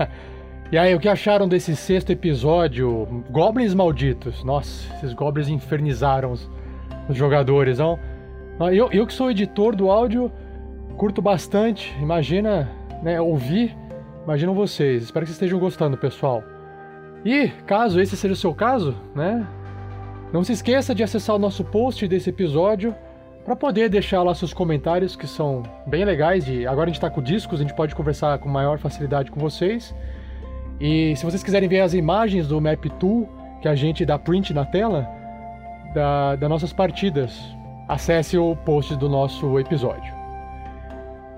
[0.70, 3.24] e aí, o que acharam desse sexto episódio?
[3.30, 4.44] Goblins malditos.
[4.44, 6.48] Nossa, esses goblins infernizaram os,
[7.08, 7.98] os jogadores, não?
[8.60, 10.30] Ah, Eu, eu que sou editor do áudio,
[10.98, 11.96] curto bastante.
[12.02, 12.70] Imagina,
[13.02, 13.74] né, ouvir.
[14.24, 15.04] Imaginam vocês.
[15.04, 16.42] Espero que vocês estejam gostando, pessoal.
[17.24, 19.46] E, caso esse seja o seu caso, né?
[20.34, 22.94] Não se esqueça de acessar o nosso post desse episódio
[23.48, 26.46] para poder deixar lá seus comentários que são bem legais.
[26.46, 29.40] E agora a gente está com discos, a gente pode conversar com maior facilidade com
[29.40, 29.94] vocês.
[30.78, 33.26] E se vocês quiserem ver as imagens do Map Tool
[33.62, 35.08] que a gente dá print na tela
[35.94, 37.42] da, das nossas partidas,
[37.88, 40.12] acesse o post do nosso episódio.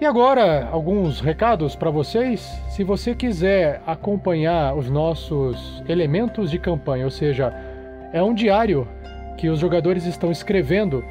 [0.01, 2.41] E agora, alguns recados para vocês.
[2.71, 7.55] Se você quiser acompanhar os nossos elementos de campanha, ou seja,
[8.13, 8.89] é um diário
[9.37, 11.05] que os jogadores estão escrevendo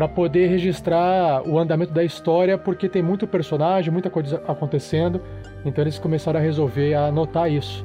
[0.00, 5.20] para poder registrar o andamento da história, porque tem muito personagem, muita coisa acontecendo,
[5.62, 7.84] então eles começaram a resolver a anotar isso.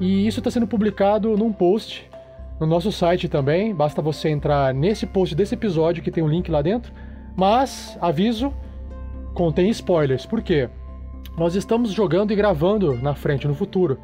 [0.00, 2.10] E isso está sendo publicado num post
[2.58, 6.50] no nosso site também, basta você entrar nesse post desse episódio que tem um link
[6.50, 6.92] lá dentro.
[7.36, 8.52] Mas, aviso,
[9.32, 10.26] contém spoilers.
[10.26, 10.68] Por quê?
[11.38, 14.00] Nós estamos jogando e gravando na frente, no futuro.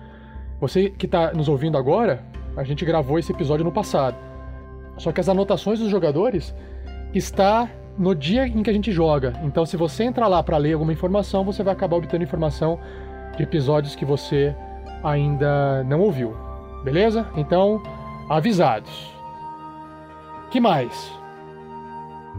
[0.60, 2.23] Você que está nos ouvindo agora,
[2.56, 4.16] a gente gravou esse episódio no passado.
[4.97, 6.55] Só que as anotações dos jogadores
[7.14, 7.68] está
[7.98, 9.34] no dia em que a gente joga.
[9.43, 12.78] Então, se você entrar lá para ler alguma informação, você vai acabar obtendo informação
[13.36, 14.55] de episódios que você
[15.02, 16.34] ainda não ouviu.
[16.84, 17.26] Beleza?
[17.36, 17.82] Então,
[18.28, 19.10] avisados.
[20.51, 21.12] Que mais?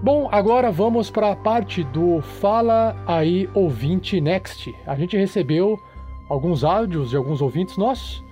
[0.01, 4.73] Bom, agora vamos para a parte do Fala aí ouvinte next.
[4.85, 5.79] A gente recebeu
[6.27, 8.23] alguns áudios de alguns ouvintes nossos.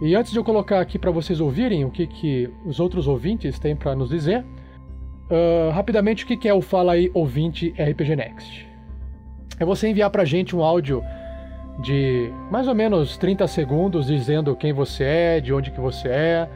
[0.00, 3.58] E antes de eu colocar aqui para vocês ouvirem o que, que os outros ouvintes
[3.58, 4.44] têm para nos dizer,
[5.30, 8.68] ah, rapidamente o que, é o Fala aí ouvinte RPG Next?
[9.58, 11.02] É você enviar para a gente um áudio
[11.80, 16.48] de mais ou menos 30 segundos dizendo quem você é, de onde que você é,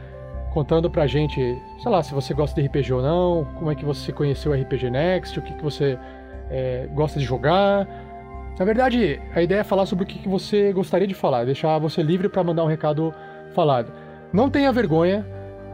[0.53, 3.85] contando pra gente, sei lá, se você gosta de RPG ou não, como é que
[3.85, 5.97] você conheceu o RPG Next, o que, que você
[6.49, 7.87] é, gosta de jogar.
[8.59, 11.77] Na verdade, a ideia é falar sobre o que, que você gostaria de falar, deixar
[11.79, 13.13] você livre para mandar um recado
[13.53, 13.91] falado.
[14.33, 15.25] Não tenha vergonha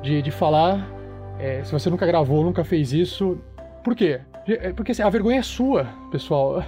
[0.01, 0.96] de, de falar.
[1.39, 3.39] É, se você nunca gravou, nunca fez isso.
[3.84, 4.19] Por quê?
[4.47, 6.64] É, Porque assim, a vergonha é sua, pessoal.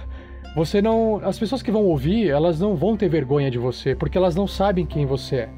[0.54, 1.20] Você não.
[1.22, 4.46] As pessoas que vão ouvir, elas não vão ter vergonha de você, porque elas não
[4.46, 5.48] sabem quem você é.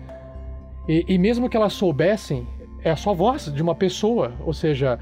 [0.89, 2.47] E, e mesmo que elas soubessem,
[2.83, 4.33] é a sua voz de uma pessoa.
[4.41, 4.99] Ou seja,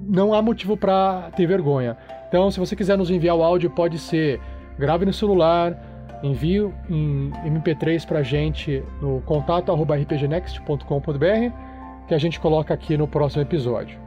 [0.00, 1.96] não há motivo para ter vergonha.
[2.28, 4.40] Então, se você quiser nos enviar o áudio, pode ser
[4.78, 5.76] grave no celular,
[6.22, 11.71] envie em MP3 pra gente no contato@rpgnext.com.br
[12.12, 13.98] que a gente coloca aqui no próximo episódio.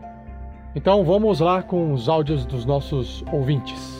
[0.75, 3.99] Então, vamos lá com os áudios dos nossos ouvintes.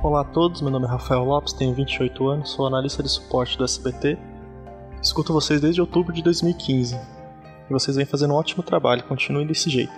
[0.00, 3.58] Olá a todos, meu nome é Rafael Lopes, tenho 28 anos, sou analista de suporte
[3.58, 4.16] do SBT.
[5.02, 6.94] Escuto vocês desde outubro de 2015.
[7.68, 9.92] E vocês vêm fazendo um ótimo trabalho, continuem desse jeito.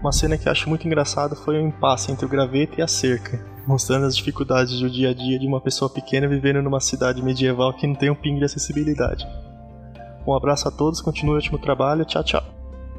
[0.00, 3.44] Uma cena que acho muito engraçada foi o impasse entre o graveto e a cerca,
[3.68, 7.74] mostrando as dificuldades do dia a dia de uma pessoa pequena vivendo numa cidade medieval
[7.74, 9.28] que não tem um pingo de acessibilidade.
[10.26, 12.42] Um abraço a todos, continue o ótimo trabalho, tchau tchau.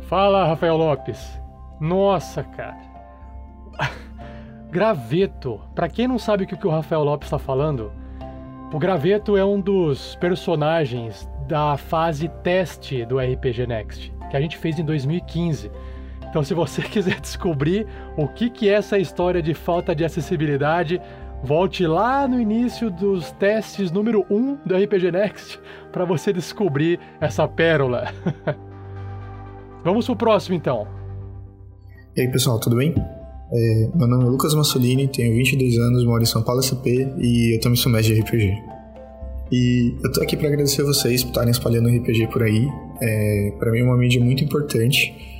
[0.02, 1.40] Fala, Rafael Lopes.
[1.82, 2.78] Nossa, cara.
[4.70, 5.60] Graveto.
[5.74, 7.92] Pra quem não sabe o que o Rafael Lopes está falando,
[8.72, 14.56] o Graveto é um dos personagens da fase teste do RPG Next, que a gente
[14.56, 15.72] fez em 2015.
[16.30, 21.02] Então, se você quiser descobrir o que, que é essa história de falta de acessibilidade,
[21.44, 25.60] volte lá no início dos testes número 1 do RPG Next
[25.92, 28.14] para você descobrir essa pérola.
[29.84, 30.88] Vamos pro próximo então.
[32.16, 32.94] E aí pessoal, tudo bem?
[33.52, 37.56] É, meu nome é Lucas Massolini, tenho 22 anos, moro em São Paulo SP e
[37.56, 38.54] eu também sou mestre de RPG.
[39.52, 42.68] E eu tô aqui para agradecer vocês por estarem espalhando RPG por aí.
[43.02, 45.39] É, para mim é uma mídia muito importante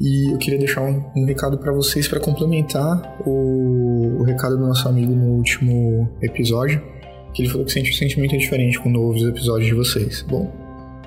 [0.00, 4.66] e eu queria deixar um, um recado para vocês para complementar o, o recado do
[4.66, 6.82] nosso amigo no último episódio,
[7.32, 10.22] que ele falou que sente um sentimento diferente com novos episódios de vocês.
[10.22, 10.52] Bom,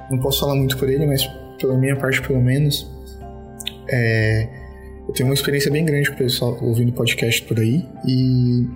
[0.09, 1.23] não posso falar muito por ele, mas
[1.59, 2.89] pela minha parte pelo menos,
[3.89, 4.47] é,
[5.07, 8.67] eu tenho uma experiência bem grande com o pessoal ouvindo podcast por aí e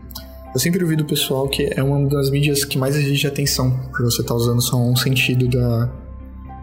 [0.54, 4.04] eu sempre ouvi do pessoal que é uma das mídias que mais exige atenção, porque
[4.04, 5.92] você está usando só um sentido da,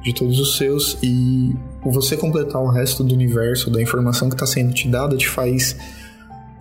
[0.02, 1.54] de todos os seus e
[1.84, 5.76] você completar o resto do universo, da informação que está sendo te dada, te faz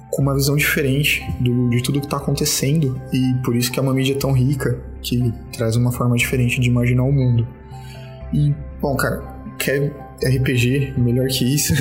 [0.10, 3.82] com uma visão diferente do, de tudo que está acontecendo e por isso que é
[3.82, 7.48] uma mídia tão rica que traz uma forma diferente de imaginar o mundo.
[8.34, 9.22] E, bom, cara,
[9.58, 9.92] quer
[10.24, 11.74] RPG melhor que isso?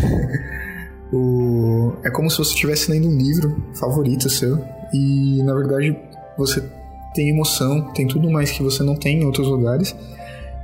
[1.12, 1.94] o...
[2.05, 4.62] É como se você estivesse lendo um livro favorito seu
[4.93, 5.97] e, na verdade,
[6.36, 6.62] você
[7.15, 9.97] tem emoção, tem tudo mais que você não tem em outros lugares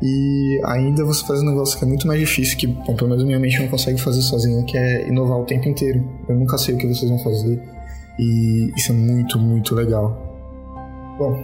[0.02, 3.24] e ainda você faz um negócio que é muito mais difícil, que, bom, pelo menos
[3.24, 6.04] minha mente não consegue fazer sozinha, que é inovar o tempo inteiro.
[6.28, 7.62] Eu nunca sei o que vocês vão fazer
[8.18, 10.16] e isso é muito, muito legal.
[11.18, 11.34] Bom,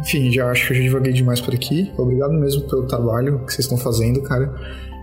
[0.00, 1.92] enfim, já acho que eu já divaguei demais por aqui.
[1.96, 4.52] Obrigado mesmo pelo trabalho que vocês estão fazendo, cara.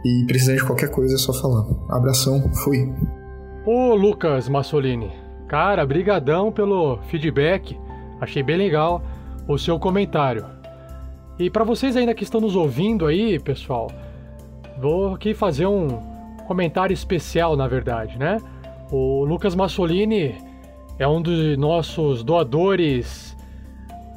[0.06, 1.66] E precisando de qualquer coisa é só falar.
[1.90, 2.92] Abração, fui.
[3.66, 5.12] Ô Lucas Massolini,
[5.48, 7.78] cara, brigadão pelo feedback.
[8.20, 9.04] Achei bem legal
[9.48, 10.57] o seu comentário.
[11.40, 13.92] E para vocês ainda que estão nos ouvindo aí, pessoal,
[14.80, 15.88] vou aqui fazer um
[16.48, 18.38] comentário especial, na verdade, né?
[18.92, 20.36] O Lucas Massolini
[20.98, 23.38] é um dos nossos doadores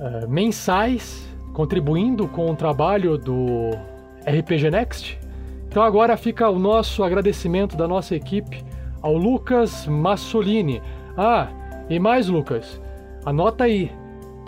[0.01, 3.70] uh, mensais, contribuindo com o trabalho do
[4.26, 5.18] RPG Next.
[5.68, 8.64] Então agora fica o nosso agradecimento da nossa equipe
[9.02, 10.80] ao Lucas Massolini.
[11.16, 11.48] Ah,
[11.88, 12.80] e mais, Lucas,
[13.26, 13.99] anota aí.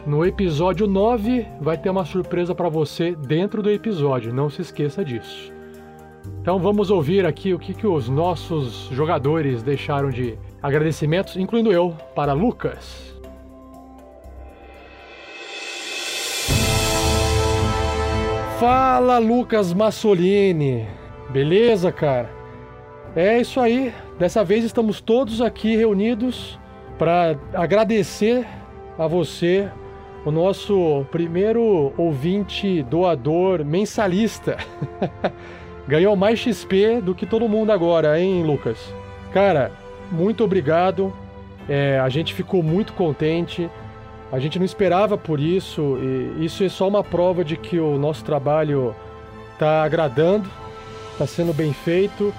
[0.04, 5.04] No episódio 9 vai ter uma surpresa para você dentro do episódio, não se esqueça
[5.04, 5.52] disso.
[6.40, 11.96] Então vamos ouvir aqui o que, que os nossos jogadores deixaram de agradecimentos, incluindo eu,
[12.16, 13.14] para Lucas.
[18.58, 20.84] Fala Lucas Massolini,
[21.30, 22.28] beleza, cara?
[23.14, 23.94] É isso aí.
[24.18, 26.58] Dessa vez estamos todos aqui reunidos
[26.98, 28.44] para agradecer
[28.98, 29.70] a você,
[30.24, 34.56] o nosso primeiro ouvinte doador mensalista.
[35.86, 38.78] Ganhou mais XP do que todo mundo agora, hein, Lucas?
[39.32, 39.72] Cara,
[40.10, 41.12] muito obrigado.
[41.68, 43.68] É, a gente ficou muito contente.
[44.30, 47.98] A gente não esperava por isso, e isso é só uma prova de que o
[47.98, 48.94] nosso trabalho
[49.52, 50.48] está agradando,
[51.12, 52.32] está sendo bem feito,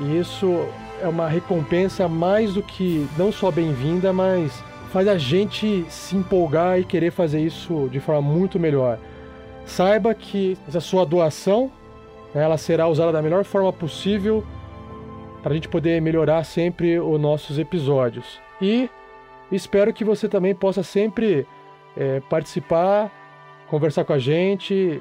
[0.00, 0.66] e isso
[1.02, 4.64] é uma recompensa mais do que não só bem-vinda, mas
[4.94, 8.98] faz a gente se empolgar e querer fazer isso de forma muito melhor.
[9.66, 11.70] Saiba que essa sua doação
[12.34, 14.42] né, ela será usada da melhor forma possível
[15.42, 18.40] para a gente poder melhorar sempre os nossos episódios.
[18.62, 18.88] E
[19.54, 21.46] Espero que você também possa sempre
[21.96, 23.10] é, participar,
[23.68, 25.00] conversar com a gente,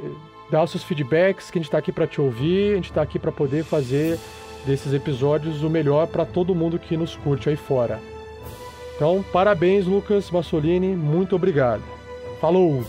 [0.51, 3.01] dar os seus feedbacks, que a gente está aqui para te ouvir, a gente está
[3.01, 4.19] aqui para poder fazer
[4.65, 8.12] desses episódios o melhor para todo mundo que nos curte aí fora.
[8.95, 11.83] Então, parabéns, Lucas Massolini, muito obrigado.
[12.39, 12.85] Falou!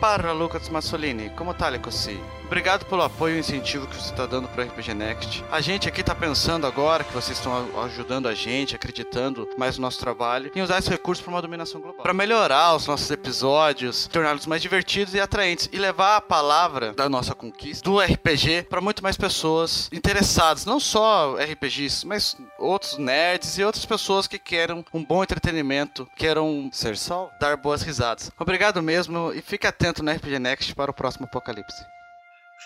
[0.00, 2.18] Para Lucas Massolini, como tá, Lecossi?
[2.50, 5.44] Obrigado pelo apoio e incentivo que você está dando para o RPG Next.
[5.52, 9.82] A gente aqui está pensando agora que vocês estão ajudando a gente, acreditando mais no
[9.82, 12.02] nosso trabalho, em usar esse recurso para uma dominação global.
[12.02, 17.08] Para melhorar os nossos episódios, torná-los mais divertidos e atraentes e levar a palavra da
[17.08, 23.58] nossa conquista do RPG para muito mais pessoas interessadas, não só RPGs, mas outros nerds
[23.58, 28.32] e outras pessoas que querem um bom entretenimento, queiram ser salvo, dar boas risadas.
[28.36, 31.99] Obrigado mesmo e fique atento no RPG Next para o próximo apocalipse.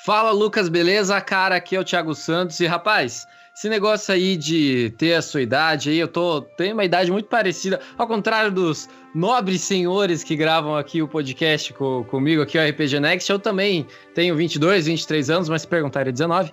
[0.05, 1.18] Fala Lucas, beleza?
[1.18, 3.26] Cara, aqui é o Thiago Santos e rapaz,
[3.56, 7.26] esse negócio aí de ter a sua idade aí, eu tô tenho uma idade muito
[7.26, 12.68] parecida, ao contrário dos nobres senhores que gravam aqui o podcast com, comigo aqui o
[12.68, 16.52] RPG Next, eu também tenho 22, 23 anos, mas se perguntar é 19.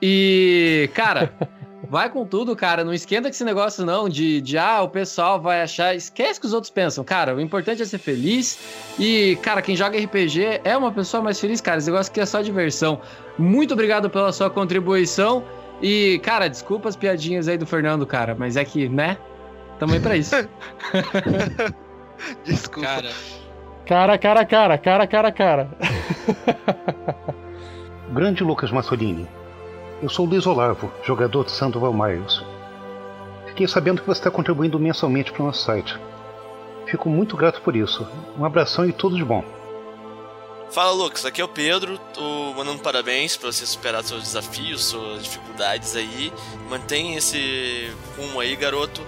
[0.00, 1.30] E, cara,
[1.90, 2.84] vai com tudo, cara.
[2.84, 5.94] Não esquenta com esse negócio, não, de, de ah, o pessoal vai achar.
[5.94, 7.34] Esquece o que os outros pensam, cara.
[7.34, 8.58] O importante é ser feliz.
[8.98, 11.78] E, cara, quem joga RPG é uma pessoa mais feliz, cara.
[11.78, 13.00] Esse negócio aqui é só diversão.
[13.38, 15.44] Muito obrigado pela sua contribuição.
[15.80, 19.18] E, cara, desculpa as piadinhas aí do Fernando, cara, mas é que, né?
[19.78, 20.34] Também para isso.
[22.44, 22.88] desculpa.
[22.88, 23.10] Cara.
[23.84, 25.70] Cara, cara, cara, cara, cara, cara.
[28.12, 29.28] Grande Lucas Massolini.
[30.02, 32.42] Eu sou Luiz Olavo, jogador de Sandoval Miles.
[33.46, 35.98] Fiquei sabendo que você está contribuindo mensalmente para o nosso site.
[36.84, 38.06] Fico muito grato por isso.
[38.38, 39.42] Um abração e tudo de bom.
[40.70, 45.22] Fala Lucas, aqui é o Pedro, tô mandando parabéns para você superar seus desafios, suas
[45.22, 46.30] dificuldades aí.
[46.68, 49.00] Mantenha esse rumo aí, garoto.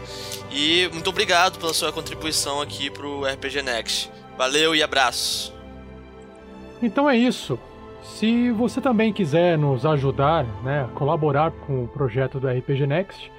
[0.51, 4.11] E muito obrigado pela sua contribuição aqui pro RPG Next.
[4.39, 5.53] Valeu e abraço.
[6.81, 7.59] Então é isso.
[8.09, 13.31] Se você também quiser nos ajudar, né, colaborar com o projeto do RPG Next,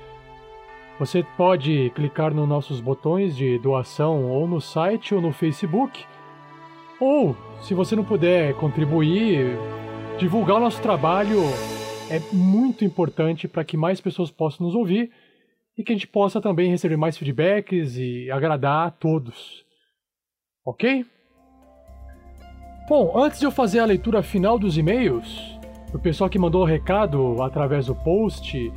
[0.97, 6.05] você pode clicar nos nossos botões de doação ou no site ou no Facebook.
[6.97, 9.57] Ou, se você não puder contribuir,
[10.17, 11.41] divulgar o nosso trabalho
[12.09, 15.11] é muito importante para que mais pessoas possam nos ouvir
[15.77, 19.65] e que a gente possa também receber mais feedbacks e agradar a todos.
[20.63, 21.05] Ok?
[22.89, 25.59] Bom, antes de eu fazer a leitura final dos e-mails,
[25.93, 28.73] o pessoal que mandou o recado através do post,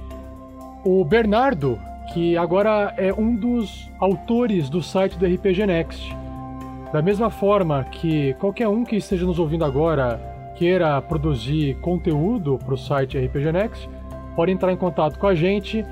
[0.84, 1.80] o Bernardo,
[2.12, 6.14] que agora é um dos autores do site do RPG Next.
[6.92, 10.20] Da mesma forma que qualquer um que esteja nos ouvindo agora
[10.56, 13.88] queira produzir conteúdo para o site RPG Next,
[14.36, 15.86] pode entrar em contato com a gente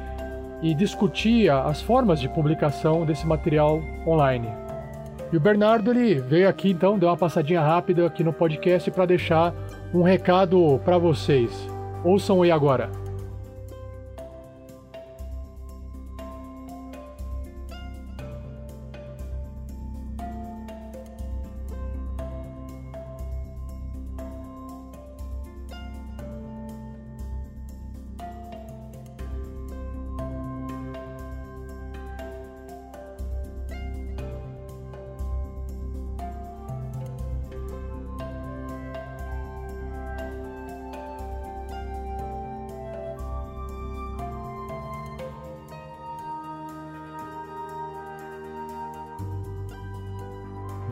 [0.60, 4.69] e discutir as formas de publicação desse material online.
[5.32, 9.06] E o Bernardo ele veio aqui então, deu uma passadinha rápida aqui no podcast para
[9.06, 9.54] deixar
[9.94, 11.50] um recado para vocês.
[12.04, 12.90] Ouçam aí agora.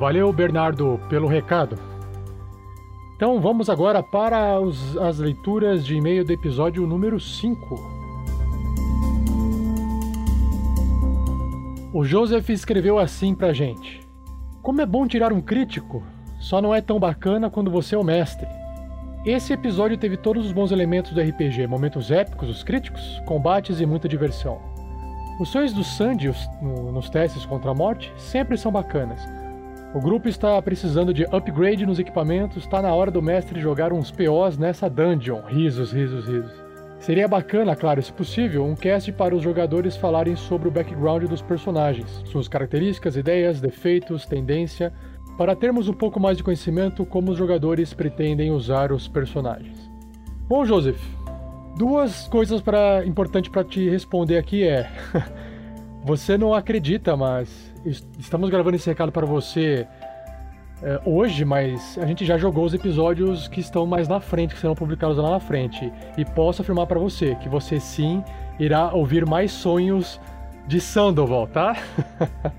[0.09, 1.79] Valeu, Bernardo, pelo recado.
[3.15, 7.75] Então vamos agora para os, as leituras de e-mail do episódio número 5.
[11.93, 14.01] O Joseph escreveu assim pra gente:
[14.63, 16.03] Como é bom tirar um crítico,
[16.41, 18.49] só não é tão bacana quando você é o mestre.
[19.27, 23.85] Esse episódio teve todos os bons elementos do RPG: momentos épicos, os críticos, combates e
[23.85, 24.59] muita diversão.
[25.39, 29.38] Os sonhos do Sandy no, nos testes contra a morte sempre são bacanas
[29.95, 34.11] o grupo está precisando de upgrade nos equipamentos, está na hora do mestre jogar uns
[34.11, 35.41] POs nessa dungeon.
[35.47, 36.69] Risos, risos, risos.
[36.99, 41.41] Seria bacana, claro, se possível, um cast para os jogadores falarem sobre o background dos
[41.41, 44.93] personagens, suas características, ideias, defeitos, tendência,
[45.39, 49.89] para termos um pouco mais de conhecimento como os jogadores pretendem usar os personagens.
[50.49, 51.01] Bom, Joseph,
[51.79, 54.91] duas coisas para importante para te responder aqui é
[56.05, 57.68] você não acredita, mas
[58.19, 59.87] estamos gravando esse recado para você
[60.83, 64.61] é, hoje, mas a gente já jogou os episódios que estão mais na frente, que
[64.61, 65.93] serão publicados lá na frente.
[66.17, 68.23] E posso afirmar para você que você sim
[68.59, 70.21] irá ouvir mais sonhos
[70.67, 71.77] de Sandoval, tá?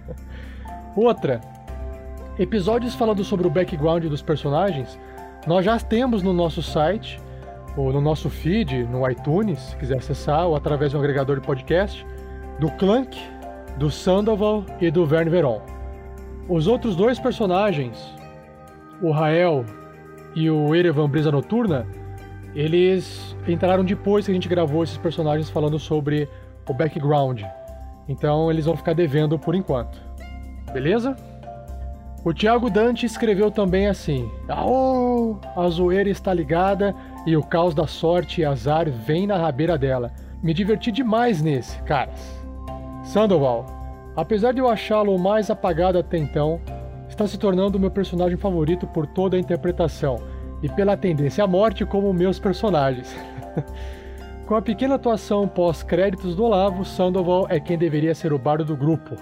[0.95, 1.39] Outra,
[2.37, 4.99] episódios falando sobre o background dos personagens,
[5.47, 7.21] nós já temos no nosso site,
[7.77, 11.45] ou no nosso feed, no iTunes, se quiser acessar, ou através de um agregador de
[11.45, 12.05] podcast,
[12.59, 13.17] do Clank,
[13.77, 15.61] do Sandoval e do Verne Veron.
[16.47, 18.13] Os outros dois personagens,
[19.01, 19.65] o Rael
[20.35, 21.85] e o Erevan Brisa Noturna,
[22.55, 26.27] eles entraram depois que a gente gravou esses personagens falando sobre
[26.67, 27.43] o background.
[28.07, 30.01] Então eles vão ficar devendo por enquanto.
[30.73, 31.15] Beleza?
[32.23, 36.93] O Thiago Dante escreveu também assim: Aô, a zoeira está ligada
[37.25, 40.11] e o caos da sorte e azar vem na rabeira dela.
[40.41, 42.38] Me diverti demais nesse, caras.
[43.09, 43.65] Sandoval,
[44.15, 46.61] apesar de eu achá-lo mais apagado até então,
[47.09, 50.21] está se tornando meu personagem favorito por toda a interpretação
[50.61, 53.17] e pela tendência à morte como meus personagens.
[54.45, 58.77] Com a pequena atuação pós-créditos do Olavo, Sandoval é quem deveria ser o bardo do
[58.77, 59.15] grupo.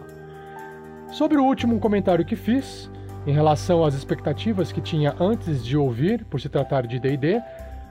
[1.10, 2.90] Sobre o último comentário que fiz,
[3.26, 7.40] em relação às expectativas que tinha antes de ouvir, por se tratar de DD,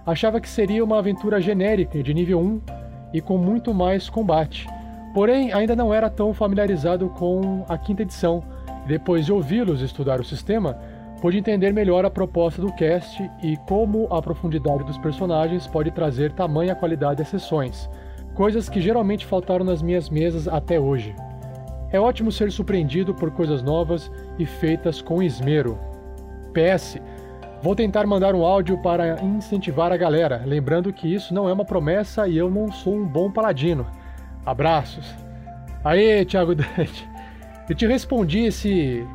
[0.06, 2.62] achava que seria uma aventura genérica de nível 1
[3.12, 4.68] e com muito mais combate.
[5.14, 8.44] Porém, ainda não era tão familiarizado com a quinta edição.
[8.86, 10.78] Depois de ouvi-los estudar o sistema,
[11.22, 16.32] pude entender melhor a proposta do cast e como a profundidade dos personagens pode trazer
[16.32, 17.90] tamanha qualidade às sessões,
[18.34, 21.14] coisas que geralmente faltaram nas minhas mesas até hoje.
[21.92, 25.78] É ótimo ser surpreendido por coisas novas e feitas com esmero.
[26.54, 27.00] PS,
[27.62, 31.66] vou tentar mandar um áudio para incentivar a galera, lembrando que isso não é uma
[31.66, 33.86] promessa e eu não sou um bom paladino.
[34.46, 35.06] Abraços.
[35.84, 37.08] Aê, Thiago Dante.
[37.70, 39.06] Eu te respondi esse,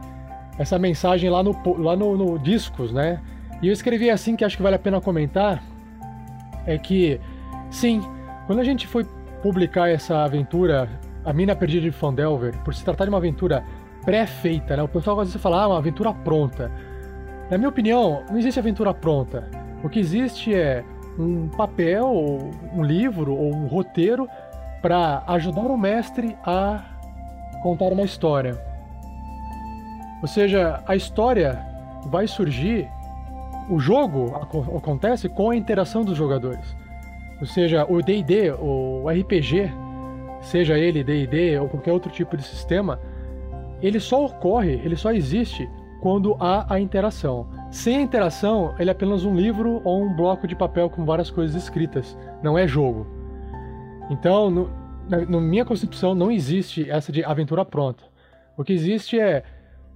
[0.59, 3.21] essa mensagem lá no, lá no, no Discos, né?
[3.61, 5.63] E eu escrevi assim que acho que vale a pena comentar.
[6.67, 7.21] É que,
[7.71, 8.03] sim,
[8.47, 9.05] quando a gente foi
[9.43, 10.89] publicar essa aventura,
[11.25, 13.65] A Mina Perdida de Fandelver, por se tratar de uma aventura
[14.05, 14.83] pré-feita, né?
[14.83, 16.71] O pessoal às vezes fala, ah, uma aventura pronta.
[17.51, 19.49] Na minha opinião, não existe aventura pronta.
[19.83, 20.85] O que existe é
[21.19, 22.07] um papel,
[22.73, 24.27] um livro ou um roteiro
[24.85, 26.85] para ajudar o mestre a
[27.63, 28.63] contar uma história.
[30.21, 31.59] Ou seja, a história
[32.05, 32.87] vai surgir,
[33.71, 34.37] o jogo
[34.77, 36.77] acontece com a interação dos jogadores.
[37.41, 39.73] Ou seja, o D&D, o RPG,
[40.43, 43.01] seja ele D&D ou qualquer outro tipo de sistema,
[43.81, 45.67] ele só ocorre, ele só existe
[46.03, 47.47] quando há a interação.
[47.71, 51.31] Sem a interação, ele é apenas um livro ou um bloco de papel com várias
[51.31, 53.14] coisas escritas, não é jogo.
[54.11, 54.71] Então, no,
[55.09, 58.05] na, na minha concepção, não existe essa de aventura pronta.
[58.57, 59.43] O que existe é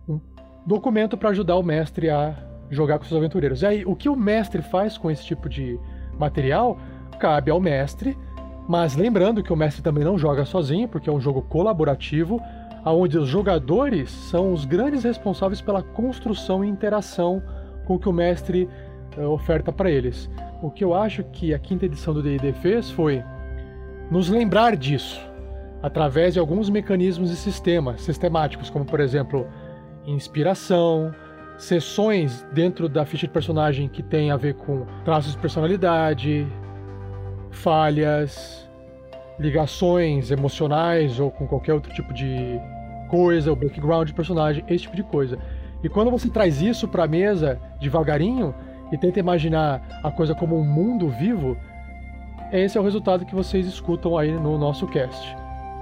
[0.09, 0.21] um
[0.67, 2.35] documento para ajudar o mestre a
[2.71, 3.63] jogar com seus aventureiros.
[3.63, 5.79] E aí, o que o mestre faz com esse tipo de
[6.19, 6.79] material
[7.19, 8.17] cabe ao mestre,
[8.69, 12.41] mas lembrando que o mestre também não joga sozinho, porque é um jogo colaborativo,
[12.85, 17.43] onde os jogadores são os grandes responsáveis pela construção e interação
[17.87, 18.69] com o que o mestre
[19.17, 20.31] uh, oferta para eles.
[20.63, 23.23] O que eu acho que a quinta edição do D&D fez foi
[24.11, 25.21] nos lembrar disso
[25.83, 29.47] através de alguns mecanismos e sistemas sistemáticos, como por exemplo
[30.07, 31.15] inspiração,
[31.57, 36.47] sessões dentro da ficha de personagem que tem a ver com traços de personalidade,
[37.51, 38.69] falhas,
[39.39, 42.59] ligações emocionais ou com qualquer outro tipo de
[43.09, 45.39] coisa, o background de personagem, esse tipo de coisa.
[45.83, 48.55] E quando você traz isso para a mesa devagarinho
[48.91, 51.57] e tenta imaginar a coisa como um mundo vivo,
[52.53, 55.37] esse é o resultado que vocês escutam aí no nosso cast.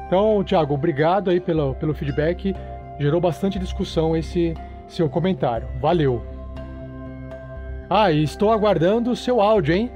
[0.07, 2.55] Então, Thiago, obrigado aí pelo, pelo feedback.
[2.99, 4.55] Gerou bastante discussão esse
[4.89, 5.69] seu comentário.
[5.81, 6.23] Valeu!
[7.89, 9.91] Ah, e estou aguardando o seu áudio, hein?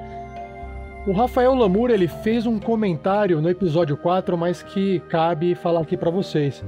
[1.06, 5.96] o Rafael Lamour ele fez um comentário no episódio 4, mas que cabe falar aqui
[5.96, 6.62] para vocês.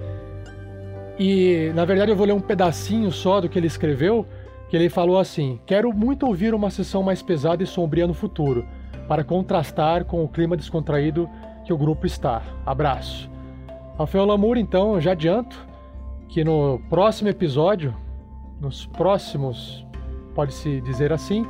[1.18, 4.26] E, na verdade, eu vou ler um pedacinho só do que ele escreveu,
[4.68, 8.66] que ele falou assim: "Quero muito ouvir uma sessão mais pesada e sombria no futuro
[9.09, 11.28] para contrastar com o clima descontraído
[11.64, 12.43] que o grupo está.
[12.64, 13.31] Abraço.
[13.98, 15.56] Rafael Lamour, então, já adianto
[16.28, 17.94] que no próximo episódio,
[18.60, 19.86] nos próximos,
[20.35, 21.47] pode-se dizer assim,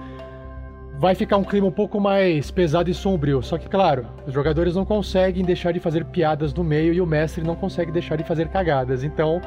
[0.99, 3.43] vai ficar um clima um pouco mais pesado e sombrio.
[3.43, 7.07] Só que, claro, os jogadores não conseguem deixar de fazer piadas no meio e o
[7.07, 9.03] mestre não consegue deixar de fazer cagadas.
[9.03, 9.41] Então,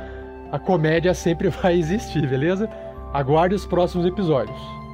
[0.51, 2.69] a comédia sempre vai existir, beleza?
[3.13, 4.86] Aguarde os próximos episódios.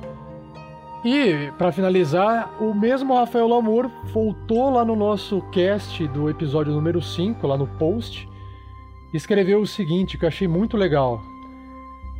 [1.03, 7.01] E, para finalizar, o mesmo Rafael Lamour voltou lá no nosso cast do episódio número
[7.01, 8.30] 5, lá no post,
[9.13, 11.21] escreveu o seguinte, que eu achei muito legal.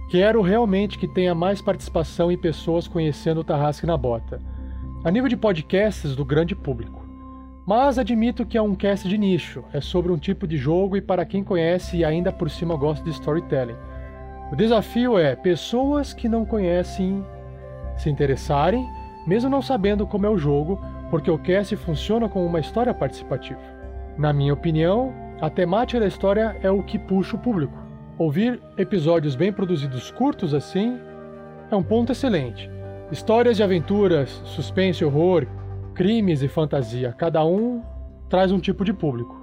[0.10, 4.42] Quero realmente que tenha mais participação e pessoas conhecendo o Tarrasque na Bota,
[5.02, 7.02] a nível de podcasts do grande público.
[7.66, 11.02] Mas admito que é um cast de nicho, é sobre um tipo de jogo e
[11.02, 13.78] para quem conhece e ainda por cima gosta de storytelling.
[14.52, 17.24] O desafio é pessoas que não conhecem
[17.98, 18.88] se interessarem,
[19.26, 20.80] mesmo não sabendo como é o jogo,
[21.10, 23.60] porque o cast funciona como uma história participativa.
[24.18, 27.78] Na minha opinião, a temática da história é o que puxa o público.
[28.18, 31.00] Ouvir episódios bem produzidos curtos assim
[31.72, 32.70] é um ponto excelente.
[33.12, 35.48] Histórias de aventuras, suspense, horror,
[35.94, 37.82] crimes e fantasia, cada um
[38.30, 39.36] traz um tipo de público.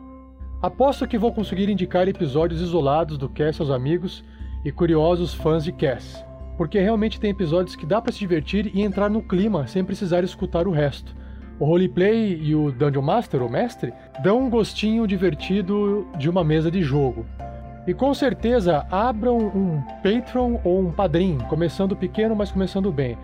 [0.62, 4.24] Aposto que vou conseguir indicar episódios isolados do cast aos amigos
[4.64, 6.24] e curiosos fãs de cast,
[6.60, 10.22] porque realmente tem episódios que dá para se divertir e entrar no clima sem precisar
[10.22, 11.16] escutar o resto.
[11.58, 16.70] O roleplay e o Dungeon Master, o mestre, dão um gostinho divertido de uma mesa
[16.70, 17.24] de jogo.
[17.86, 23.16] E com certeza abram um Patreon ou um Padrim, começando pequeno, mas começando bem.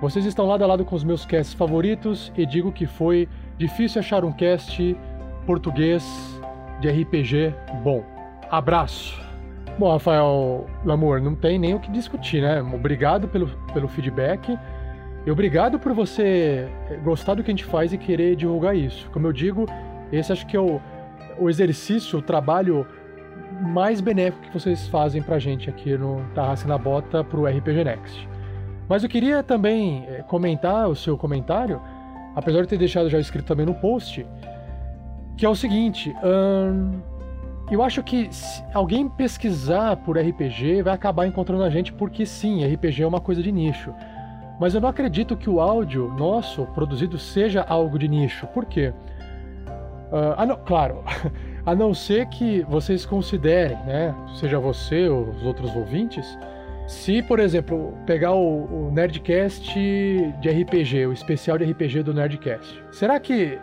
[0.00, 3.28] Vocês estão lado a lado com os meus casts favoritos e digo que foi
[3.58, 4.96] difícil achar um cast
[5.44, 6.02] português
[6.80, 7.52] de RPG
[7.84, 8.02] bom.
[8.50, 9.27] Abraço!
[9.78, 12.60] Bom, Rafael Lamour, não tem nem o que discutir, né?
[12.60, 14.58] Obrigado pelo, pelo feedback
[15.24, 16.68] e obrigado por você
[17.04, 19.08] gostar do que a gente faz e querer divulgar isso.
[19.12, 19.66] Como eu digo,
[20.10, 20.80] esse acho que é o,
[21.38, 22.84] o exercício, o trabalho
[23.60, 28.28] mais benéfico que vocês fazem pra gente aqui no Tarraça na Bota pro RPG Next.
[28.88, 31.80] Mas eu queria também eh, comentar o seu comentário,
[32.34, 34.26] apesar de ter deixado já escrito também no post,
[35.36, 37.00] que é o seguinte: hum,
[37.74, 42.64] eu acho que se alguém pesquisar por RPG vai acabar encontrando a gente, porque sim,
[42.64, 43.94] RPG é uma coisa de nicho.
[44.58, 48.46] Mas eu não acredito que o áudio nosso produzido seja algo de nicho.
[48.48, 48.92] Por quê?
[50.10, 51.04] Uh, ah, não, claro,
[51.66, 56.38] a não ser que vocês considerem, né, seja você ou os outros ouvintes,
[56.86, 59.74] se, por exemplo, pegar o, o, Nerdcast
[60.40, 63.58] de RPG, o especial de RPG do Nerdcast, será que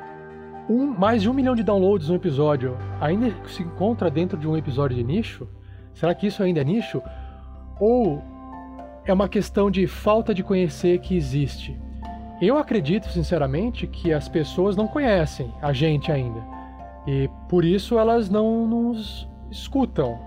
[0.70, 4.58] um, mais de um milhão de downloads no episódio ainda se encontra dentro de um
[4.58, 5.48] episódio de nicho?
[5.94, 7.02] Será que isso ainda é nicho?
[7.80, 8.22] Ou
[9.06, 11.80] é uma questão de falta de conhecer que existe?
[12.42, 16.42] Eu acredito, sinceramente, que as pessoas não conhecem a gente ainda.
[17.08, 20.20] E por isso elas não nos escutam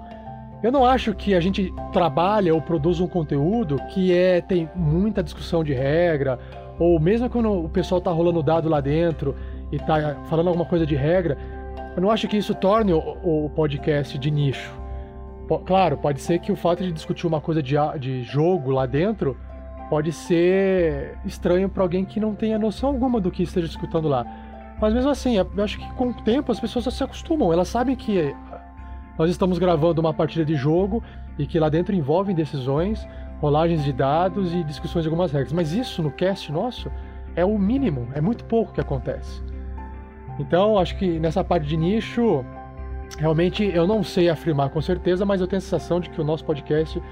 [0.61, 5.23] eu não acho que a gente trabalha ou produz um conteúdo que é tem muita
[5.23, 6.39] discussão de regra,
[6.81, 9.37] ou mesmo quando o pessoal tá rolando dado lá dentro
[9.71, 11.37] e tá falando alguma coisa de regra,
[11.97, 14.73] eu não acho que isso torne o, o podcast de nicho.
[15.67, 19.37] Claro, pode ser que o fato de discutir uma coisa de, de jogo lá dentro
[19.89, 24.25] pode ser estranho para alguém que não tenha noção alguma do que esteja escutando lá.
[24.81, 27.97] Mas mesmo assim, eu acho que com o tempo as pessoas se acostumam, elas sabem
[27.97, 28.35] que
[29.19, 31.03] nós estamos gravando uma partida de jogo
[31.39, 33.09] e que lá dentro envolvem decisões,
[33.41, 35.53] rolagens de dados e discussões de algumas regras.
[35.53, 36.91] Mas isso no cast nosso
[37.35, 39.43] é o mínimo, é muito pouco que acontece.
[40.39, 42.45] Então, acho que nessa parte de nicho,
[43.19, 46.25] realmente eu não sei afirmar com certeza, mas eu tenho a sensação de que o
[46.25, 47.03] nosso podcast,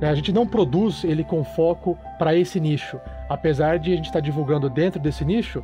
[0.00, 2.98] né, a gente não produz ele com foco para esse nicho.
[3.28, 5.62] Apesar de a gente estar tá divulgando dentro desse nicho,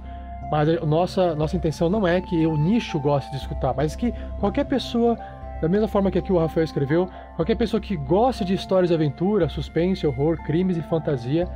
[0.50, 4.12] mas a nossa, nossa intenção não é que o nicho goste de escutar, mas que
[4.38, 5.16] qualquer pessoa
[5.62, 8.94] da mesma forma que aqui o Rafael escreveu, qualquer pessoa que goste de histórias de
[8.94, 11.48] aventura, suspense, horror, crimes e fantasia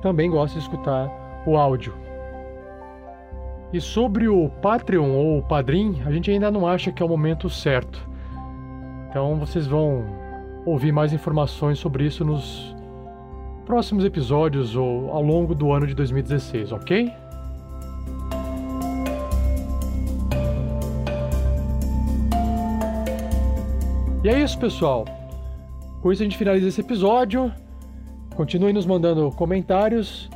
[0.00, 1.10] também gosta de escutar
[1.46, 1.94] o áudio.
[3.72, 7.08] E sobre o Patreon ou o Padrim, a gente ainda não acha que é o
[7.08, 8.06] momento certo.
[9.08, 10.04] Então vocês vão
[10.66, 12.74] ouvir mais informações sobre isso nos
[13.64, 17.12] próximos episódios ou ao longo do ano de 2016, ok?
[24.24, 25.04] E é isso, pessoal.
[26.00, 27.52] Com isso a gente finaliza esse episódio.
[28.36, 30.30] Continuem nos mandando comentários.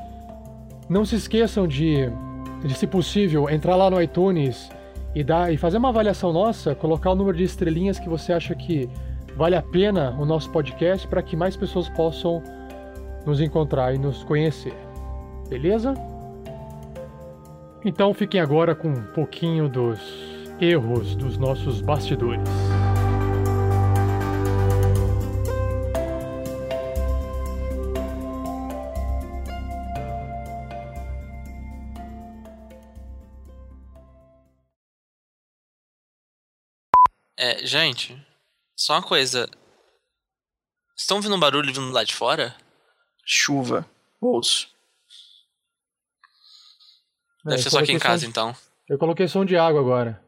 [0.89, 2.11] Não se esqueçam de,
[2.67, 4.71] de se possível, entrar lá no iTunes
[5.15, 8.55] e, dar, e fazer uma avaliação nossa, colocar o número de estrelinhas que você acha
[8.55, 8.89] que
[9.37, 12.43] vale a pena o nosso podcast para que mais pessoas possam
[13.25, 14.75] nos encontrar e nos conhecer.
[15.49, 15.95] Beleza?
[17.85, 20.01] Então fiquem agora com um pouquinho dos
[20.61, 22.76] erros dos nossos bastidores.
[37.63, 38.17] É, gente,
[38.77, 39.49] só uma coisa.
[40.97, 42.55] Estão ouvindo um barulho vindo lá de fora?
[43.25, 43.89] Chuva.
[44.21, 44.69] Ouço.
[47.45, 48.57] Deve É, ser só aqui em casa, som- então.
[48.89, 50.23] Eu coloquei som de água agora.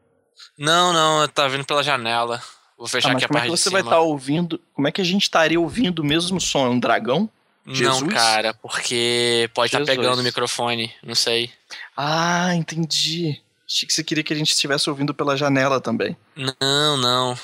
[0.57, 2.41] Não, não, tá vindo pela janela.
[2.77, 3.81] Vou fechar Ah, aqui a como é parte que de você cima.
[3.81, 4.59] vai estar ouvindo?
[4.73, 6.65] Como é que a gente estaria ouvindo o mesmo som?
[6.65, 7.29] É um dragão?
[7.67, 8.01] Jesus?
[8.01, 9.95] Não, cara, porque pode estar Jesus.
[9.97, 11.51] pegando o microfone, não sei.
[11.95, 13.41] Ah, entendi.
[13.71, 16.17] Achei que você queria que a gente estivesse ouvindo pela janela também.
[16.35, 17.39] Não, não.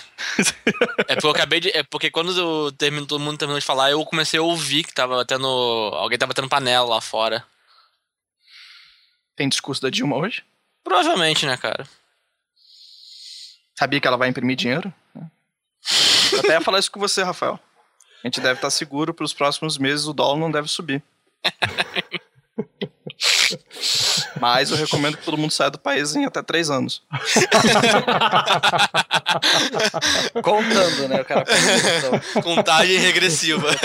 [1.08, 1.70] é porque eu acabei de.
[1.70, 4.94] É porque quando eu termino, todo mundo terminou de falar, eu comecei a ouvir que
[4.94, 5.46] tava tendo.
[5.94, 7.46] Alguém tava tendo panela lá fora.
[9.36, 10.44] Tem discurso da Dilma hoje?
[10.84, 11.88] Provavelmente, né, cara?
[13.78, 14.92] Sabia que ela vai imprimir dinheiro?
[16.34, 17.60] Eu até ia falar isso com você, Rafael.
[18.24, 21.04] A gente deve estar seguro para os próximos meses, o dólar não deve subir.
[24.40, 27.02] Mas eu recomendo que todo mundo saia do país em até três anos.
[30.42, 31.22] Contando, né?
[31.22, 31.46] O cara
[32.44, 33.68] Contagem regressiva.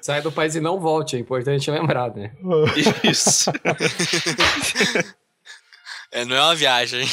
[0.00, 2.30] Sai do país e não volte, é importante lembrar, né?
[3.02, 3.50] Isso.
[6.12, 7.04] É, não é uma viagem.